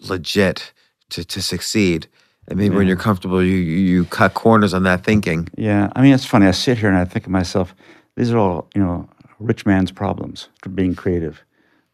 legit 0.01 0.72
to 1.11 1.25
to 1.25 1.43
succeed. 1.43 2.09
And 2.47 2.59
maybe 2.59 2.77
when 2.77 2.87
you're 2.87 2.97
comfortable, 2.97 3.43
you, 3.43 3.57
you 3.57 3.77
you 3.77 4.05
cut 4.05 4.35
corners 4.35 4.75
on 4.75 4.83
that 4.83 5.03
thinking. 5.03 5.49
Yeah, 5.57 5.91
I 5.97 6.03
mean, 6.03 6.12
it's 6.12 6.27
funny. 6.27 6.47
I 6.47 6.51
sit 6.51 6.77
here 6.77 6.91
and 6.91 6.99
I 6.99 7.07
think 7.07 7.25
to 7.25 7.31
myself, 7.31 7.75
these 8.16 8.31
are 8.31 8.37
all 8.37 8.68
you 8.75 8.83
know, 8.83 9.09
rich 9.39 9.64
man's 9.64 9.91
problems 9.91 10.49
for 10.62 10.68
being 10.68 10.95
creative, 10.95 11.43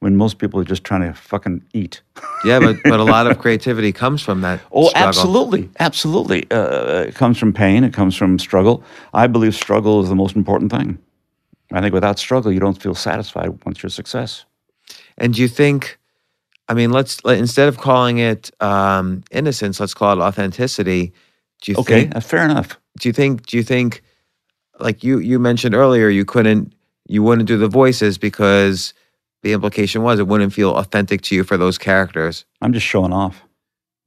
when 0.00 0.16
most 0.16 0.38
people 0.38 0.58
are 0.60 0.64
just 0.64 0.82
trying 0.82 1.02
to 1.02 1.12
fucking 1.14 1.62
eat. 1.72 2.02
Yeah, 2.44 2.58
but 2.58 2.76
but 2.82 3.00
a 3.00 3.04
lot 3.04 3.26
of 3.26 3.38
creativity 3.44 3.92
comes 3.92 4.22
from 4.22 4.40
that. 4.40 4.60
Oh, 4.72 4.88
struggle. 4.88 5.08
absolutely, 5.08 5.70
absolutely. 5.78 6.50
Uh, 6.50 7.04
it 7.08 7.14
comes 7.14 7.38
from 7.38 7.52
pain. 7.52 7.84
It 7.84 7.92
comes 7.92 8.16
from 8.16 8.38
struggle. 8.38 8.82
I 9.14 9.26
believe 9.26 9.54
struggle 9.54 10.02
is 10.02 10.08
the 10.08 10.14
most 10.16 10.34
important 10.36 10.72
thing. 10.72 10.98
I 11.72 11.80
think 11.80 11.94
without 11.94 12.18
struggle, 12.18 12.50
you 12.50 12.58
don't 12.60 12.80
feel 12.82 12.94
satisfied 12.94 13.50
once 13.64 13.82
you're 13.82 13.90
success. 13.90 14.44
And 15.18 15.34
do 15.34 15.40
you 15.42 15.48
think? 15.48 15.98
I 16.68 16.74
mean, 16.74 16.90
let's 16.92 17.24
let, 17.24 17.38
instead 17.38 17.68
of 17.68 17.78
calling 17.78 18.18
it 18.18 18.50
um, 18.62 19.22
innocence, 19.30 19.80
let's 19.80 19.94
call 19.94 20.18
it 20.18 20.22
authenticity. 20.22 21.12
Do 21.62 21.72
you 21.72 21.78
Okay, 21.78 22.02
think? 22.04 22.16
uh, 22.16 22.20
fair 22.20 22.44
enough. 22.44 22.78
Do 22.98 23.08
you 23.08 23.12
think? 23.12 23.46
Do 23.46 23.56
you 23.56 23.62
think? 23.62 24.02
Like 24.78 25.04
you 25.04 25.18
you 25.18 25.38
mentioned 25.38 25.74
earlier, 25.74 26.08
you 26.08 26.24
couldn't, 26.24 26.72
you 27.06 27.22
wouldn't 27.22 27.46
do 27.46 27.58
the 27.58 27.68
voices 27.68 28.16
because 28.16 28.94
the 29.42 29.52
implication 29.52 30.02
was 30.02 30.18
it 30.18 30.26
wouldn't 30.26 30.52
feel 30.52 30.74
authentic 30.76 31.22
to 31.22 31.34
you 31.34 31.44
for 31.44 31.56
those 31.56 31.78
characters. 31.78 32.44
I'm 32.60 32.72
just 32.72 32.86
showing 32.86 33.12
off. 33.12 33.42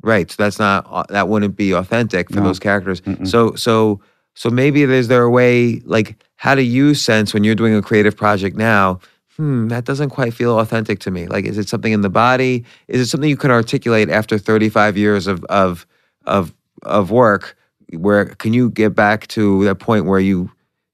Right. 0.02 0.30
So 0.30 0.44
that's 0.44 0.60
not 0.60 1.08
that 1.10 1.28
wouldn't 1.30 1.56
be 1.56 1.72
authentic 1.74 2.30
for 2.30 2.38
No. 2.38 2.44
those 2.44 2.60
characters. 2.60 3.02
So 3.24 3.56
so 3.56 4.02
so 4.36 4.50
maybe 4.50 4.82
is 4.84 5.08
there 5.08 5.24
a 5.24 5.30
way 5.30 5.82
like 5.86 6.18
how 6.36 6.56
do 6.56 6.62
you 6.62 6.94
sense 6.94 7.34
when 7.34 7.44
you're 7.44 7.56
doing 7.56 7.74
a 7.76 7.82
creative 7.82 8.16
project 8.18 8.58
now? 8.58 9.00
Hmm, 9.38 9.70
that 9.70 9.86
doesn't 9.86 10.10
quite 10.12 10.34
feel 10.34 10.60
authentic 10.60 11.00
to 11.00 11.10
me. 11.12 11.26
Like, 11.26 11.46
is 11.46 11.58
it 11.58 11.68
something 11.68 11.92
in 11.92 12.02
the 12.02 12.10
body? 12.10 12.66
Is 12.88 13.02
it 13.02 13.08
something 13.08 13.28
you 13.30 13.38
can 13.38 13.50
articulate 13.50 14.10
after 14.10 14.38
35 14.38 14.96
years 14.98 15.26
of 15.26 15.44
of 15.46 15.88
of 16.26 16.54
of 16.84 17.10
work? 17.10 17.58
Where 17.94 18.26
can 18.26 18.54
you 18.54 18.70
get 18.70 18.94
back 18.94 19.28
to 19.30 19.64
that 19.64 19.76
point 19.76 20.06
where 20.06 20.20
you 20.20 20.52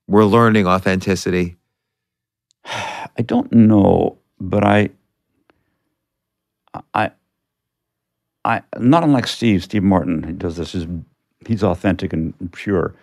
were 0.08 0.24
learning 0.26 0.68
authenticity? 0.68 1.58
I 2.66 3.22
don't 3.26 3.52
know, 3.52 4.19
but 4.40 4.64
I, 4.64 4.90
I, 6.94 7.12
I, 8.46 8.62
not 8.78 9.04
unlike 9.04 9.28
Steve, 9.28 9.64
Steve 9.64 9.84
Martin, 9.84 10.24
who 10.24 10.34
does 10.34 10.56
this, 10.58 10.74
is 10.76 10.86
he's 11.46 11.64
authentic 11.64 12.14
and 12.14 12.34
pure. 12.54 12.96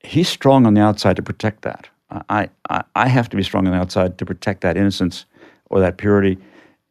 He's 0.00 0.28
strong 0.28 0.66
on 0.66 0.74
the 0.74 0.80
outside 0.80 1.16
to 1.16 1.22
protect 1.22 1.62
that. 1.62 1.88
I, 2.28 2.48
I, 2.70 2.84
I 2.94 3.08
have 3.08 3.28
to 3.30 3.36
be 3.36 3.42
strong 3.42 3.66
on 3.66 3.72
the 3.72 3.78
outside 3.78 4.18
to 4.18 4.26
protect 4.26 4.60
that 4.60 4.76
innocence 4.76 5.24
or 5.70 5.80
that 5.80 5.96
purity. 5.96 6.38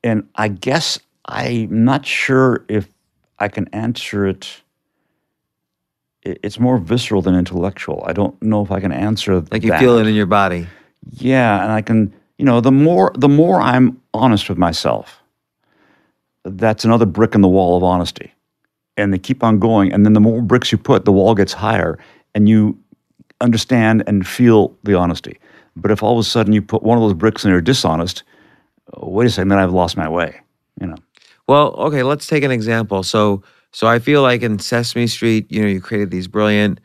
And 0.03 0.27
I 0.35 0.49
guess 0.49 0.99
I'm 1.25 1.85
not 1.85 2.05
sure 2.05 2.65
if 2.67 2.89
I 3.39 3.47
can 3.47 3.67
answer 3.69 4.27
it. 4.27 4.61
it- 6.23 6.39
It's 6.43 6.59
more 6.59 6.77
visceral 6.77 7.21
than 7.21 7.35
intellectual. 7.35 8.03
I 8.05 8.11
don't 8.13 8.41
know 8.41 8.63
if 8.63 8.71
I 8.71 8.79
can 8.81 8.91
answer 8.91 9.39
Like 9.51 9.63
you 9.63 9.69
that. 9.69 9.79
feel 9.79 9.97
it 9.99 10.07
in 10.07 10.15
your 10.15 10.25
body. 10.25 10.67
Yeah, 11.11 11.63
and 11.63 11.71
I 11.71 11.81
can, 11.81 12.13
you 12.37 12.45
know, 12.45 12.61
the 12.61 12.71
more 12.71 13.11
the 13.15 13.29
more 13.29 13.61
I'm 13.61 14.01
honest 14.13 14.49
with 14.49 14.57
myself, 14.57 15.21
that's 16.43 16.83
another 16.83 17.05
brick 17.05 17.35
in 17.35 17.41
the 17.41 17.47
wall 17.47 17.77
of 17.77 17.83
honesty. 17.83 18.33
And 18.95 19.11
they 19.11 19.17
keep 19.17 19.43
on 19.43 19.59
going, 19.59 19.91
and 19.91 20.05
then 20.05 20.13
the 20.13 20.19
more 20.19 20.41
bricks 20.41 20.71
you 20.71 20.77
put, 20.77 21.05
the 21.05 21.11
wall 21.11 21.33
gets 21.33 21.53
higher, 21.53 21.97
and 22.35 22.47
you 22.47 22.77
understand 23.41 24.03
and 24.05 24.27
feel 24.27 24.77
the 24.83 24.93
honesty. 24.93 25.39
But 25.75 25.89
if 25.89 26.03
all 26.03 26.13
of 26.13 26.19
a 26.19 26.27
sudden 26.27 26.53
you 26.53 26.61
put 26.61 26.83
one 26.83 26.97
of 26.97 27.03
those 27.03 27.15
bricks 27.15 27.43
and 27.43 27.51
you're 27.51 27.61
dishonest, 27.61 28.23
wait 28.97 29.25
a 29.25 29.29
second, 29.31 29.49
then 29.49 29.57
I've 29.57 29.73
lost 29.73 29.97
my 29.97 30.07
way. 30.07 30.39
You 30.79 30.87
know. 30.87 30.95
Well, 31.47 31.73
okay, 31.73 32.03
let's 32.03 32.27
take 32.27 32.43
an 32.43 32.51
example. 32.51 33.03
So, 33.03 33.43
so 33.71 33.87
I 33.87 33.99
feel 33.99 34.21
like 34.21 34.43
in 34.43 34.59
Sesame 34.59 35.07
Street, 35.07 35.51
you 35.51 35.61
know, 35.61 35.67
you 35.67 35.81
created 35.81 36.11
these 36.11 36.27
brilliant 36.27 36.79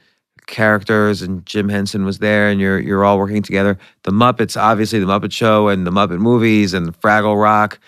characters, 0.48 1.22
and 1.22 1.46
Jim 1.46 1.68
Henson 1.68 2.04
was 2.04 2.18
there, 2.18 2.48
and 2.48 2.60
you're 2.60 2.80
you're 2.80 3.04
all 3.04 3.18
working 3.18 3.42
together. 3.42 3.78
The 4.02 4.10
Muppets, 4.10 4.60
obviously, 4.60 4.98
the 4.98 5.06
Muppet 5.06 5.30
Show, 5.30 5.68
and 5.68 5.86
the 5.86 5.92
Muppet 5.92 6.18
movies, 6.18 6.74
and 6.74 6.98
Fraggle 7.00 7.40
Rock. 7.40 7.78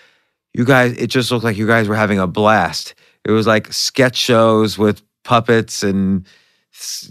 You 0.53 0.63
guys, 0.63 0.97
it 0.97 1.07
just 1.07 1.31
looked 1.31 1.43
like 1.43 1.57
you 1.57 1.67
guys 1.67 1.87
were 1.87 1.95
having 1.95 2.19
a 2.19 2.27
blast. 2.27 2.93
It 3.25 3.31
was 3.31 3.47
like 3.47 3.71
sketch 3.73 4.15
shows 4.15 4.77
with 4.77 5.01
puppets 5.23 5.83
and 5.83 6.25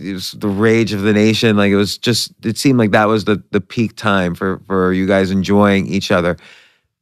the 0.01 0.49
rage 0.49 0.93
of 0.93 1.03
the 1.03 1.13
nation. 1.13 1.57
Like 1.57 1.71
it 1.71 1.77
was 1.77 1.99
just, 1.99 2.33
it 2.45 2.59
seemed 2.59 2.79
like 2.79 2.91
that 2.93 3.07
was 3.07 3.25
the 3.25 3.43
the 3.51 3.61
peak 3.61 3.97
time 3.97 4.35
for 4.35 4.61
for 4.67 4.93
you 4.93 5.07
guys 5.07 5.31
enjoying 5.31 5.87
each 5.87 6.11
other. 6.11 6.37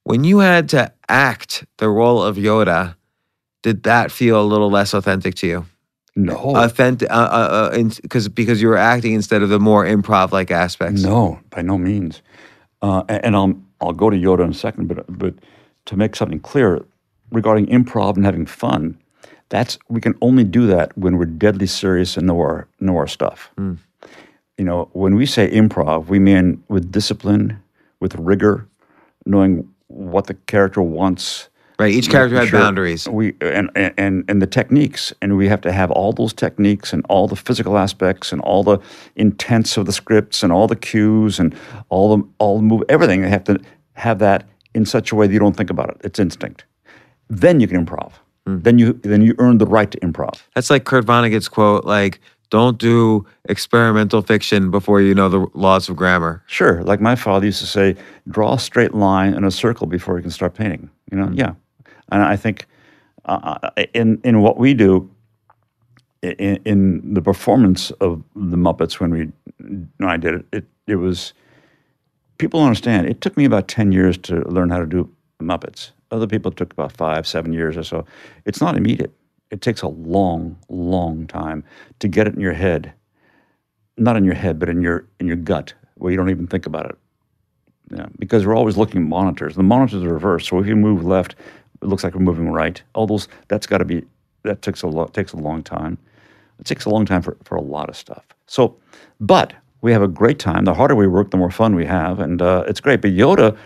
When 0.05 0.25
you 0.25 0.39
had 0.39 0.69
to 0.71 0.93
act 1.09 1.65
the 1.79 1.89
role 1.89 2.23
of 2.23 2.37
Yoda, 2.37 2.95
did 3.63 3.83
that 3.85 4.11
feel 4.11 4.41
a 4.41 4.45
little 4.45 4.71
less 4.71 4.95
authentic 4.95 5.35
to 5.37 5.47
you? 5.47 5.67
No. 6.19 6.35
Authentic, 6.57 7.09
uh, 7.11 7.15
uh, 7.15 7.71
uh, 7.73 7.85
because 8.03 8.29
because 8.29 8.61
you 8.61 8.67
were 8.69 8.77
acting 8.77 9.13
instead 9.15 9.41
of 9.43 9.51
the 9.51 9.61
more 9.61 9.85
improv 9.85 10.33
like 10.33 10.51
aspects. 10.51 11.03
No, 11.05 11.39
by 11.51 11.63
no 11.63 11.79
means. 11.79 12.23
Uh, 12.83 13.05
a- 13.09 13.25
and 13.25 13.37
I'll 13.37 13.55
I'll 13.81 13.93
go 13.93 14.11
to 14.11 14.17
Yoda 14.17 14.43
in 14.45 14.51
a 14.51 14.55
second, 14.55 14.89
but 14.89 15.05
but 15.09 15.35
to 15.87 15.97
make 15.97 16.17
something 16.17 16.41
clear 16.41 16.85
regarding 17.31 17.67
improv 17.67 18.17
and 18.17 18.25
having 18.25 18.47
fun, 18.47 18.99
that's 19.49 19.79
we 19.89 20.01
can 20.01 20.15
only 20.21 20.43
do 20.43 20.67
that 20.67 20.97
when 20.99 21.19
we're 21.19 21.25
deadly 21.39 21.67
serious 21.69 22.17
and 22.17 22.27
know 22.27 22.39
our 22.41 22.67
know 22.81 22.97
our 22.97 23.07
stuff. 23.07 23.51
You 24.59 24.65
know, 24.65 24.89
when 24.93 25.15
we 25.15 25.25
say 25.25 25.49
improv, 25.51 26.09
we 26.09 26.19
mean 26.19 26.65
with 26.69 26.91
discipline, 26.91 27.63
with 28.01 28.17
rigor, 28.17 28.67
knowing 29.25 29.69
what 29.87 30.27
the 30.27 30.35
character 30.35 30.83
wants. 30.83 31.48
Right, 31.79 31.95
each 31.95 32.11
character 32.11 32.37
had 32.37 32.49
Sure. 32.49 32.59
boundaries. 32.59 33.09
We 33.09 33.35
and, 33.41 33.71
and 33.77 34.25
and 34.29 34.43
the 34.43 34.49
techniques, 34.49 35.13
and 35.23 35.37
we 35.37 35.47
have 35.49 35.61
to 35.61 35.71
have 35.71 35.93
all 35.93 36.13
those 36.13 36.33
techniques 36.33 36.93
and 36.93 37.07
all 37.09 37.29
the 37.29 37.37
physical 37.37 37.79
aspects 37.79 38.33
and 38.33 38.41
all 38.41 38.65
the 38.65 38.79
intents 39.15 39.77
of 39.77 39.87
the 39.87 39.93
scripts 39.93 40.43
and 40.43 40.53
all 40.53 40.67
the 40.67 40.75
cues 40.75 41.39
and 41.39 41.55
all 41.89 42.17
the 42.17 42.25
all 42.39 42.57
the 42.57 42.63
move 42.65 42.83
everything. 42.89 43.23
They 43.23 43.29
have 43.31 43.45
to 43.45 43.61
have 43.93 44.19
that 44.19 44.45
in 44.75 44.85
such 44.87 45.13
a 45.13 45.15
way 45.15 45.29
that 45.29 45.33
you 45.33 45.39
don't 45.39 45.57
think 45.57 45.71
about 45.71 45.91
it. 45.91 45.97
It's 46.03 46.19
instinct. 46.19 46.65
Then 47.29 47.61
you 47.61 47.69
can 47.69 47.87
improv. 47.87 48.13
Hmm. 48.47 48.59
Then 48.61 48.79
you 48.81 48.95
then 48.95 49.23
you 49.23 49.37
earn 49.39 49.59
the 49.59 49.67
right 49.67 49.91
to 49.91 50.01
improv. 50.01 50.43
That's 50.57 50.71
like 50.71 50.85
Kurt 50.85 51.05
Vonnegut's 51.07 51.49
quote, 51.49 51.85
like, 51.85 52.21
"Don't 52.51 52.79
do 52.79 53.25
experimental 53.49 54.23
fiction 54.23 54.73
before 54.73 55.01
you 55.01 55.15
know 55.15 55.29
the 55.29 55.47
laws 55.55 55.89
of 55.89 55.95
grammar." 55.95 56.43
Sure, 56.49 56.83
like 56.83 57.01
my 57.01 57.15
father 57.15 57.47
used 57.47 57.61
to 57.61 57.67
say, 57.67 57.95
draw 58.29 58.55
a 58.55 58.59
straight 58.59 58.95
line 58.95 59.33
and 59.35 59.47
a 59.47 59.51
circle 59.53 59.87
before 59.87 60.17
you 60.17 60.23
can 60.23 60.33
start 60.33 60.55
painting. 60.55 60.91
You 61.13 61.19
know, 61.19 61.27
hmm. 61.27 61.35
yeah. 61.35 61.53
And 62.11 62.23
I 62.23 62.37
think 62.37 62.67
uh, 63.25 63.71
in 63.95 64.21
in 64.25 64.41
what 64.41 64.59
we 64.59 64.75
do, 64.75 65.11
in, 66.23 66.61
in 66.65 67.15
the 67.15 67.23
performance 67.23 67.91
of 68.01 68.23
the 68.35 68.57
Muppets 68.57 69.01
when 69.01 69.11
we 69.11 69.29
when 69.99 70.09
I 70.09 70.17
did 70.17 70.35
it, 70.35 70.47
it 70.53 70.65
it 70.87 70.97
was 70.97 71.33
people 72.39 72.63
understand. 72.63 73.07
It 73.09 73.21
took 73.21 73.37
me 73.37 73.45
about 73.45 73.69
ten 73.69 73.93
years 73.93 74.19
to 74.19 74.41
learn 74.49 74.71
how 74.71 74.79
to 74.79 74.87
do 74.87 75.11
Muppets. 75.41 75.91
Other 76.11 76.27
people 76.27 76.51
took 76.51 76.73
about 76.73 76.93
five, 76.93 77.27
seven 77.27 77.53
years 77.53 77.77
or 77.77 77.85
so. 77.85 78.05
It's 78.47 78.61
not 78.61 78.77
immediate. 78.77 79.13
It 79.51 79.61
takes 79.61 79.83
a 79.83 79.89
long, 79.89 80.59
long 80.69 81.27
time 81.27 81.65
to 82.01 82.09
get 82.09 82.27
it 82.27 82.35
in 82.35 82.41
your 82.41 82.55
head 82.55 82.93
not 83.99 84.17
in 84.17 84.25
your 84.25 84.35
head, 84.35 84.59
but 84.59 84.69
in 84.69 84.81
your 84.81 85.07
in 85.21 85.27
your 85.27 85.37
gut, 85.37 85.75
where 85.97 86.11
you 86.11 86.17
don't 86.17 86.31
even 86.31 86.47
think 86.47 86.67
about 86.67 86.87
it. 86.87 86.99
Yeah, 87.91 88.07
because 88.19 88.47
we're 88.47 88.57
always 88.57 88.77
looking 88.77 89.03
at 89.03 89.09
monitors. 89.09 89.55
The 89.57 89.63
monitors 89.63 90.03
are 90.03 90.13
reversed, 90.13 90.49
so 90.49 90.59
if 90.59 90.67
you 90.67 90.77
move 90.77 91.05
left, 91.05 91.37
it 91.83 91.87
looks 91.87 92.05
like 92.05 92.15
we're 92.15 92.21
moving 92.21 92.51
right. 92.51 92.83
All 92.95 93.07
those 93.07 93.29
that's 93.49 93.67
got 93.67 93.79
to 93.79 93.85
be 93.85 94.05
that 94.43 94.63
takes 94.63 94.83
a 94.83 94.87
lo- 94.89 95.07
takes 95.07 95.33
a 95.33 95.37
long 95.37 95.63
time. 95.63 95.99
It 96.59 96.67
takes 96.67 96.85
a 96.85 96.91
long 96.91 97.07
time 97.07 97.23
for, 97.23 97.37
for 97.45 97.57
a 97.57 97.61
lot 97.61 97.89
of 97.89 97.97
stuff. 97.97 98.25
So, 98.47 98.77
but 99.21 99.53
we 99.81 99.93
have 99.93 100.03
a 100.03 100.09
great 100.09 100.39
time. 100.39 100.65
The 100.65 100.75
harder 100.75 100.95
we 100.97 101.07
work, 101.07 101.31
the 101.31 101.37
more 101.37 101.51
fun 101.51 101.75
we 101.75 101.87
have, 101.87 102.19
and 102.19 102.43
uh, 102.43 102.65
it's 102.67 102.81
great. 102.81 103.01
But 103.01 103.13
Yoda 103.13 103.57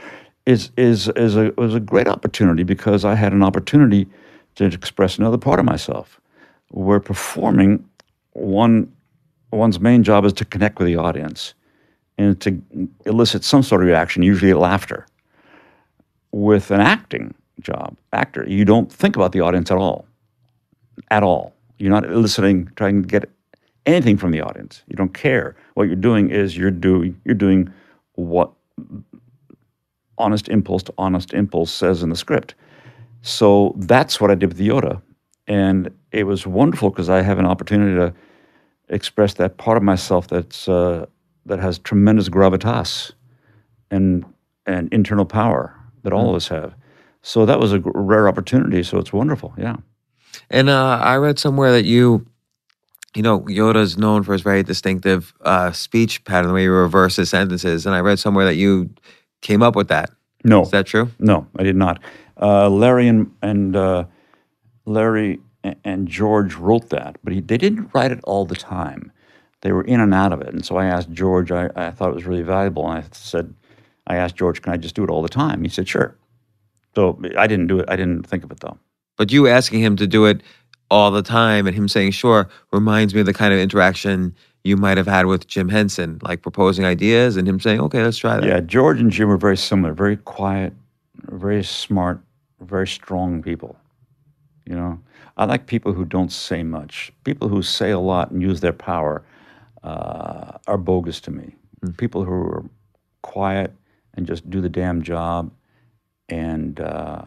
is 0.46 0.70
is 0.76 1.08
is 1.16 1.36
a 1.36 1.52
was 1.56 1.74
a 1.74 1.80
great 1.80 2.08
opportunity 2.08 2.64
because 2.64 3.04
I 3.04 3.14
had 3.14 3.32
an 3.32 3.42
opportunity 3.42 4.08
to 4.56 4.64
express 4.66 5.18
another 5.18 5.38
part 5.38 5.58
of 5.58 5.64
myself. 5.64 6.20
Where 6.68 7.00
performing, 7.00 7.84
one 8.32 8.92
one's 9.50 9.80
main 9.80 10.02
job 10.02 10.24
is 10.24 10.32
to 10.34 10.44
connect 10.44 10.78
with 10.78 10.86
the 10.86 10.96
audience 10.96 11.54
and 12.18 12.40
to 12.40 12.60
elicit 13.06 13.44
some 13.44 13.62
sort 13.62 13.82
of 13.82 13.86
reaction, 13.88 14.22
usually 14.22 14.52
laughter. 14.52 15.06
With 16.32 16.70
an 16.70 16.80
acting 16.80 17.34
job, 17.60 17.96
actor, 18.12 18.44
you 18.48 18.64
don't 18.64 18.92
think 18.92 19.16
about 19.16 19.32
the 19.32 19.40
audience 19.40 19.70
at 19.70 19.78
all. 19.78 20.06
At 21.10 21.22
all. 21.22 21.54
You're 21.78 21.90
not 21.90 22.04
eliciting, 22.04 22.70
trying 22.76 23.02
to 23.02 23.08
get 23.08 23.30
anything 23.86 24.16
from 24.16 24.30
the 24.30 24.40
audience. 24.40 24.82
You 24.88 24.96
don't 24.96 25.14
care. 25.14 25.56
What 25.74 25.84
you're 25.84 25.96
doing 25.96 26.30
is 26.30 26.56
you're 26.56 26.70
doing 26.70 27.20
you're 27.24 27.34
doing 27.34 27.72
what 28.14 28.52
honest 30.18 30.48
impulse 30.48 30.82
to 30.84 30.94
honest 30.98 31.34
impulse 31.34 31.72
says 31.72 32.02
in 32.02 32.10
the 32.10 32.16
script. 32.16 32.54
So 33.22 33.74
that's 33.78 34.20
what 34.20 34.30
I 34.30 34.34
did 34.34 34.48
with 34.50 34.58
the 34.58 34.68
Yoda. 34.68 35.00
And 35.46 35.90
it 36.12 36.24
was 36.24 36.46
wonderful 36.46 36.90
because 36.90 37.08
I 37.08 37.22
have 37.22 37.38
an 37.38 37.46
opportunity 37.46 37.96
to 37.96 38.14
express 38.88 39.34
that 39.34 39.56
part 39.56 39.76
of 39.76 39.82
myself 39.82 40.28
that's 40.28 40.68
uh, 40.68 41.06
that 41.46 41.58
has 41.58 41.78
tremendous 41.78 42.28
gravitas 42.28 43.12
and 43.90 44.24
and 44.66 44.92
internal 44.92 45.24
power 45.24 45.76
that 46.02 46.12
all 46.12 46.30
of 46.30 46.36
us 46.36 46.48
have. 46.48 46.74
So 47.22 47.46
that 47.46 47.58
was 47.58 47.72
a 47.72 47.80
rare 47.84 48.28
opportunity. 48.28 48.82
So 48.82 48.98
it's 48.98 49.12
wonderful. 49.12 49.54
Yeah. 49.56 49.76
And 50.50 50.68
uh, 50.68 50.98
I 51.00 51.16
read 51.16 51.38
somewhere 51.38 51.72
that 51.72 51.84
you, 51.84 52.26
you 53.14 53.22
know, 53.22 53.40
Yoda 53.40 53.76
is 53.76 53.96
known 53.96 54.22
for 54.22 54.32
his 54.32 54.42
very 54.42 54.62
distinctive 54.62 55.32
uh, 55.42 55.72
speech 55.72 56.24
pattern, 56.24 56.48
the 56.48 56.54
way 56.54 56.62
he 56.62 56.68
reverses 56.68 57.30
sentences. 57.30 57.86
And 57.86 57.94
I 57.94 58.00
read 58.00 58.18
somewhere 58.18 58.44
that 58.44 58.56
you 58.56 58.90
came 59.40 59.62
up 59.62 59.76
with 59.76 59.88
that. 59.88 60.10
No. 60.44 60.62
Is 60.62 60.70
that 60.70 60.86
true? 60.86 61.10
No, 61.18 61.46
I 61.56 61.62
did 61.62 61.76
not. 61.76 62.00
Uh, 62.40 62.68
Larry 62.68 63.06
and, 63.06 63.32
and 63.42 63.76
uh, 63.76 64.04
Larry 64.84 65.38
and 65.84 66.08
George 66.08 66.56
wrote 66.56 66.90
that, 66.90 67.16
but 67.22 67.32
he, 67.32 67.40
they 67.40 67.56
didn't 67.56 67.90
write 67.94 68.10
it 68.10 68.20
all 68.24 68.44
the 68.44 68.56
time. 68.56 69.12
They 69.60 69.70
were 69.70 69.84
in 69.84 70.00
and 70.00 70.12
out 70.12 70.32
of 70.32 70.40
it, 70.40 70.48
and 70.48 70.64
so 70.64 70.76
I 70.76 70.86
asked 70.86 71.12
George. 71.12 71.52
I, 71.52 71.70
I 71.76 71.92
thought 71.92 72.10
it 72.10 72.14
was 72.16 72.26
really 72.26 72.42
valuable, 72.42 72.88
and 72.90 73.04
I 73.04 73.06
said, 73.12 73.54
I 74.08 74.16
asked 74.16 74.34
George, 74.34 74.60
"Can 74.60 74.72
I 74.72 74.76
just 74.76 74.96
do 74.96 75.04
it 75.04 75.10
all 75.10 75.22
the 75.22 75.28
time?" 75.28 75.62
He 75.62 75.68
said, 75.68 75.88
"Sure." 75.88 76.16
So 76.94 77.20
I 77.38 77.46
didn't 77.46 77.68
do 77.68 77.80
it. 77.80 77.86
I 77.88 77.96
didn't 77.96 78.26
think 78.26 78.44
of 78.44 78.50
it 78.50 78.60
though. 78.60 78.78
But 79.16 79.32
you 79.32 79.48
asking 79.48 79.80
him 79.80 79.96
to 79.96 80.06
do 80.06 80.24
it 80.26 80.42
all 80.90 81.10
the 81.10 81.22
time 81.22 81.66
and 81.66 81.74
him 81.74 81.88
saying 81.88 82.10
sure 82.10 82.48
reminds 82.72 83.14
me 83.14 83.20
of 83.20 83.26
the 83.26 83.32
kind 83.32 83.52
of 83.52 83.58
interaction 83.58 84.34
you 84.64 84.76
might 84.76 84.96
have 84.96 85.06
had 85.06 85.26
with 85.26 85.46
Jim 85.46 85.68
Henson, 85.68 86.18
like 86.22 86.42
proposing 86.42 86.84
ideas 86.84 87.36
and 87.36 87.48
him 87.48 87.58
saying, 87.58 87.80
okay, 87.80 88.02
let's 88.02 88.18
try 88.18 88.36
that. 88.36 88.46
Yeah, 88.46 88.60
George 88.60 89.00
and 89.00 89.10
Jim 89.10 89.28
were 89.28 89.36
very 89.36 89.56
similar, 89.56 89.92
very 89.92 90.16
quiet, 90.16 90.72
very 91.30 91.64
smart, 91.64 92.20
very 92.60 92.86
strong 92.86 93.42
people. 93.42 93.76
You 94.66 94.76
know, 94.76 95.00
I 95.36 95.46
like 95.46 95.66
people 95.66 95.92
who 95.92 96.04
don't 96.04 96.30
say 96.30 96.62
much. 96.62 97.12
People 97.24 97.48
who 97.48 97.62
say 97.62 97.90
a 97.90 97.98
lot 97.98 98.30
and 98.30 98.40
use 98.40 98.60
their 98.60 98.72
power 98.72 99.24
uh, 99.82 100.58
are 100.68 100.78
bogus 100.78 101.20
to 101.22 101.30
me. 101.30 101.56
People 101.96 102.24
who 102.24 102.32
are 102.32 102.64
quiet 103.22 103.72
and 104.14 104.26
just 104.26 104.48
do 104.48 104.60
the 104.60 104.68
damn 104.68 105.02
job 105.02 105.50
and 106.32 106.80
uh, 106.80 107.22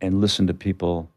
and 0.00 0.20
listen 0.20 0.46
to 0.46 0.54
people. 0.54 1.10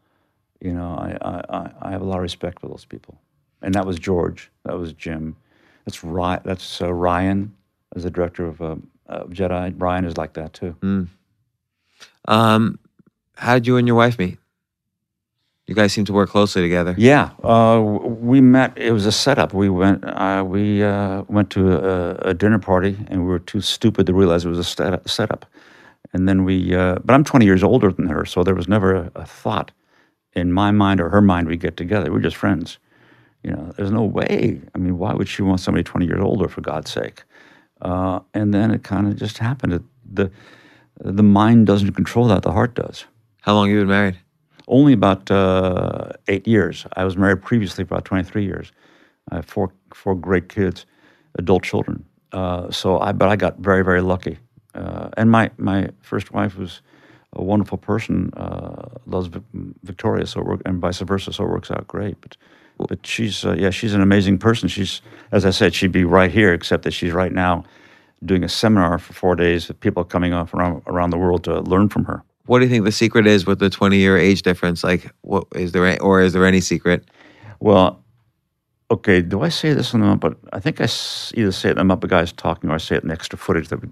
You 0.62 0.74
know, 0.74 0.92
I, 0.96 1.18
I, 1.22 1.72
I- 1.82 1.92
have 1.92 2.02
a 2.02 2.06
lot 2.06 2.18
of 2.18 2.22
respect 2.24 2.60
for 2.62 2.68
those 2.70 2.86
people. 2.86 3.20
And 3.62 3.76
that 3.76 3.86
was 3.86 4.00
George. 4.00 4.50
That 4.66 4.78
was 4.78 4.94
Jim. 4.94 5.36
That's 5.86 6.00
Rian. 6.00 6.42
That's 6.44 6.82
uh, 6.82 6.88
Rian, 6.88 7.50
as 7.96 8.04
the 8.04 8.10
director 8.12 8.46
of, 8.46 8.62
uh, 8.62 8.76
Jedi. 9.38 9.74
Rian 9.78 10.06
is 10.06 10.16
like 10.18 10.34
that 10.34 10.54
too. 10.54 10.76
Um, 12.28 12.80
how 13.36 13.54
did 13.56 13.68
you 13.68 13.78
and 13.78 13.88
your 13.88 13.98
wife 13.98 14.18
meet? 14.18 14.38
You 15.68 15.76
guys 15.76 15.94
seem 15.94 16.06
to 16.06 16.14
work 16.14 16.30
closely 16.30 16.62
together. 16.62 16.94
Yeah, 16.98 17.30
uh, 17.42 17.80
we 17.82 18.42
met. 18.42 18.78
It 18.78 18.92
was 18.92 19.06
a 19.06 19.12
setup. 19.14 19.54
We 19.54 19.70
went. 19.70 20.04
Uh, 20.06 20.44
we 20.46 20.84
uh, 20.84 21.24
went 21.30 21.50
to 21.52 21.62
a, 21.74 22.16
a 22.30 22.34
dinner 22.34 22.60
party, 22.60 22.98
and 23.08 23.22
we 23.22 23.28
were 23.28 23.40
too 23.40 23.62
stupid 23.62 24.06
to 24.08 24.14
realize 24.14 24.44
it 24.46 24.50
was 24.50 24.60
a 24.60 24.64
set- 24.64 25.10
setup. 25.10 25.46
And 26.14 26.30
then 26.30 26.44
we. 26.44 26.76
Uh, 26.76 27.00
but 27.04 27.14
I'm 27.14 27.24
20 27.24 27.46
years 27.46 27.64
older 27.64 27.92
than 27.92 28.08
her, 28.08 28.26
so 28.26 28.44
there 28.44 28.56
was 28.56 28.68
never 28.68 28.94
a, 28.96 29.12
a 29.16 29.26
thought 29.26 29.72
in 30.34 30.52
my 30.52 30.72
mind 30.72 31.02
or 31.02 31.10
her 31.10 31.22
mind 31.22 31.48
we'd 31.48 31.60
get 31.60 31.78
together. 31.78 32.12
We 32.12 32.20
are 32.20 32.24
just 32.24 32.36
friends. 32.36 32.80
You 33.44 33.52
know, 33.52 33.74
there's 33.76 33.92
no 33.92 34.04
way. 34.04 34.62
I 34.74 34.78
mean, 34.78 34.98
why 34.98 35.14
would 35.14 35.28
she 35.28 35.42
want 35.42 35.60
somebody 35.60 35.84
20 35.84 36.06
years 36.06 36.22
older, 36.22 36.48
for 36.48 36.62
God's 36.62 36.92
sake? 36.92 37.24
Uh, 37.82 38.22
and 38.34 38.54
then 38.54 38.72
it 38.72 38.84
kind 38.84 39.08
of 39.08 39.18
just 39.18 39.38
happened. 39.40 39.74
It, 39.74 39.82
the 40.12 40.32
the 41.00 41.24
mind 41.24 41.68
doesn't 41.68 41.94
control 41.94 42.28
that; 42.28 42.44
the 42.44 42.52
heart 42.52 42.76
does. 42.76 43.06
How 43.42 43.56
long 43.56 43.70
you 43.70 43.80
been 43.80 43.88
married? 43.88 44.20
Only 44.68 44.94
about 44.94 45.30
uh, 45.30 46.12
eight 46.30 46.48
years. 46.48 46.86
I 46.94 47.04
was 47.04 47.18
married 47.18 47.42
previously 47.42 47.84
for 47.84 47.96
about 47.96 48.06
23 48.06 48.46
years. 48.46 48.72
I 49.32 49.36
have 49.36 49.46
four 49.46 49.74
four 49.94 50.16
great 50.16 50.48
kids, 50.48 50.86
adult 51.38 51.64
children. 51.64 52.06
Uh, 52.32 52.72
so 52.72 53.00
I, 53.00 53.12
but 53.12 53.28
I 53.28 53.36
got 53.36 53.58
very 53.58 53.84
very 53.84 54.02
lucky. 54.02 54.38
Uh, 54.76 55.10
and 55.18 55.30
my 55.32 55.52
my 55.58 55.90
first 56.02 56.32
wife 56.32 56.58
was 56.58 56.82
a 57.34 57.44
wonderful 57.44 57.78
person, 57.78 58.32
uh, 58.36 58.88
loves 59.06 59.28
Vic- 59.28 59.44
Victoria, 59.84 60.26
so 60.26 60.42
it 60.42 60.46
work, 60.46 60.62
and 60.66 60.80
vice 60.80 61.00
versa. 61.00 61.34
So 61.34 61.44
it 61.44 61.50
works 61.50 61.72
out 61.72 61.88
great. 61.88 62.20
But 62.22 62.38
but 62.78 63.06
she's 63.06 63.46
uh, 63.46 63.54
yeah, 63.54 63.70
she's 63.70 63.94
an 63.94 64.02
amazing 64.02 64.38
person. 64.38 64.68
She's 64.70 65.02
as 65.32 65.46
I 65.46 65.52
said, 65.52 65.74
she'd 65.74 65.92
be 65.92 66.04
right 66.04 66.32
here, 66.32 66.54
except 66.54 66.84
that 66.84 66.92
she's 66.92 67.12
right 67.12 67.32
now 67.32 67.64
doing 68.26 68.44
a 68.44 68.50
seminar 68.50 69.00
for 69.00 69.14
four 69.14 69.36
days. 69.36 69.68
with 69.68 69.80
People 69.80 70.04
coming 70.04 70.34
off 70.34 70.54
around 70.54 70.84
around 70.88 71.10
the 71.12 71.18
world 71.18 71.44
to 71.46 71.62
learn 71.62 71.90
from 71.90 72.06
her. 72.06 72.24
What 72.46 72.60
do 72.60 72.66
you 72.66 72.70
think 72.72 72.84
the 72.84 72.92
secret 72.92 73.26
is 73.26 73.46
with 73.46 73.60
the 73.60 73.70
20 73.70 73.98
year 73.98 74.18
age 74.18 74.42
difference? 74.42 74.84
Like, 74.84 75.12
what 75.22 75.48
is 75.56 75.72
there, 75.72 75.86
any, 75.86 76.00
or 76.00 76.22
is 76.22 76.34
there 76.34 76.46
any 76.46 76.60
secret? 76.60 77.06
Well, 77.62 78.03
okay. 78.92 79.22
Do 79.22 79.42
I 79.42 79.50
say 79.50 79.74
this 79.74 79.94
in 79.94 80.02
the 80.02 80.16
but 80.16 80.38
I 80.52 80.60
think 80.60 80.82
I 80.82 80.88
either 81.36 81.52
say 81.52 81.70
it 81.70 81.78
in 81.78 81.88
the 81.88 81.96
Muppet 81.96 82.10
Guys 82.10 82.32
talking 82.32 82.70
or 82.70 82.74
I 82.74 82.78
say 82.78 82.96
it 82.96 83.04
in 83.04 83.10
the 83.10 83.14
extra 83.14 83.38
footage 83.38 83.70
that 83.70 83.82
we 83.82 83.90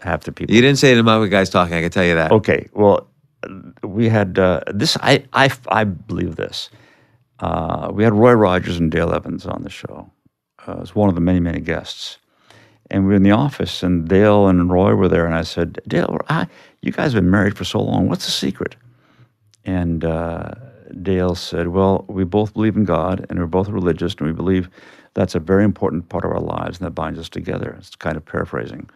have 0.00 0.20
to 0.24 0.32
people. 0.32 0.54
You 0.54 0.60
didn't 0.60 0.78
say 0.78 0.92
it 0.92 0.98
in 0.98 1.04
my 1.04 1.26
guys 1.26 1.50
talking. 1.50 1.74
I 1.74 1.80
can 1.82 1.90
tell 1.90 2.04
you 2.04 2.14
that. 2.14 2.32
Okay. 2.32 2.68
Well, 2.72 3.08
we 3.82 4.08
had 4.08 4.38
uh, 4.38 4.60
this. 4.72 4.96
I, 5.00 5.24
I 5.32 5.50
I 5.68 5.84
believe 5.84 6.36
this. 6.36 6.70
Uh, 7.40 7.90
we 7.92 8.04
had 8.04 8.14
Roy 8.14 8.32
Rogers 8.32 8.78
and 8.78 8.90
Dale 8.90 9.12
Evans 9.12 9.46
on 9.46 9.62
the 9.62 9.70
show 9.70 10.10
uh, 10.66 10.76
was 10.78 10.94
one 10.94 11.08
of 11.08 11.14
the 11.14 11.20
many 11.20 11.40
many 11.40 11.60
guests, 11.60 12.18
and 12.90 13.04
we 13.04 13.10
were 13.10 13.16
in 13.16 13.22
the 13.22 13.30
office, 13.30 13.82
and 13.82 14.08
Dale 14.08 14.48
and 14.48 14.70
Roy 14.70 14.94
were 14.94 15.08
there, 15.08 15.26
and 15.26 15.34
I 15.34 15.42
said, 15.42 15.80
Dale, 15.86 16.18
I, 16.28 16.46
you 16.82 16.92
guys 16.92 17.12
have 17.12 17.22
been 17.22 17.30
married 17.30 17.56
for 17.56 17.64
so 17.64 17.80
long. 17.80 18.08
What's 18.08 18.24
the 18.26 18.30
secret? 18.30 18.76
And 19.64 20.04
uh, 20.04 20.52
Dale 21.02 21.34
said, 21.34 21.68
Well, 21.68 22.04
we 22.08 22.24
both 22.24 22.54
believe 22.54 22.76
in 22.76 22.84
God 22.84 23.26
and 23.28 23.38
we're 23.38 23.46
both 23.46 23.68
religious 23.68 24.14
and 24.14 24.26
we 24.26 24.32
believe 24.32 24.68
that's 25.14 25.34
a 25.34 25.40
very 25.40 25.64
important 25.64 26.08
part 26.08 26.24
of 26.24 26.30
our 26.32 26.40
lives 26.40 26.78
and 26.78 26.86
that 26.86 26.90
binds 26.90 27.18
us 27.18 27.28
together. 27.28 27.76
It's 27.78 27.94
kind 27.96 28.16
of 28.16 28.24
paraphrasing. 28.24 28.88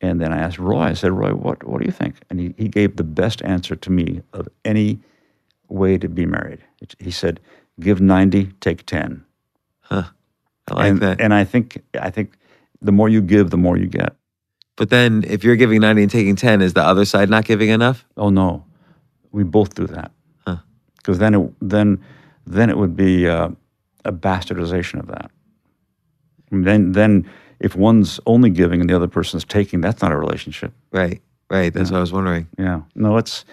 And 0.00 0.20
then 0.20 0.32
I 0.32 0.38
asked 0.38 0.58
Roy, 0.58 0.80
I 0.80 0.92
said, 0.92 1.12
Roy, 1.12 1.34
what, 1.34 1.64
what 1.64 1.80
do 1.80 1.86
you 1.86 1.92
think? 1.92 2.16
And 2.30 2.38
he, 2.38 2.54
he 2.56 2.68
gave 2.68 2.96
the 2.96 3.04
best 3.04 3.42
answer 3.42 3.74
to 3.74 3.90
me 3.90 4.22
of 4.32 4.48
any 4.64 5.00
way 5.68 5.98
to 5.98 6.08
be 6.08 6.24
married. 6.26 6.60
He 6.98 7.10
said, 7.10 7.40
Give 7.80 8.00
90, 8.00 8.46
take 8.60 8.86
10. 8.86 9.24
I 10.70 10.74
like 10.74 10.90
and, 10.90 11.00
that. 11.00 11.20
and 11.20 11.32
I 11.34 11.44
think 11.44 11.82
I 12.00 12.10
think 12.10 12.34
the 12.82 12.92
more 12.92 13.08
you 13.08 13.22
give, 13.22 13.50
the 13.50 13.56
more 13.56 13.76
you 13.76 13.86
get. 13.86 14.14
but 14.76 14.90
then 14.90 15.24
if 15.26 15.42
you're 15.42 15.56
giving 15.56 15.80
90 15.80 16.02
and 16.02 16.10
taking 16.10 16.36
10, 16.36 16.62
is 16.62 16.74
the 16.74 16.82
other 16.82 17.04
side 17.04 17.30
not 17.30 17.44
giving 17.44 17.70
enough? 17.70 18.04
Oh 18.16 18.30
no, 18.30 18.64
we 19.32 19.44
both 19.44 19.74
do 19.74 19.86
that. 19.86 20.12
Because 21.08 21.20
then 21.20 21.34
it 21.34 21.52
then 21.62 22.04
then 22.46 22.68
it 22.68 22.76
would 22.76 22.94
be 22.94 23.26
uh, 23.26 23.48
a 24.04 24.12
bastardization 24.12 25.00
of 25.00 25.06
that. 25.06 25.30
And 26.50 26.66
then 26.66 26.92
then 26.92 27.26
if 27.60 27.74
one's 27.74 28.20
only 28.26 28.50
giving 28.50 28.82
and 28.82 28.90
the 28.90 28.94
other 28.94 29.08
person's 29.08 29.42
taking, 29.46 29.80
that's 29.80 30.02
not 30.02 30.12
a 30.12 30.18
relationship. 30.18 30.74
Right, 30.92 31.22
right. 31.48 31.72
That's 31.72 31.90
what 31.90 31.96
I 31.96 32.00
was 32.00 32.12
wondering. 32.12 32.46
Yeah. 32.58 32.82
No, 32.94 33.16
it's 33.16 33.46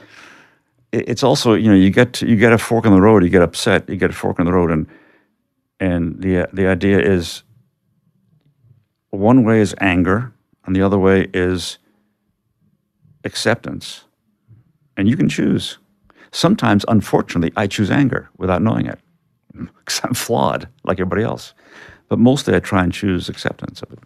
it- 0.92 1.08
it's 1.08 1.24
also 1.24 1.54
you 1.54 1.70
know 1.70 1.78
you 1.78 1.92
get 1.92 2.12
to, 2.16 2.28
you 2.28 2.36
get 2.36 2.52
a 2.52 2.58
fork 2.58 2.86
in 2.86 2.92
the 2.92 3.00
road, 3.00 3.24
you 3.24 3.30
get 3.30 3.42
upset, 3.42 3.88
you 3.88 3.96
get 3.96 4.10
a 4.10 4.14
fork 4.14 4.38
in 4.38 4.46
the 4.46 4.52
road, 4.52 4.70
and 4.70 4.86
and 5.80 6.22
the 6.22 6.50
the 6.52 6.68
idea 6.68 7.00
is 7.00 7.44
one 9.12 9.46
way 9.46 9.62
is 9.62 9.74
anger, 9.80 10.34
and 10.66 10.76
the 10.76 10.82
other 10.82 11.00
way 11.00 11.30
is 11.34 11.80
acceptance, 13.24 14.04
and 14.98 15.08
you 15.08 15.16
can 15.16 15.30
choose. 15.30 15.78
Sometimes, 16.36 16.84
unfortunately, 16.90 17.54
I 17.56 17.66
choose 17.66 17.90
anger 17.90 18.30
without 18.38 18.62
knowing 18.62 18.88
it 18.88 19.00
because 19.54 20.02
I'm 20.04 20.14
flawed 20.14 20.68
like 20.84 21.00
everybody 21.00 21.24
else. 21.24 21.54
But 22.10 22.20
mostly, 22.20 22.54
I 22.54 22.60
try 22.60 22.84
and 22.84 22.92
choose 22.94 23.30
acceptance 23.30 23.82
of 23.82 23.94
it. 23.94 24.00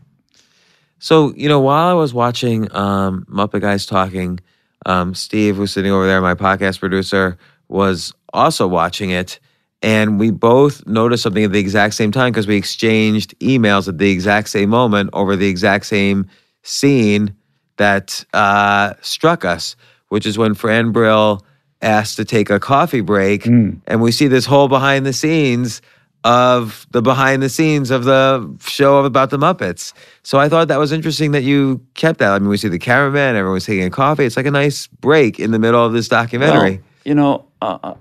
So, 0.99 1.33
you 1.35 1.49
know, 1.49 1.59
while 1.59 1.87
I 1.87 1.93
was 1.93 2.13
watching 2.13 2.71
um, 2.75 3.25
Muppet 3.29 3.61
Guys 3.61 3.85
Talking, 3.87 4.39
um, 4.85 5.15
Steve, 5.15 5.55
who's 5.55 5.71
sitting 5.71 5.91
over 5.91 6.05
there, 6.05 6.21
my 6.21 6.35
podcast 6.35 6.79
producer, 6.79 7.37
was 7.67 8.13
also 8.31 8.67
watching 8.67 9.09
it. 9.09 9.39
and 9.81 10.19
we 10.19 10.29
both 10.29 10.85
noticed 10.85 11.23
something 11.23 11.45
at 11.45 11.51
the 11.53 11.59
exact 11.59 11.93
same 11.95 12.11
time 12.11 12.31
because 12.31 12.47
we 12.47 12.57
exchanged 12.57 13.33
emails 13.39 13.87
at 13.87 13.97
the 13.97 14.11
exact 14.11 14.49
same 14.49 14.69
moment 14.69 15.09
over 15.13 15.35
the 15.35 15.47
exact 15.47 15.85
same 15.85 16.27
scene 16.63 17.33
that 17.77 18.23
uh, 18.33 18.93
struck 19.01 19.45
us, 19.45 19.75
which 20.09 20.25
is 20.25 20.37
when 20.37 20.53
Fran 20.53 20.91
Brill 20.91 21.45
asked 21.81 22.17
to 22.17 22.25
take 22.25 22.49
a 22.49 22.59
coffee 22.59 23.01
break, 23.01 23.45
and 23.87 24.01
we 24.01 24.11
see 24.11 24.27
this 24.27 24.45
whole 24.45 24.67
behind 24.67 25.05
the 25.05 25.13
scenes 25.13 25.81
of 26.23 26.85
the 26.91 27.01
behind 27.01 27.41
the 27.41 27.49
scenes 27.49 27.91
of 27.91 28.03
the 28.03 28.57
show 28.61 29.05
about 29.05 29.29
the 29.29 29.37
Muppets. 29.37 29.93
So 30.23 30.37
I 30.37 30.49
thought 30.49 30.67
that 30.67 30.79
was 30.79 30.91
interesting 30.91 31.31
that 31.31 31.43
you 31.43 31.81
kept 31.93 32.19
that. 32.19 32.33
I 32.33 32.39
mean, 32.39 32.49
we 32.49 32.57
see 32.57 32.67
the 32.67 32.79
cameraman, 32.79 33.35
everyone's 33.35 33.65
taking 33.65 33.85
a 33.85 33.89
coffee. 33.89 34.25
It's 34.25 34.35
like 34.35 34.45
a 34.45 34.51
nice 34.51 34.87
break 34.87 35.39
in 35.39 35.51
the 35.51 35.59
middle 35.59 35.83
of 35.83 35.93
this 35.93 36.09
documentary. 36.09 36.71
Well, 36.71 36.79
you 37.05 37.15
know, 37.15 37.45
uh, 37.61 37.77
uh, 37.81 37.95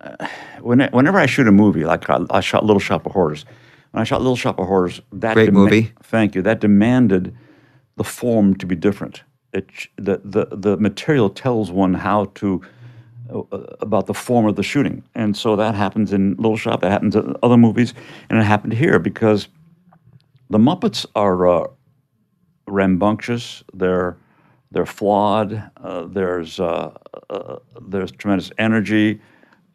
uh, 0.00 0.28
whenever 0.62 1.18
I 1.18 1.26
shoot 1.26 1.46
a 1.46 1.52
movie, 1.52 1.84
like 1.84 2.08
I, 2.08 2.40
shot 2.40 2.64
Little 2.64 2.80
Shop 2.80 3.04
of 3.04 3.12
Horrors, 3.12 3.44
when 3.90 4.00
I 4.00 4.04
shot 4.04 4.22
Little 4.22 4.36
Shop 4.36 4.58
of 4.58 4.66
Horrors, 4.66 5.00
that 5.12 5.34
Great 5.34 5.52
movie. 5.52 5.92
Thank 6.02 6.34
you. 6.34 6.42
That 6.42 6.60
demanded 6.60 7.36
the 7.96 8.04
form 8.04 8.56
to 8.56 8.66
be 8.66 8.74
different. 8.74 9.22
It, 9.52 9.68
the, 9.96 10.20
the 10.24 10.46
the 10.52 10.76
material 10.78 11.28
tells 11.28 11.70
one 11.70 11.92
how 11.92 12.26
to 12.36 12.62
uh, 12.62 12.66
about 13.80 14.06
the 14.06 14.14
form 14.14 14.46
of 14.46 14.56
the 14.56 14.62
shooting, 14.62 15.02
and 15.14 15.36
so 15.36 15.56
that 15.56 15.74
happens 15.74 16.12
in 16.12 16.34
Little 16.36 16.56
Shop. 16.56 16.80
That 16.80 16.90
happens 16.90 17.16
in 17.16 17.36
other 17.42 17.56
movies, 17.56 17.94
and 18.28 18.38
it 18.38 18.44
happened 18.44 18.72
here 18.74 18.98
because 18.98 19.48
the 20.48 20.58
Muppets 20.58 21.06
are 21.14 21.46
uh, 21.46 21.66
rambunctious. 22.66 23.62
They're 23.72 24.16
they're 24.70 24.86
flawed. 24.86 25.70
Uh, 25.76 26.06
there's 26.06 26.60
uh, 26.60 26.92
uh, 27.28 27.56
there's 27.80 28.12
tremendous 28.12 28.52
energy, 28.58 29.20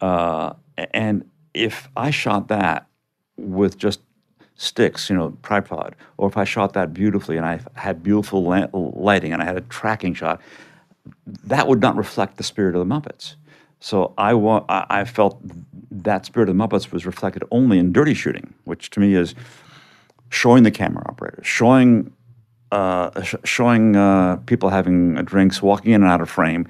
uh, 0.01 0.53
and 0.93 1.29
if 1.53 1.89
I 1.95 2.11
shot 2.11 2.47
that 2.49 2.87
with 3.37 3.77
just 3.77 4.01
sticks, 4.55 5.09
you 5.09 5.15
know, 5.15 5.37
tripod, 5.43 5.95
or 6.17 6.27
if 6.29 6.37
I 6.37 6.43
shot 6.43 6.73
that 6.73 6.93
beautifully 6.93 7.37
and 7.37 7.45
I 7.45 7.59
had 7.75 8.03
beautiful 8.03 8.43
la- 8.43 8.67
lighting 8.73 9.33
and 9.33 9.41
I 9.41 9.45
had 9.45 9.57
a 9.57 9.61
tracking 9.61 10.13
shot, 10.13 10.41
that 11.25 11.67
would 11.67 11.81
not 11.81 11.95
reflect 11.95 12.37
the 12.37 12.43
spirit 12.43 12.75
of 12.75 12.87
the 12.87 12.93
Muppets. 12.93 13.35
So 13.79 14.13
I, 14.17 14.33
wa- 14.33 14.65
I 14.69 15.05
felt 15.05 15.39
that 15.91 16.25
spirit 16.25 16.49
of 16.49 16.55
Muppets 16.55 16.91
was 16.91 17.05
reflected 17.05 17.43
only 17.51 17.77
in 17.77 17.91
dirty 17.93 18.13
shooting, 18.13 18.53
which 18.63 18.89
to 18.91 18.99
me 18.99 19.15
is 19.15 19.35
showing 20.29 20.63
the 20.63 20.71
camera 20.71 21.03
operators, 21.07 21.45
showing 21.45 22.11
uh, 22.71 23.21
sh- 23.21 23.35
showing 23.43 23.95
uh, 23.95 24.37
people 24.47 24.69
having 24.69 25.15
drinks, 25.25 25.61
walking 25.61 25.93
in 25.93 26.01
and 26.03 26.11
out 26.11 26.19
of 26.21 26.29
frame, 26.29 26.67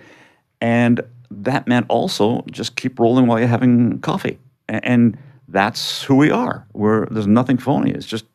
and 0.62 1.02
that 1.32 1.68
meant 1.68 1.86
also 1.90 2.44
just 2.52 2.76
keep 2.76 3.00
rolling 3.00 3.28
while 3.28 3.40
you're 3.40 3.48
having 3.48 4.00
coffee, 4.02 4.38
A- 4.70 4.86
and 4.86 5.18
that's 5.48 6.04
who 6.04 6.16
we 6.16 6.30
are. 6.32 6.68
We're 6.74 7.06
there's 7.08 7.28
nothing 7.28 7.58
phony. 7.58 7.92
It's 7.92 8.06
just, 8.06 8.26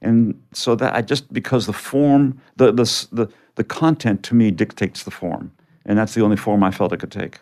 and 0.00 0.40
so 0.52 0.74
that 0.76 0.94
I 0.94 1.02
just 1.02 1.32
because 1.32 1.66
the 1.66 1.72
form, 1.72 2.40
the 2.56 2.72
the 2.72 3.06
the, 3.12 3.28
the 3.56 3.64
content 3.64 4.22
to 4.24 4.34
me 4.34 4.50
dictates 4.50 5.02
the 5.02 5.10
form, 5.10 5.52
and 5.84 5.98
that's 5.98 6.14
the 6.14 6.22
only 6.22 6.36
form 6.36 6.62
I 6.62 6.70
felt 6.70 6.92
it 6.92 6.98
could 7.00 7.12
take. 7.12 7.40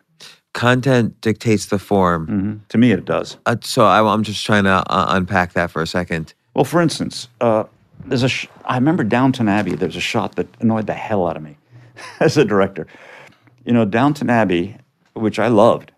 Content 0.52 1.20
dictates 1.20 1.66
the 1.66 1.78
form. 1.78 2.26
Mm-hmm. 2.26 2.54
To 2.68 2.78
me, 2.78 2.90
it 2.90 3.04
does. 3.04 3.36
Uh, 3.44 3.56
so 3.60 3.84
I, 3.84 4.02
I'm 4.02 4.22
just 4.22 4.44
trying 4.44 4.64
to 4.64 4.82
uh, 4.90 5.06
unpack 5.10 5.52
that 5.52 5.70
for 5.70 5.82
a 5.82 5.86
second. 5.86 6.32
Well, 6.54 6.64
for 6.64 6.80
instance, 6.80 7.28
uh, 7.42 7.64
there's 8.06 8.22
a. 8.22 8.28
Sh- 8.28 8.46
I 8.64 8.76
remember 8.76 9.04
Downton 9.04 9.48
Abbey. 9.48 9.74
There 9.74 9.88
was 9.88 9.96
a 9.96 10.00
shot 10.00 10.36
that 10.36 10.48
annoyed 10.60 10.86
the 10.86 10.94
hell 10.94 11.26
out 11.26 11.36
of 11.36 11.42
me 11.42 11.58
as 12.20 12.38
a 12.38 12.44
director. 12.44 12.86
You 13.66 13.74
know, 13.74 13.84
Downton 13.84 14.30
Abbey, 14.30 14.76
which 15.12 15.38
I 15.38 15.48
loved, 15.48 15.92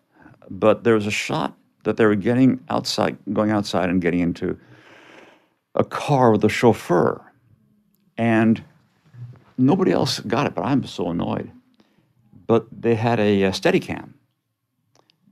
but 0.51 0.83
there 0.83 0.95
was 0.95 1.07
a 1.07 1.13
shot 1.13 1.55
that 1.85 1.97
they 1.97 2.05
were 2.05 2.17
getting 2.17 2.59
outside, 2.69 3.17
going 3.33 3.51
outside 3.51 3.89
and 3.89 4.03
getting 4.03 4.21
into 4.21 4.59
a 5.75 5.85
car 5.85 6.33
with 6.33 6.45
a 6.45 6.49
chauffeur, 6.49 7.21
and 8.17 8.65
nobody 9.57 9.93
else 9.93 10.19
got 10.21 10.47
it. 10.47 10.55
But 10.55 10.63
I'm 10.63 10.85
so 10.85 11.11
annoyed. 11.11 11.53
But 12.49 12.67
they 12.73 12.97
had 12.97 13.21
a, 13.21 13.45
uh 13.45 13.53
Steadicam, 13.53 14.15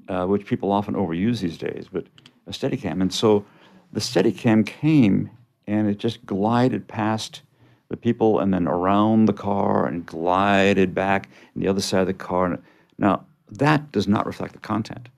uh, 0.09 0.27
which 0.27 0.47
people 0.47 0.71
often 0.71 0.95
overuse 0.95 1.41
these 1.41 1.59
days, 1.59 1.87
but 1.93 2.07
a 2.47 2.53
Steadicam. 2.53 3.03
And 3.03 3.12
so 3.12 3.45
the 3.93 4.01
Steadicam 4.01 4.64
came 4.64 5.31
and 5.67 5.89
it 5.89 5.99
just 5.99 6.25
glided 6.25 6.87
past 6.87 7.43
the 7.89 7.97
people 7.97 8.41
and 8.41 8.53
then 8.53 8.67
around 8.67 9.27
the 9.27 9.33
car 9.33 9.87
and 9.87 10.07
glided 10.07 10.95
back 10.95 11.29
on 11.55 11.62
the 11.62 11.69
other 11.69 11.81
side 11.81 12.01
of 12.01 12.07
the 12.07 12.14
car. 12.14 12.59
Now, 12.99 13.27
that 13.51 13.93
does 13.93 14.09
not 14.09 14.27
reflect 14.27 14.53
the 14.53 14.59
content. 14.61 15.09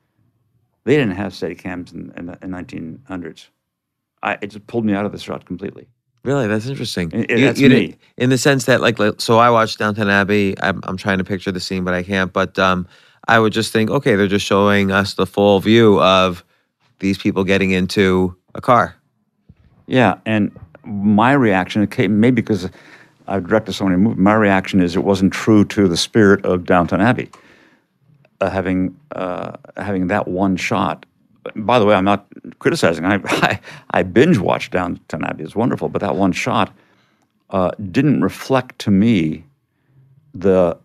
They 0.85 0.97
didn't 0.97 1.17
have 1.17 1.33
Steadicams 1.33 1.93
in, 1.93 2.13
in 2.17 2.27
the 2.27 2.39
in 2.43 2.51
1900s. 2.51 3.49
I, 4.23 4.39
it 4.41 4.49
just 4.49 4.67
pulled 4.67 4.85
me 4.85 4.95
out 4.95 5.07
of 5.07 5.13
the 5.13 5.19
shot 5.19 5.45
completely. 5.45 5.87
Really, 6.25 6.47
that's 6.47 6.67
interesting. 6.67 7.11
I- 7.15 7.27
that's 7.41 7.61
me. 7.61 7.97
in 8.17 8.31
the 8.31 8.39
sense 8.39 8.65
that, 8.67 8.81
like, 8.81 8.99
so 9.21 9.39
I 9.39 9.51
watched 9.51 9.79
Downton 9.79 10.09
Abbey. 10.09 10.55
I'm, 10.61 10.81
I'm 10.85 10.97
trying 10.97 11.19
to 11.19 11.25
picture 11.25 11.53
the 11.53 11.61
scene, 11.61 11.85
but 11.85 11.95
I 11.95 12.03
can't. 12.03 12.33
But 12.33 12.59
um, 12.59 12.87
I 13.29 13.39
would 13.39 13.53
just 13.53 13.73
think, 13.73 13.91
okay, 13.91 14.17
they're 14.17 14.27
just 14.27 14.45
showing 14.45 14.91
us 14.91 15.15
the 15.15 15.27
full 15.27 15.61
view 15.61 16.01
of 16.01 16.45
these 16.99 17.19
people 17.19 17.45
getting 17.45 17.71
into 17.71 18.37
a 18.55 18.61
car. 18.61 18.97
Yeah, 19.87 20.19
and 20.27 20.51
my 20.85 21.33
reaction, 21.33 21.87
came, 21.87 22.21
maybe 22.21 22.43
because 22.43 22.69
I've 23.27 23.47
directed 23.47 23.73
so 23.73 23.85
many 23.85 23.97
movies, 23.97 24.19
my 24.19 24.35
reaction 24.35 24.81
is 24.81 24.97
it 24.97 25.05
wasn't 25.05 25.33
true 25.33 25.65
to 25.67 25.87
the 25.89 25.97
spirit 25.97 26.45
of 26.45 26.65
Downton 26.65 27.01
Abbey. 27.01 27.31
Uh, 28.41 28.51
having 28.51 28.97
uh, 29.13 29.57
having 29.77 30.07
that 30.09 30.29
one 30.29 30.57
shot. 30.57 31.05
By 31.57 31.79
the 31.79 31.85
way, 31.85 31.95
I'm 31.95 32.05
not 32.05 32.27
criticizing. 32.59 33.05
I 33.05 33.21
I, 33.27 33.61
I 33.91 34.03
binge 34.03 34.39
watched 34.39 34.73
Downton 34.73 35.25
Abbey. 35.25 35.45
It's 35.45 35.57
wonderful, 35.57 35.89
but 35.89 36.01
that 36.01 36.17
one 36.17 36.33
shot 36.33 36.75
uh, 37.51 37.71
didn't 37.91 38.23
reflect 38.23 38.79
to 38.81 38.91
me 38.91 39.45
the 40.35 40.77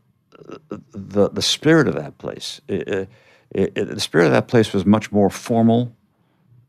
the 0.92 1.30
the 1.30 1.42
spirit 1.42 1.88
of 1.88 1.96
that 1.96 2.18
place. 2.18 2.62
It, 2.68 2.88
it, 2.88 3.10
it, 3.76 3.76
the 3.76 4.00
spirit 4.00 4.26
of 4.26 4.32
that 4.32 4.48
place 4.48 4.74
was 4.74 4.86
much 4.86 5.12
more 5.12 5.30
formal 5.30 5.94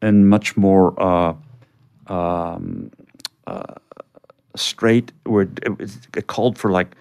and 0.02 0.28
much 0.28 0.56
more. 0.56 0.94
Uh, 1.00 1.34
straight 4.56 5.12
where 5.24 5.48
it, 5.62 6.26
called 6.26 6.58
for 6.58 6.70
like 6.70 6.94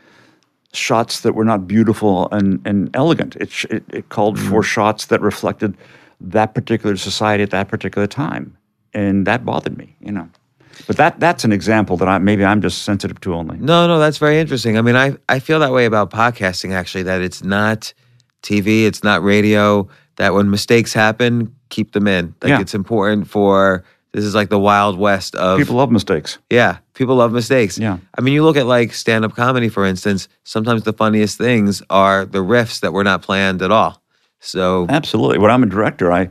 shots 0.73 1.21
that 1.21 1.33
were 1.35 1.45
not 1.45 1.67
beautiful 1.67 2.27
and, 2.31 2.65
and 2.65 2.89
elegant. 2.95 3.35
It, 3.35 3.51
it, 3.65 3.83
it 3.89 4.09
called 4.09 4.39
for 4.39 4.63
shots 4.63 5.05
that 5.07 5.21
reflected 5.21 5.77
that 6.23 6.53
particular 6.55 6.95
society 6.97 7.43
at 7.43 7.51
that 7.51 7.67
particular 7.67 8.07
time. 8.07 8.57
And 8.93 9.25
that 9.27 9.43
bothered 9.45 9.77
me, 9.77 9.95
you 9.99 10.11
know. 10.11 10.29
But 10.87 10.97
that 10.97 11.19
that's 11.19 11.43
an 11.43 11.51
example 11.51 11.97
that 11.97 12.07
I 12.07 12.17
maybe 12.17 12.43
I'm 12.43 12.61
just 12.61 12.81
sensitive 12.83 13.19
to 13.21 13.33
only. 13.35 13.57
No, 13.57 13.87
no, 13.87 13.99
that's 13.99 14.17
very 14.17 14.39
interesting. 14.39 14.77
I 14.77 14.81
mean, 14.81 14.95
I, 14.95 15.15
I 15.29 15.39
feel 15.39 15.59
that 15.59 15.71
way 15.71 15.85
about 15.85 16.09
podcasting, 16.09 16.73
actually, 16.73 17.03
that 17.03 17.21
it's 17.21 17.43
not 17.43 17.93
TV, 18.41 18.85
it's 18.85 19.03
not 19.03 19.23
radio, 19.23 19.87
that 20.17 20.33
when 20.33 20.49
mistakes 20.49 20.93
happen, 20.93 21.55
keep 21.69 21.93
them 21.93 22.07
in. 22.07 22.35
Like, 22.41 22.49
Yeah. 22.49 22.61
it's 22.61 22.73
important 22.75 23.27
for 23.27 23.83
this 24.13 24.23
is 24.25 24.35
like 24.35 24.49
the 24.49 24.59
wild 24.59 24.97
west 24.99 25.35
of 25.35 25.57
People 25.57 25.75
love 25.75 25.91
mistakes. 25.91 26.37
Yeah, 26.49 26.77
people 26.93 27.15
love 27.15 27.31
mistakes. 27.31 27.79
Yeah. 27.79 27.97
I 28.15 28.21
mean, 28.21 28.33
you 28.35 28.43
look 28.43 28.57
at 28.57 28.67
like 28.67 28.93
stand 28.93 29.25
up 29.25 29.35
comedy, 29.35 29.69
for 29.69 29.85
instance, 29.85 30.27
sometimes 30.43 30.83
the 30.83 30.93
funniest 30.93 31.37
things 31.37 31.81
are 31.89 32.25
the 32.25 32.39
riffs 32.43 32.79
that 32.81 32.93
were 32.93 33.03
not 33.03 33.21
planned 33.23 33.61
at 33.63 33.71
all. 33.71 34.02
So, 34.43 34.85
Absolutely. 34.89 35.37
When 35.39 35.49
I'm 35.49 35.63
a 35.63 35.67
director, 35.67 36.11
I 36.11 36.29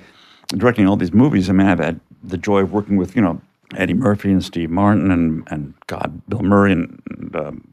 directing 0.49 0.87
all 0.87 0.97
these 0.97 1.15
movies. 1.15 1.49
I 1.49 1.55
mean, 1.55 1.67
I've 1.67 1.79
had 1.79 1.99
the 2.23 2.37
joy 2.37 2.61
of 2.61 2.73
working 2.73 2.97
with 2.97 3.17
you 3.17 3.23
know 3.23 3.41
Eddie 3.77 3.95
Murphy 3.95 4.31
and 4.31 4.45
Steve 4.45 4.71
Martin 4.71 5.11
and 5.11 5.49
and 5.51 5.75
God 5.87 6.21
Bill 6.29 6.43
Murray 6.43 6.73
and, 6.73 7.03
and 7.11 7.37
um, 7.37 7.73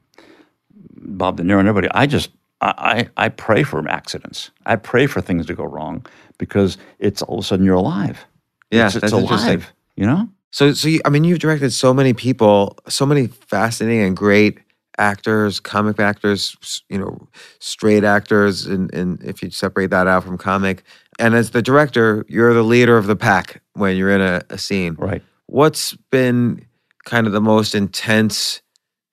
Bob 0.95 1.37
De 1.37 1.43
Niro 1.43 1.59
and 1.59 1.67
everybody. 1.67 1.89
I 1.93 2.05
just 2.05 2.31
I, 2.61 3.09
I 3.17 3.29
pray 3.29 3.63
for 3.63 3.87
accidents. 3.87 4.51
I 4.65 4.75
pray 4.75 5.07
for 5.07 5.21
things 5.21 5.45
to 5.45 5.53
go 5.53 5.63
wrong 5.63 6.05
because 6.37 6.77
it's 6.99 7.21
all 7.21 7.39
of 7.39 7.45
a 7.45 7.47
sudden 7.47 7.65
you're 7.65 7.75
alive. 7.75 8.25
Yeah, 8.71 8.87
it's, 8.87 8.95
it's 8.95 9.11
alive. 9.11 9.71
You 9.95 10.05
know. 10.05 10.29
so, 10.51 10.73
so 10.73 10.87
you, 10.87 11.01
I 11.05 11.09
mean, 11.09 11.23
you've 11.23 11.39
directed 11.39 11.71
so 11.71 11.93
many 11.93 12.13
people, 12.13 12.77
so 12.87 13.05
many 13.05 13.27
fascinating 13.27 14.03
and 14.03 14.17
great 14.17 14.59
actors, 14.99 15.59
comic 15.59 15.99
actors, 15.99 16.83
you 16.89 16.99
know, 16.99 17.27
straight 17.59 18.03
actors, 18.03 18.65
and, 18.67 18.93
and 18.93 19.23
if 19.23 19.41
you 19.41 19.49
separate 19.49 19.89
that 19.89 20.05
out 20.05 20.23
from 20.23 20.37
comic. 20.37 20.83
And 21.17 21.33
as 21.33 21.51
the 21.51 21.61
director, 21.61 22.25
you're 22.27 22.53
the 22.53 22.63
leader 22.63 22.97
of 22.97 23.07
the 23.07 23.15
pack 23.15 23.61
when 23.73 23.97
you're 23.97 24.11
in 24.11 24.21
a, 24.21 24.41
a 24.49 24.57
scene. 24.57 24.95
Right. 24.95 25.23
What's 25.47 25.93
been 26.11 26.65
kind 27.05 27.25
of 27.25 27.33
the 27.33 27.41
most 27.41 27.73
intense 27.73 28.61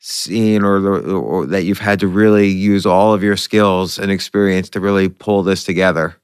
scene 0.00 0.62
or, 0.62 0.80
the, 0.80 0.90
or 0.90 1.46
that 1.46 1.62
you've 1.62 1.78
had 1.78 2.00
to 2.00 2.08
really 2.08 2.48
use 2.48 2.84
all 2.84 3.14
of 3.14 3.22
your 3.22 3.36
skills 3.36 3.98
and 3.98 4.10
experience 4.10 4.68
to 4.70 4.80
really 4.80 5.08
pull 5.08 5.42
this 5.42 5.64
together? 5.64 6.16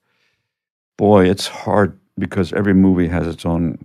Boy, 0.98 1.28
it's 1.28 1.46
hard 1.46 1.98
because 2.18 2.52
every 2.52 2.74
movie 2.74 3.08
has 3.08 3.26
its 3.26 3.46
own. 3.46 3.84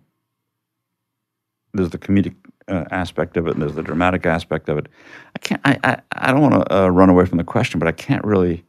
There's 1.74 1.92
the 1.92 1.98
comedic 1.98 2.36
uh, 2.68 2.86
aspect 2.92 3.38
of 3.38 3.48
it, 3.48 3.54
and 3.54 3.62
there's 3.62 3.76
the 3.76 3.84
dramatic 3.84 4.26
aspect 4.26 4.70
of 4.70 4.78
it. 4.78 4.88
I 5.36 5.40
can't. 5.40 5.62
I 5.66 5.78
I, 5.84 6.02
I 6.14 6.32
don't 6.32 6.42
want 6.42 6.56
to 6.56 6.76
uh, 6.76 6.88
run 6.90 7.10
away 7.10 7.26
from 7.26 7.38
the 7.38 7.44
question, 7.44 7.80
but 7.80 7.88
I 7.88 7.92
can't 7.92 8.24
really 8.24 8.64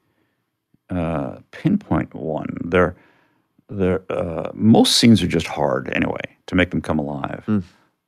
uh, 0.91 1.37
pinpoint 1.51 2.15
one. 2.15 2.57
There, 2.65 2.97
there 3.69 4.03
uh, 4.11 4.51
most 4.55 4.97
scenes 4.97 5.23
are 5.23 5.27
just 5.27 5.47
hard 5.47 5.91
anyway 5.95 6.21
to 6.47 6.55
make 6.55 6.71
them 6.71 6.81
come 6.81 6.99
alive. 6.99 7.45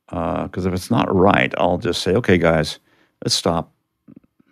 Because 0.09 0.65
if 0.65 0.73
it's 0.73 0.91
not 0.91 1.13
right, 1.13 1.53
I'll 1.57 1.77
just 1.77 2.01
say, 2.01 2.13
"Okay, 2.15 2.37
guys, 2.37 2.79
let's 3.23 3.35
stop. 3.35 3.71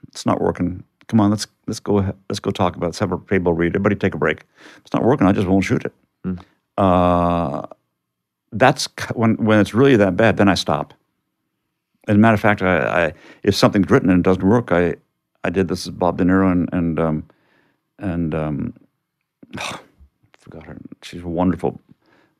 It's 0.07 0.25
not 0.25 0.41
working. 0.41 0.83
Come 1.07 1.19
on, 1.19 1.29
let's 1.31 1.47
let's 1.67 1.79
go 1.79 1.97
ahead, 1.99 2.15
let's 2.29 2.39
go 2.39 2.51
talk 2.51 2.75
about. 2.75 2.85
it. 2.87 2.89
Let's 2.89 2.99
have 2.99 3.11
a 3.11 3.19
table 3.29 3.53
read. 3.53 3.71
Everybody 3.71 3.95
take 3.95 4.13
a 4.13 4.17
break. 4.17 4.39
If 4.77 4.81
it's 4.85 4.93
not 4.93 5.03
working. 5.03 5.27
I 5.27 5.31
just 5.31 5.47
won't 5.47 5.63
shoot 5.65 5.83
it. 5.85 5.93
Uh, 6.77 7.65
that's 8.51 8.87
when 9.15 9.35
when 9.37 9.59
it's 9.59 9.73
really 9.73 9.95
that 9.97 10.15
bad. 10.15 10.37
Then 10.37 10.47
I 10.49 10.55
stop. 10.55 10.93
As 12.09 12.15
a 12.15 12.17
matter 12.17 12.33
of 12.33 12.41
fact, 12.41 12.63
I, 12.63 13.05
I 13.05 13.13
if 13.43 13.53
something's 13.53 13.89
written 13.91 14.09
and 14.09 14.19
it 14.19 14.23
doesn't 14.23 14.43
work, 14.43 14.71
I 14.71 14.95
I 15.43 15.51
did 15.51 15.67
this 15.67 15.85
with 15.85 15.99
Bob 15.99 16.17
De 16.17 16.23
Niro 16.23 16.51
and 16.51 16.67
and 16.73 16.99
um, 16.99 17.23
and 17.99 18.33
um, 18.33 18.73
forgot 20.39 20.65
her. 20.65 20.75
She's 21.03 21.21
a 21.21 21.27
wonderful 21.27 21.79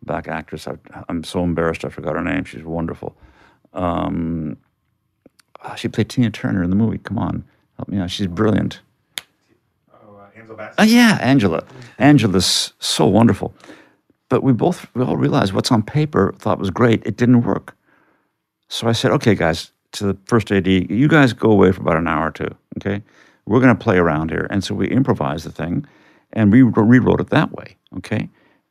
back 0.04 0.28
actress. 0.28 0.68
I, 0.68 0.74
I'm 1.08 1.24
so 1.24 1.44
embarrassed 1.44 1.86
I 1.86 1.90
forgot 1.90 2.16
her 2.16 2.24
name. 2.24 2.46
She's 2.46 2.64
wonderful. 2.64 3.16
Um, 3.74 4.58
ah, 5.62 5.76
she 5.76 5.88
played 5.88 6.10
Tina 6.10 6.32
Turner 6.32 6.64
in 6.64 6.72
the 6.72 6.76
movie. 6.76 6.98
Come 6.98 7.20
on, 7.20 7.46
help 7.78 7.90
me 7.90 8.00
out. 8.00 8.10
She's 8.10 8.26
brilliant. 8.26 8.82
Oh 9.94 10.20
Angela 10.36 10.58
Bassett. 10.58 10.90
yeah, 10.90 11.20
Angela. 11.22 11.64
Angela's 12.00 12.74
so 12.80 13.06
wonderful. 13.06 13.54
But 14.30 14.42
we 14.42 14.52
both 14.52 14.88
we 14.96 15.04
all 15.04 15.16
realized 15.16 15.54
what's 15.54 15.72
on 15.72 15.84
paper 15.84 16.34
thought 16.40 16.58
was 16.58 16.72
great. 16.72 17.04
It 17.06 17.18
didn't 17.18 17.44
work. 17.44 17.76
So 18.70 18.88
I 18.88 18.94
said, 18.94 19.12
okay, 19.12 19.36
guys, 19.36 19.72
to 19.94 20.06
the 20.06 20.18
first 20.26 20.52
AD, 20.52 20.68
you 20.68 21.08
guys 21.08 21.34
go 21.34 21.52
away 21.52 21.72
for 21.72 21.82
about 21.82 21.98
an 21.98 22.08
hour 22.08 22.28
or 22.28 22.32
two. 22.32 22.56
Okay, 22.78 23.04
we're 23.46 23.60
going 23.60 23.76
to 23.76 23.84
play 23.84 23.98
around 23.98 24.30
here, 24.30 24.48
and 24.50 24.64
so 24.64 24.76
we 24.76 24.88
improvised 24.88 25.46
the 25.46 25.52
thing, 25.52 25.86
and 26.34 26.52
we 26.52 26.62
rewrote 26.62 27.20
it 27.20 27.30
that 27.32 27.52
way. 27.52 27.76
Okay, 27.98 28.30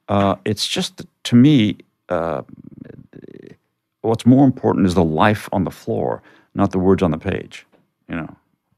uh, 0.08 0.36
it's 0.44 0.66
just 0.66 1.04
to 1.24 1.36
me, 1.36 1.78
uh, 2.08 2.42
what's 4.02 4.24
more 4.24 4.46
important 4.46 4.86
is 4.86 4.94
the 4.94 5.04
life 5.04 5.48
on 5.52 5.64
the 5.64 5.70
floor, 5.70 6.22
not 6.54 6.70
the 6.70 6.78
words 6.78 7.02
on 7.02 7.10
the 7.10 7.18
page. 7.18 7.66
You 8.08 8.16
know, 8.16 8.36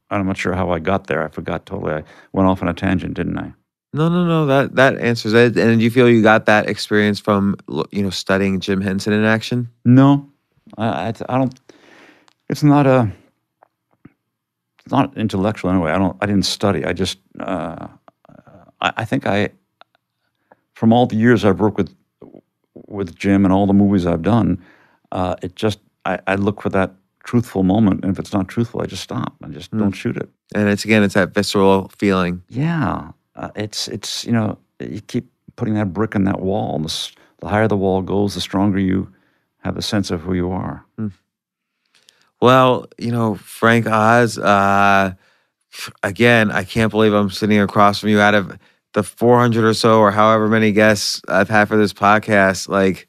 I'm 0.09 0.25
not 0.25 0.37
sure 0.37 0.53
how 0.53 0.71
I 0.71 0.79
got 0.79 1.07
there. 1.07 1.23
I 1.23 1.29
forgot 1.29 1.65
totally. 1.67 1.93
I 1.93 2.03
went 2.33 2.49
off 2.49 2.61
on 2.61 2.67
a 2.67 2.73
tangent, 2.73 3.13
didn't 3.13 3.37
I? 3.37 3.53
No, 3.93 4.09
no, 4.09 4.25
no. 4.25 4.45
That 4.47 4.75
that 4.75 4.97
answers 4.99 5.33
it. 5.33 5.57
And 5.57 5.77
do 5.77 5.83
you 5.83 5.91
feel 5.91 6.09
you 6.09 6.23
got 6.23 6.47
that 6.47 6.67
experience 6.67 7.19
from 7.19 7.57
you 7.91 8.01
know 8.01 8.09
studying 8.09 8.59
Jim 8.59 8.81
Henson 8.81 9.13
in 9.13 9.23
action? 9.23 9.69
No, 9.85 10.30
I, 10.77 10.85
I, 10.85 11.13
I 11.29 11.37
don't. 11.37 11.59
It's 12.49 12.63
not 12.63 12.87
a. 12.87 13.11
It's 14.83 14.91
not 14.91 15.15
intellectual 15.17 15.71
anyway. 15.71 15.91
I 15.91 15.97
don't. 15.97 16.17
I 16.21 16.25
didn't 16.25 16.45
study. 16.45 16.85
I 16.85 16.93
just. 16.93 17.19
Uh, 17.39 17.87
I, 18.79 18.93
I 18.97 19.05
think 19.05 19.27
I. 19.27 19.49
From 20.73 20.93
all 20.93 21.05
the 21.05 21.15
years 21.15 21.45
I've 21.45 21.59
worked 21.59 21.77
with, 21.77 21.93
with 22.87 23.15
Jim 23.15 23.45
and 23.45 23.53
all 23.53 23.67
the 23.67 23.73
movies 23.73 24.07
I've 24.07 24.23
done, 24.23 24.63
uh, 25.11 25.35
it 25.43 25.55
just 25.55 25.79
I, 26.05 26.19
I 26.25 26.35
look 26.35 26.61
for 26.61 26.69
that 26.69 26.91
truthful 27.23 27.63
moment, 27.63 28.03
and 28.03 28.11
if 28.11 28.19
it's 28.19 28.33
not 28.33 28.47
truthful, 28.47 28.81
I 28.81 28.85
just 28.85 29.03
stop. 29.03 29.35
I 29.43 29.47
just 29.49 29.71
don't 29.77 29.91
shoot 29.91 30.17
it. 30.17 30.29
And 30.55 30.69
it's 30.69 30.85
again, 30.85 31.03
it's 31.03 31.13
that 31.13 31.33
visceral 31.33 31.91
feeling. 31.97 32.41
Yeah, 32.49 33.11
uh, 33.35 33.49
it's 33.55 33.87
it's 33.87 34.25
you 34.25 34.31
know 34.31 34.57
you 34.79 35.01
keep 35.01 35.29
putting 35.55 35.75
that 35.75 35.93
brick 35.93 36.15
in 36.15 36.23
that 36.25 36.41
wall. 36.41 36.75
And 36.75 36.85
the, 36.85 37.11
the 37.39 37.47
higher 37.47 37.67
the 37.67 37.77
wall 37.77 38.01
goes, 38.01 38.33
the 38.35 38.41
stronger 38.41 38.79
you 38.79 39.11
have 39.61 39.77
a 39.77 39.81
sense 39.81 40.11
of 40.11 40.21
who 40.21 40.33
you 40.33 40.51
are. 40.51 40.85
Well, 42.41 42.87
you 42.97 43.11
know, 43.11 43.35
Frank 43.35 43.87
Oz. 43.87 44.37
Uh, 44.37 45.13
again, 46.03 46.51
I 46.51 46.63
can't 46.63 46.91
believe 46.91 47.13
I'm 47.13 47.29
sitting 47.29 47.59
across 47.59 47.99
from 47.99 48.09
you. 48.09 48.19
Out 48.19 48.33
of 48.33 48.57
the 48.93 49.03
400 49.03 49.63
or 49.63 49.73
so, 49.73 49.99
or 49.99 50.11
however 50.11 50.47
many 50.47 50.71
guests 50.71 51.21
I've 51.27 51.49
had 51.49 51.67
for 51.67 51.77
this 51.77 51.93
podcast, 51.93 52.67
like 52.67 53.07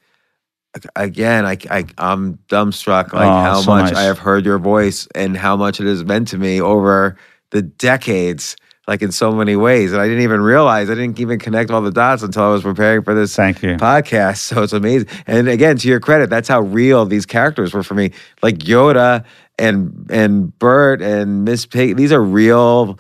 again, 0.97 1.45
I, 1.47 1.57
I 1.71 1.85
I'm 1.99 2.39
dumbstruck 2.49 3.13
like 3.13 3.27
Oh, 3.27 3.43
how 3.43 3.61
so 3.63 3.71
much 3.73 3.93
nice. 3.93 3.97
I 3.97 4.03
have 4.03 4.19
heard 4.19 4.45
your 4.45 4.59
voice 4.59 5.09
and 5.15 5.37
how 5.37 5.57
much 5.57 5.81
it 5.81 5.87
has 5.87 6.05
meant 6.05 6.29
to 6.29 6.39
me 6.39 6.61
over 6.61 7.17
the 7.51 7.63
decades. 7.63 8.57
Like 8.89 9.01
in 9.01 9.13
so 9.13 9.31
many 9.31 9.55
ways, 9.55 9.93
and 9.93 10.03
I 10.03 10.09
didn't 10.09 10.25
even 10.25 10.41
realize 10.41 10.91
I 10.91 10.95
didn't 10.95 11.21
even 11.21 11.39
connect 11.39 11.71
all 11.71 11.83
the 11.83 11.93
dots 11.93 12.25
until 12.25 12.43
I 12.43 12.49
was 12.49 12.63
preparing 12.63 13.03
for 13.03 13.15
this 13.15 13.37
Thank 13.37 13.63
you. 13.63 13.77
podcast. 13.77 14.39
So 14.39 14.63
it's 14.65 14.73
amazing. 14.73 15.09
And 15.27 15.49
again, 15.49 15.77
to 15.77 15.89
your 15.89 16.01
credit, 16.01 16.31
that's 16.31 16.49
how 16.49 16.63
real 16.63 17.07
these 17.07 17.25
characters 17.25 17.73
were 17.73 17.85
for 17.85 17.95
me. 17.95 18.11
Like 18.43 18.59
Yoda 18.59 19.25
and 19.57 20.11
and 20.11 20.59
Bert 20.59 21.01
and 21.01 21.45
Miss 21.45 21.65
Pig. 21.65 21.97
These 21.97 22.13
are 22.13 22.23
real 22.23 22.99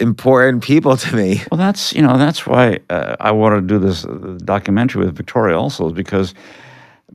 important 0.00 0.62
people 0.62 0.96
to 0.96 1.16
me. 1.16 1.42
Well, 1.50 1.58
that's 1.58 1.92
you 1.92 2.02
know 2.02 2.16
that's 2.16 2.46
why 2.46 2.78
uh, 2.88 3.16
I 3.20 3.32
wanted 3.32 3.62
to 3.62 3.66
do 3.66 3.78
this 3.78 4.04
uh, 4.04 4.38
documentary 4.44 5.04
with 5.04 5.14
Victoria 5.16 5.58
also, 5.58 5.88
is 5.88 5.92
because 5.92 6.34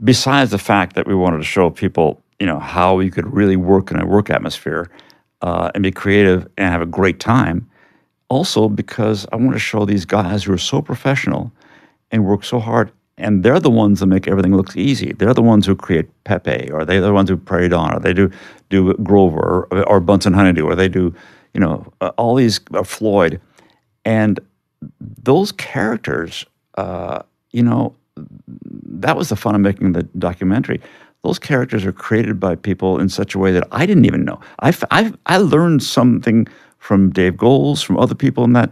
besides 0.03 0.51
the 0.51 0.59
fact 0.59 0.95
that 0.95 1.07
we 1.07 1.15
wanted 1.15 1.37
to 1.37 1.43
show 1.43 1.69
people 1.69 2.21
you 2.39 2.45
know 2.45 2.59
how 2.59 2.99
you 2.99 3.11
could 3.11 3.31
really 3.33 3.55
work 3.55 3.91
in 3.91 3.99
a 3.99 4.05
work 4.05 4.29
atmosphere 4.29 4.89
uh, 5.41 5.71
and 5.73 5.83
be 5.83 5.91
creative 5.91 6.47
and 6.57 6.71
have 6.71 6.81
a 6.81 6.85
great 6.85 7.19
time, 7.19 7.69
also 8.29 8.69
because 8.69 9.27
I 9.31 9.35
want 9.35 9.53
to 9.53 9.59
show 9.59 9.85
these 9.85 10.05
guys 10.05 10.43
who 10.43 10.53
are 10.53 10.57
so 10.57 10.81
professional 10.81 11.51
and 12.11 12.25
work 12.25 12.43
so 12.43 12.59
hard. 12.59 12.91
And 13.17 13.43
they're 13.43 13.59
the 13.59 13.69
ones 13.69 13.99
that 13.99 14.07
make 14.07 14.27
everything 14.27 14.55
look 14.55 14.75
easy. 14.75 15.13
They're 15.13 15.35
the 15.35 15.43
ones 15.43 15.67
who 15.67 15.75
create 15.75 16.07
Pepe, 16.23 16.71
or 16.71 16.83
they're 16.83 16.99
the 16.99 17.13
ones 17.13 17.29
who 17.29 17.37
Prairie 17.37 17.69
Dawn, 17.69 17.93
or 17.93 17.99
they 17.99 18.13
do 18.13 18.31
do 18.69 18.93
Grover, 18.95 19.67
or, 19.71 19.87
or 19.87 19.99
Bunsen 19.99 20.33
Honeydew, 20.33 20.65
or 20.65 20.75
they 20.75 20.87
do, 20.89 21.13
you 21.53 21.59
know, 21.59 21.93
uh, 22.01 22.11
all 22.17 22.33
these 22.33 22.59
uh, 22.73 22.83
Floyd, 22.83 23.39
and 24.03 24.39
those 24.99 25.51
characters, 25.51 26.43
uh, 26.75 27.21
you 27.51 27.61
know, 27.61 27.95
that 28.85 29.15
was 29.15 29.29
the 29.29 29.35
fun 29.35 29.53
of 29.53 29.61
making 29.61 29.93
the 29.93 30.03
documentary. 30.17 30.81
Those 31.23 31.39
characters 31.39 31.85
are 31.85 31.93
created 31.93 32.39
by 32.39 32.55
people 32.55 32.99
in 32.99 33.09
such 33.09 33.35
a 33.35 33.39
way 33.39 33.51
that 33.51 33.67
I 33.71 33.85
didn't 33.85 34.05
even 34.05 34.25
know. 34.25 34.41
I, 34.59 34.73
I 35.25 35.37
learned 35.37 35.83
something 35.83 36.47
from 36.83 37.09
Dave 37.11 37.37
Goelz, 37.37 37.81
from 37.81 37.97
other 37.97 38.13
people 38.13 38.43
in 38.43 38.53
that 38.53 38.69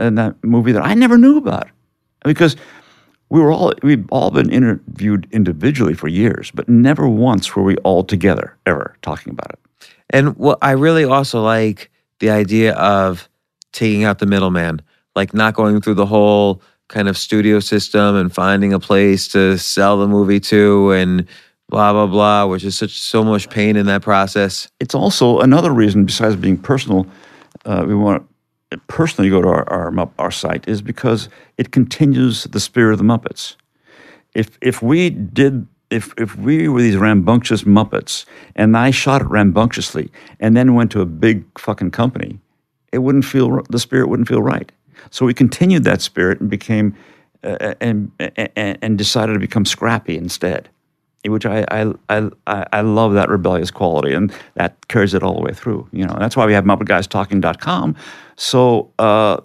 in 0.00 0.16
that 0.16 0.34
movie 0.42 0.72
that 0.72 0.84
I 0.84 0.94
never 0.94 1.16
knew 1.16 1.38
about, 1.38 1.68
because 2.24 2.56
we 3.30 3.40
were 3.40 3.52
all 3.52 3.72
we've 3.82 4.04
all 4.10 4.32
been 4.32 4.50
interviewed 4.50 5.28
individually 5.30 5.94
for 5.94 6.08
years, 6.08 6.50
but 6.52 6.68
never 6.68 7.08
once 7.08 7.54
were 7.54 7.62
we 7.62 7.76
all 7.78 8.02
together 8.02 8.56
ever 8.66 8.96
talking 9.02 9.32
about 9.32 9.52
it. 9.52 9.58
And 10.10 10.36
what 10.36 10.58
I 10.62 10.72
really 10.72 11.04
also 11.04 11.40
like 11.40 11.90
the 12.18 12.30
idea 12.30 12.74
of 12.74 13.28
taking 13.72 14.02
out 14.02 14.18
the 14.18 14.26
middleman, 14.26 14.82
like 15.14 15.32
not 15.32 15.54
going 15.54 15.80
through 15.80 15.94
the 15.94 16.06
whole 16.06 16.60
kind 16.88 17.08
of 17.08 17.16
studio 17.16 17.60
system 17.60 18.16
and 18.16 18.34
finding 18.34 18.72
a 18.72 18.80
place 18.80 19.28
to 19.28 19.58
sell 19.58 19.96
the 19.98 20.08
movie 20.08 20.40
to 20.40 20.90
and 20.90 21.28
blah 21.68 21.92
blah 21.92 22.06
blah, 22.06 22.46
which 22.46 22.64
is 22.64 22.76
such 22.76 22.98
so 22.98 23.22
much 23.22 23.48
pain 23.48 23.76
in 23.76 23.86
that 23.86 24.02
process. 24.02 24.68
it's 24.80 24.94
also 24.94 25.38
another 25.38 25.72
reason 25.72 26.04
besides 26.04 26.34
being 26.34 26.56
personal 26.56 27.06
uh, 27.68 27.84
we 27.86 27.94
want 27.94 28.26
to 28.70 28.78
personally 28.88 29.30
go 29.30 29.40
to 29.40 29.48
our, 29.48 29.68
our 29.70 30.10
our 30.18 30.30
site 30.30 30.66
is 30.68 30.82
because 30.82 31.28
it 31.56 31.70
continues 31.70 32.44
the 32.44 32.60
spirit 32.60 32.92
of 32.92 32.98
the 32.98 33.04
muppets. 33.04 33.56
If 34.34 34.58
if 34.60 34.82
we 34.82 35.10
did 35.10 35.66
if 35.90 36.12
if 36.18 36.36
we 36.36 36.68
were 36.68 36.82
these 36.82 36.96
rambunctious 36.96 37.64
muppets 37.64 38.26
and 38.56 38.76
i 38.76 38.90
shot 38.90 39.22
it 39.22 39.28
rambunctiously 39.28 40.10
and 40.38 40.54
then 40.54 40.74
went 40.74 40.90
to 40.92 41.00
a 41.00 41.06
big 41.06 41.44
fucking 41.58 41.90
company 41.90 42.38
it 42.92 42.98
wouldn't 42.98 43.24
feel 43.24 43.62
the 43.70 43.78
spirit 43.78 44.08
wouldn't 44.08 44.28
feel 44.28 44.42
right. 44.42 44.70
So 45.10 45.26
we 45.26 45.34
continued 45.34 45.84
that 45.84 46.00
spirit 46.02 46.40
and 46.40 46.50
became 46.50 46.96
uh, 47.44 47.74
and, 47.80 48.10
and 48.18 48.78
and 48.82 48.98
decided 48.98 49.34
to 49.34 49.38
become 49.38 49.64
scrappy 49.64 50.16
instead 50.16 50.68
which 51.26 51.46
I, 51.46 51.64
I, 51.70 51.92
I, 52.08 52.66
I 52.72 52.80
love 52.80 53.14
that 53.14 53.28
rebellious 53.28 53.70
quality, 53.70 54.14
and 54.14 54.32
that 54.54 54.86
carries 54.88 55.14
it 55.14 55.22
all 55.22 55.34
the 55.34 55.42
way 55.42 55.52
through. 55.52 55.88
You 55.92 56.06
know, 56.06 56.16
that's 56.18 56.36
why 56.36 56.46
we 56.46 56.52
have 56.52 56.64
MuppetGuysTalking.com, 56.64 57.96
so 58.36 58.92
uh, 58.98 59.40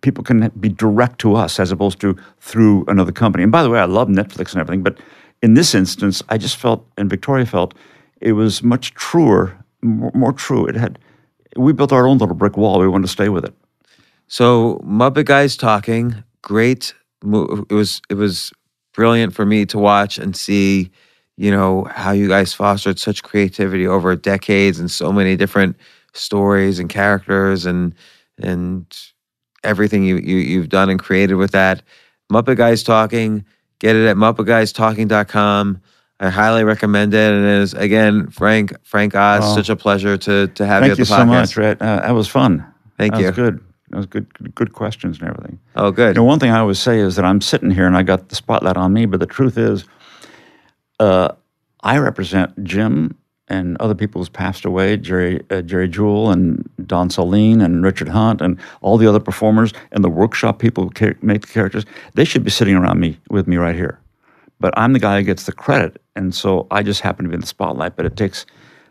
people 0.00 0.24
can 0.24 0.50
be 0.60 0.68
direct 0.68 1.18
to 1.20 1.34
us 1.34 1.58
as 1.60 1.72
opposed 1.72 2.00
to 2.00 2.16
through 2.40 2.84
another 2.88 3.12
company. 3.12 3.42
And 3.42 3.52
by 3.52 3.62
the 3.62 3.70
way, 3.70 3.78
I 3.78 3.84
love 3.84 4.08
Netflix 4.08 4.52
and 4.52 4.60
everything, 4.60 4.82
but 4.82 4.98
in 5.42 5.54
this 5.54 5.74
instance, 5.74 6.22
I 6.28 6.38
just 6.38 6.56
felt, 6.56 6.86
and 6.96 7.08
Victoria 7.08 7.46
felt, 7.46 7.74
it 8.20 8.32
was 8.32 8.62
much 8.62 8.94
truer, 8.94 9.56
more, 9.82 10.12
more 10.14 10.32
true. 10.32 10.66
It 10.66 10.76
had, 10.76 10.98
we 11.56 11.72
built 11.72 11.92
our 11.92 12.06
own 12.06 12.18
little 12.18 12.34
brick 12.34 12.56
wall. 12.56 12.78
We 12.78 12.88
wanted 12.88 13.06
to 13.06 13.12
stay 13.12 13.28
with 13.28 13.44
it. 13.44 13.54
So 14.28 14.80
Muppet 14.84 15.24
Guys 15.24 15.56
talking, 15.56 16.22
great. 16.42 16.94
It 17.22 17.72
was 17.72 18.00
it 18.08 18.14
was 18.14 18.52
brilliant 18.94 19.34
for 19.34 19.46
me 19.46 19.66
to 19.66 19.78
watch 19.78 20.18
and 20.18 20.36
see, 20.36 20.90
you 21.36 21.50
know, 21.50 21.84
how 21.84 22.12
you 22.12 22.28
guys 22.28 22.52
fostered 22.52 22.98
such 22.98 23.22
creativity 23.22 23.86
over 23.86 24.14
decades 24.16 24.78
and 24.78 24.90
so 24.90 25.12
many 25.12 25.36
different 25.36 25.76
stories 26.12 26.78
and 26.78 26.88
characters 26.88 27.66
and 27.66 27.94
and 28.42 28.86
everything 29.64 30.04
you, 30.04 30.16
you 30.16 30.36
you've 30.36 30.68
done 30.68 30.90
and 30.90 30.98
created 30.98 31.34
with 31.34 31.52
that. 31.52 31.82
Muppet 32.32 32.56
Guys 32.56 32.82
talking, 32.82 33.44
get 33.78 33.96
it 33.96 34.06
at 34.06 34.16
muppetguystalking.com. 34.16 35.80
I 36.20 36.28
highly 36.28 36.64
recommend 36.64 37.14
it. 37.14 37.32
And 37.32 37.44
it 37.44 37.62
is 37.62 37.74
again, 37.74 38.28
Frank 38.28 38.72
Frank 38.84 39.14
Oz, 39.14 39.54
such 39.54 39.68
a 39.70 39.76
pleasure 39.76 40.16
to 40.18 40.48
to 40.48 40.66
have 40.66 40.82
you 40.84 40.90
Thank 40.90 40.92
at 40.92 40.98
you 40.98 41.04
the 41.04 41.08
so 41.08 41.16
podcast. 41.16 41.26
much, 41.26 41.56
Rhett. 41.56 41.82
Uh, 41.82 41.96
that 41.96 42.10
was 42.10 42.28
fun. 42.28 42.66
Thank 42.98 43.14
that 43.14 43.20
you. 43.20 43.26
Was 43.26 43.36
good. 43.36 43.64
That 43.90 43.96
was 43.96 44.06
good, 44.06 44.54
good, 44.54 44.72
questions 44.72 45.18
and 45.18 45.28
everything. 45.28 45.58
Oh, 45.74 45.90
good. 45.90 46.14
You 46.14 46.22
know, 46.22 46.24
one 46.24 46.38
thing 46.38 46.50
I 46.50 46.60
always 46.60 46.78
say 46.78 47.00
is 47.00 47.16
that 47.16 47.24
I'm 47.24 47.40
sitting 47.40 47.70
here 47.70 47.86
and 47.86 47.96
I 47.96 48.02
got 48.02 48.28
the 48.28 48.36
spotlight 48.36 48.76
on 48.76 48.92
me, 48.92 49.06
but 49.06 49.18
the 49.18 49.26
truth 49.26 49.58
is, 49.58 49.84
uh, 51.00 51.32
I 51.82 51.98
represent 51.98 52.62
Jim 52.62 53.16
and 53.48 53.76
other 53.80 53.96
people 53.96 54.20
who's 54.20 54.28
passed 54.28 54.64
away, 54.64 54.96
Jerry, 54.96 55.42
uh, 55.50 55.60
Jerry 55.62 55.88
Juhl 55.88 56.32
and 56.32 56.70
Don 56.86 57.08
Sahlin 57.08 57.62
and 57.64 57.82
Richard 57.82 58.08
Hunt 58.08 58.40
and 58.40 58.58
all 58.80 58.96
the 58.96 59.08
other 59.08 59.18
performers 59.18 59.72
and 59.90 60.04
the 60.04 60.08
workshop 60.08 60.60
people 60.60 60.84
who 60.84 61.14
make 61.20 61.42
the 61.42 61.52
characters. 61.52 61.84
They 62.14 62.24
should 62.24 62.44
be 62.44 62.50
sitting 62.50 62.76
around 62.76 63.00
me 63.00 63.18
with 63.28 63.48
me 63.48 63.56
right 63.56 63.74
here, 63.74 63.98
but 64.60 64.72
I'm 64.78 64.92
the 64.92 65.00
guy 65.00 65.18
who 65.18 65.24
gets 65.24 65.46
the 65.46 65.52
credit, 65.52 66.00
and 66.14 66.32
so 66.32 66.68
I 66.70 66.84
just 66.84 67.00
happen 67.00 67.24
to 67.24 67.28
be 67.28 67.34
in 67.34 67.40
the 67.40 67.46
spotlight. 67.46 67.96
But 67.96 68.06
it 68.06 68.16
takes 68.16 68.46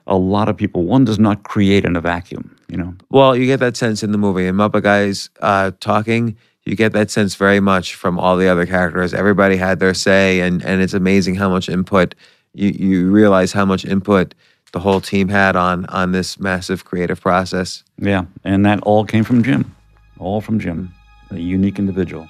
a 0.07 0.17
lot 0.17 0.49
of 0.49 0.57
people. 0.57 0.83
One 0.83 1.05
does 1.05 1.19
not 1.19 1.43
create 1.43 1.85
in 1.85 1.95
a 1.95 2.01
vacuum, 2.01 2.53
you 2.69 2.77
know. 2.77 2.93
Well, 3.09 3.35
you 3.35 3.45
get 3.45 3.59
that 3.59 3.75
sense 3.75 4.03
in 4.03 4.11
the 4.11 4.17
movie. 4.17 4.47
And 4.47 4.57
Muppet 4.57 4.83
Guys 4.83 5.29
uh, 5.41 5.71
talking, 5.79 6.37
you 6.65 6.75
get 6.75 6.93
that 6.93 7.09
sense 7.09 7.35
very 7.35 7.59
much 7.59 7.95
from 7.95 8.19
all 8.19 8.37
the 8.37 8.47
other 8.47 8.65
characters. 8.65 9.13
Everybody 9.13 9.57
had 9.57 9.79
their 9.79 9.93
say, 9.93 10.41
and, 10.41 10.63
and 10.63 10.81
it's 10.81 10.93
amazing 10.93 11.35
how 11.35 11.49
much 11.49 11.67
input 11.69 12.15
you, 12.53 12.69
you 12.69 13.11
realize 13.11 13.51
how 13.51 13.65
much 13.65 13.85
input 13.85 14.33
the 14.71 14.79
whole 14.79 15.01
team 15.01 15.29
had 15.29 15.55
on 15.55 15.85
on 15.87 16.11
this 16.11 16.39
massive 16.39 16.85
creative 16.85 17.19
process. 17.21 17.83
Yeah, 17.97 18.25
and 18.43 18.65
that 18.65 18.79
all 18.83 19.05
came 19.05 19.23
from 19.23 19.43
Jim, 19.43 19.75
all 20.19 20.41
from 20.41 20.59
Jim, 20.59 20.93
a 21.31 21.39
unique 21.39 21.79
individual. 21.79 22.29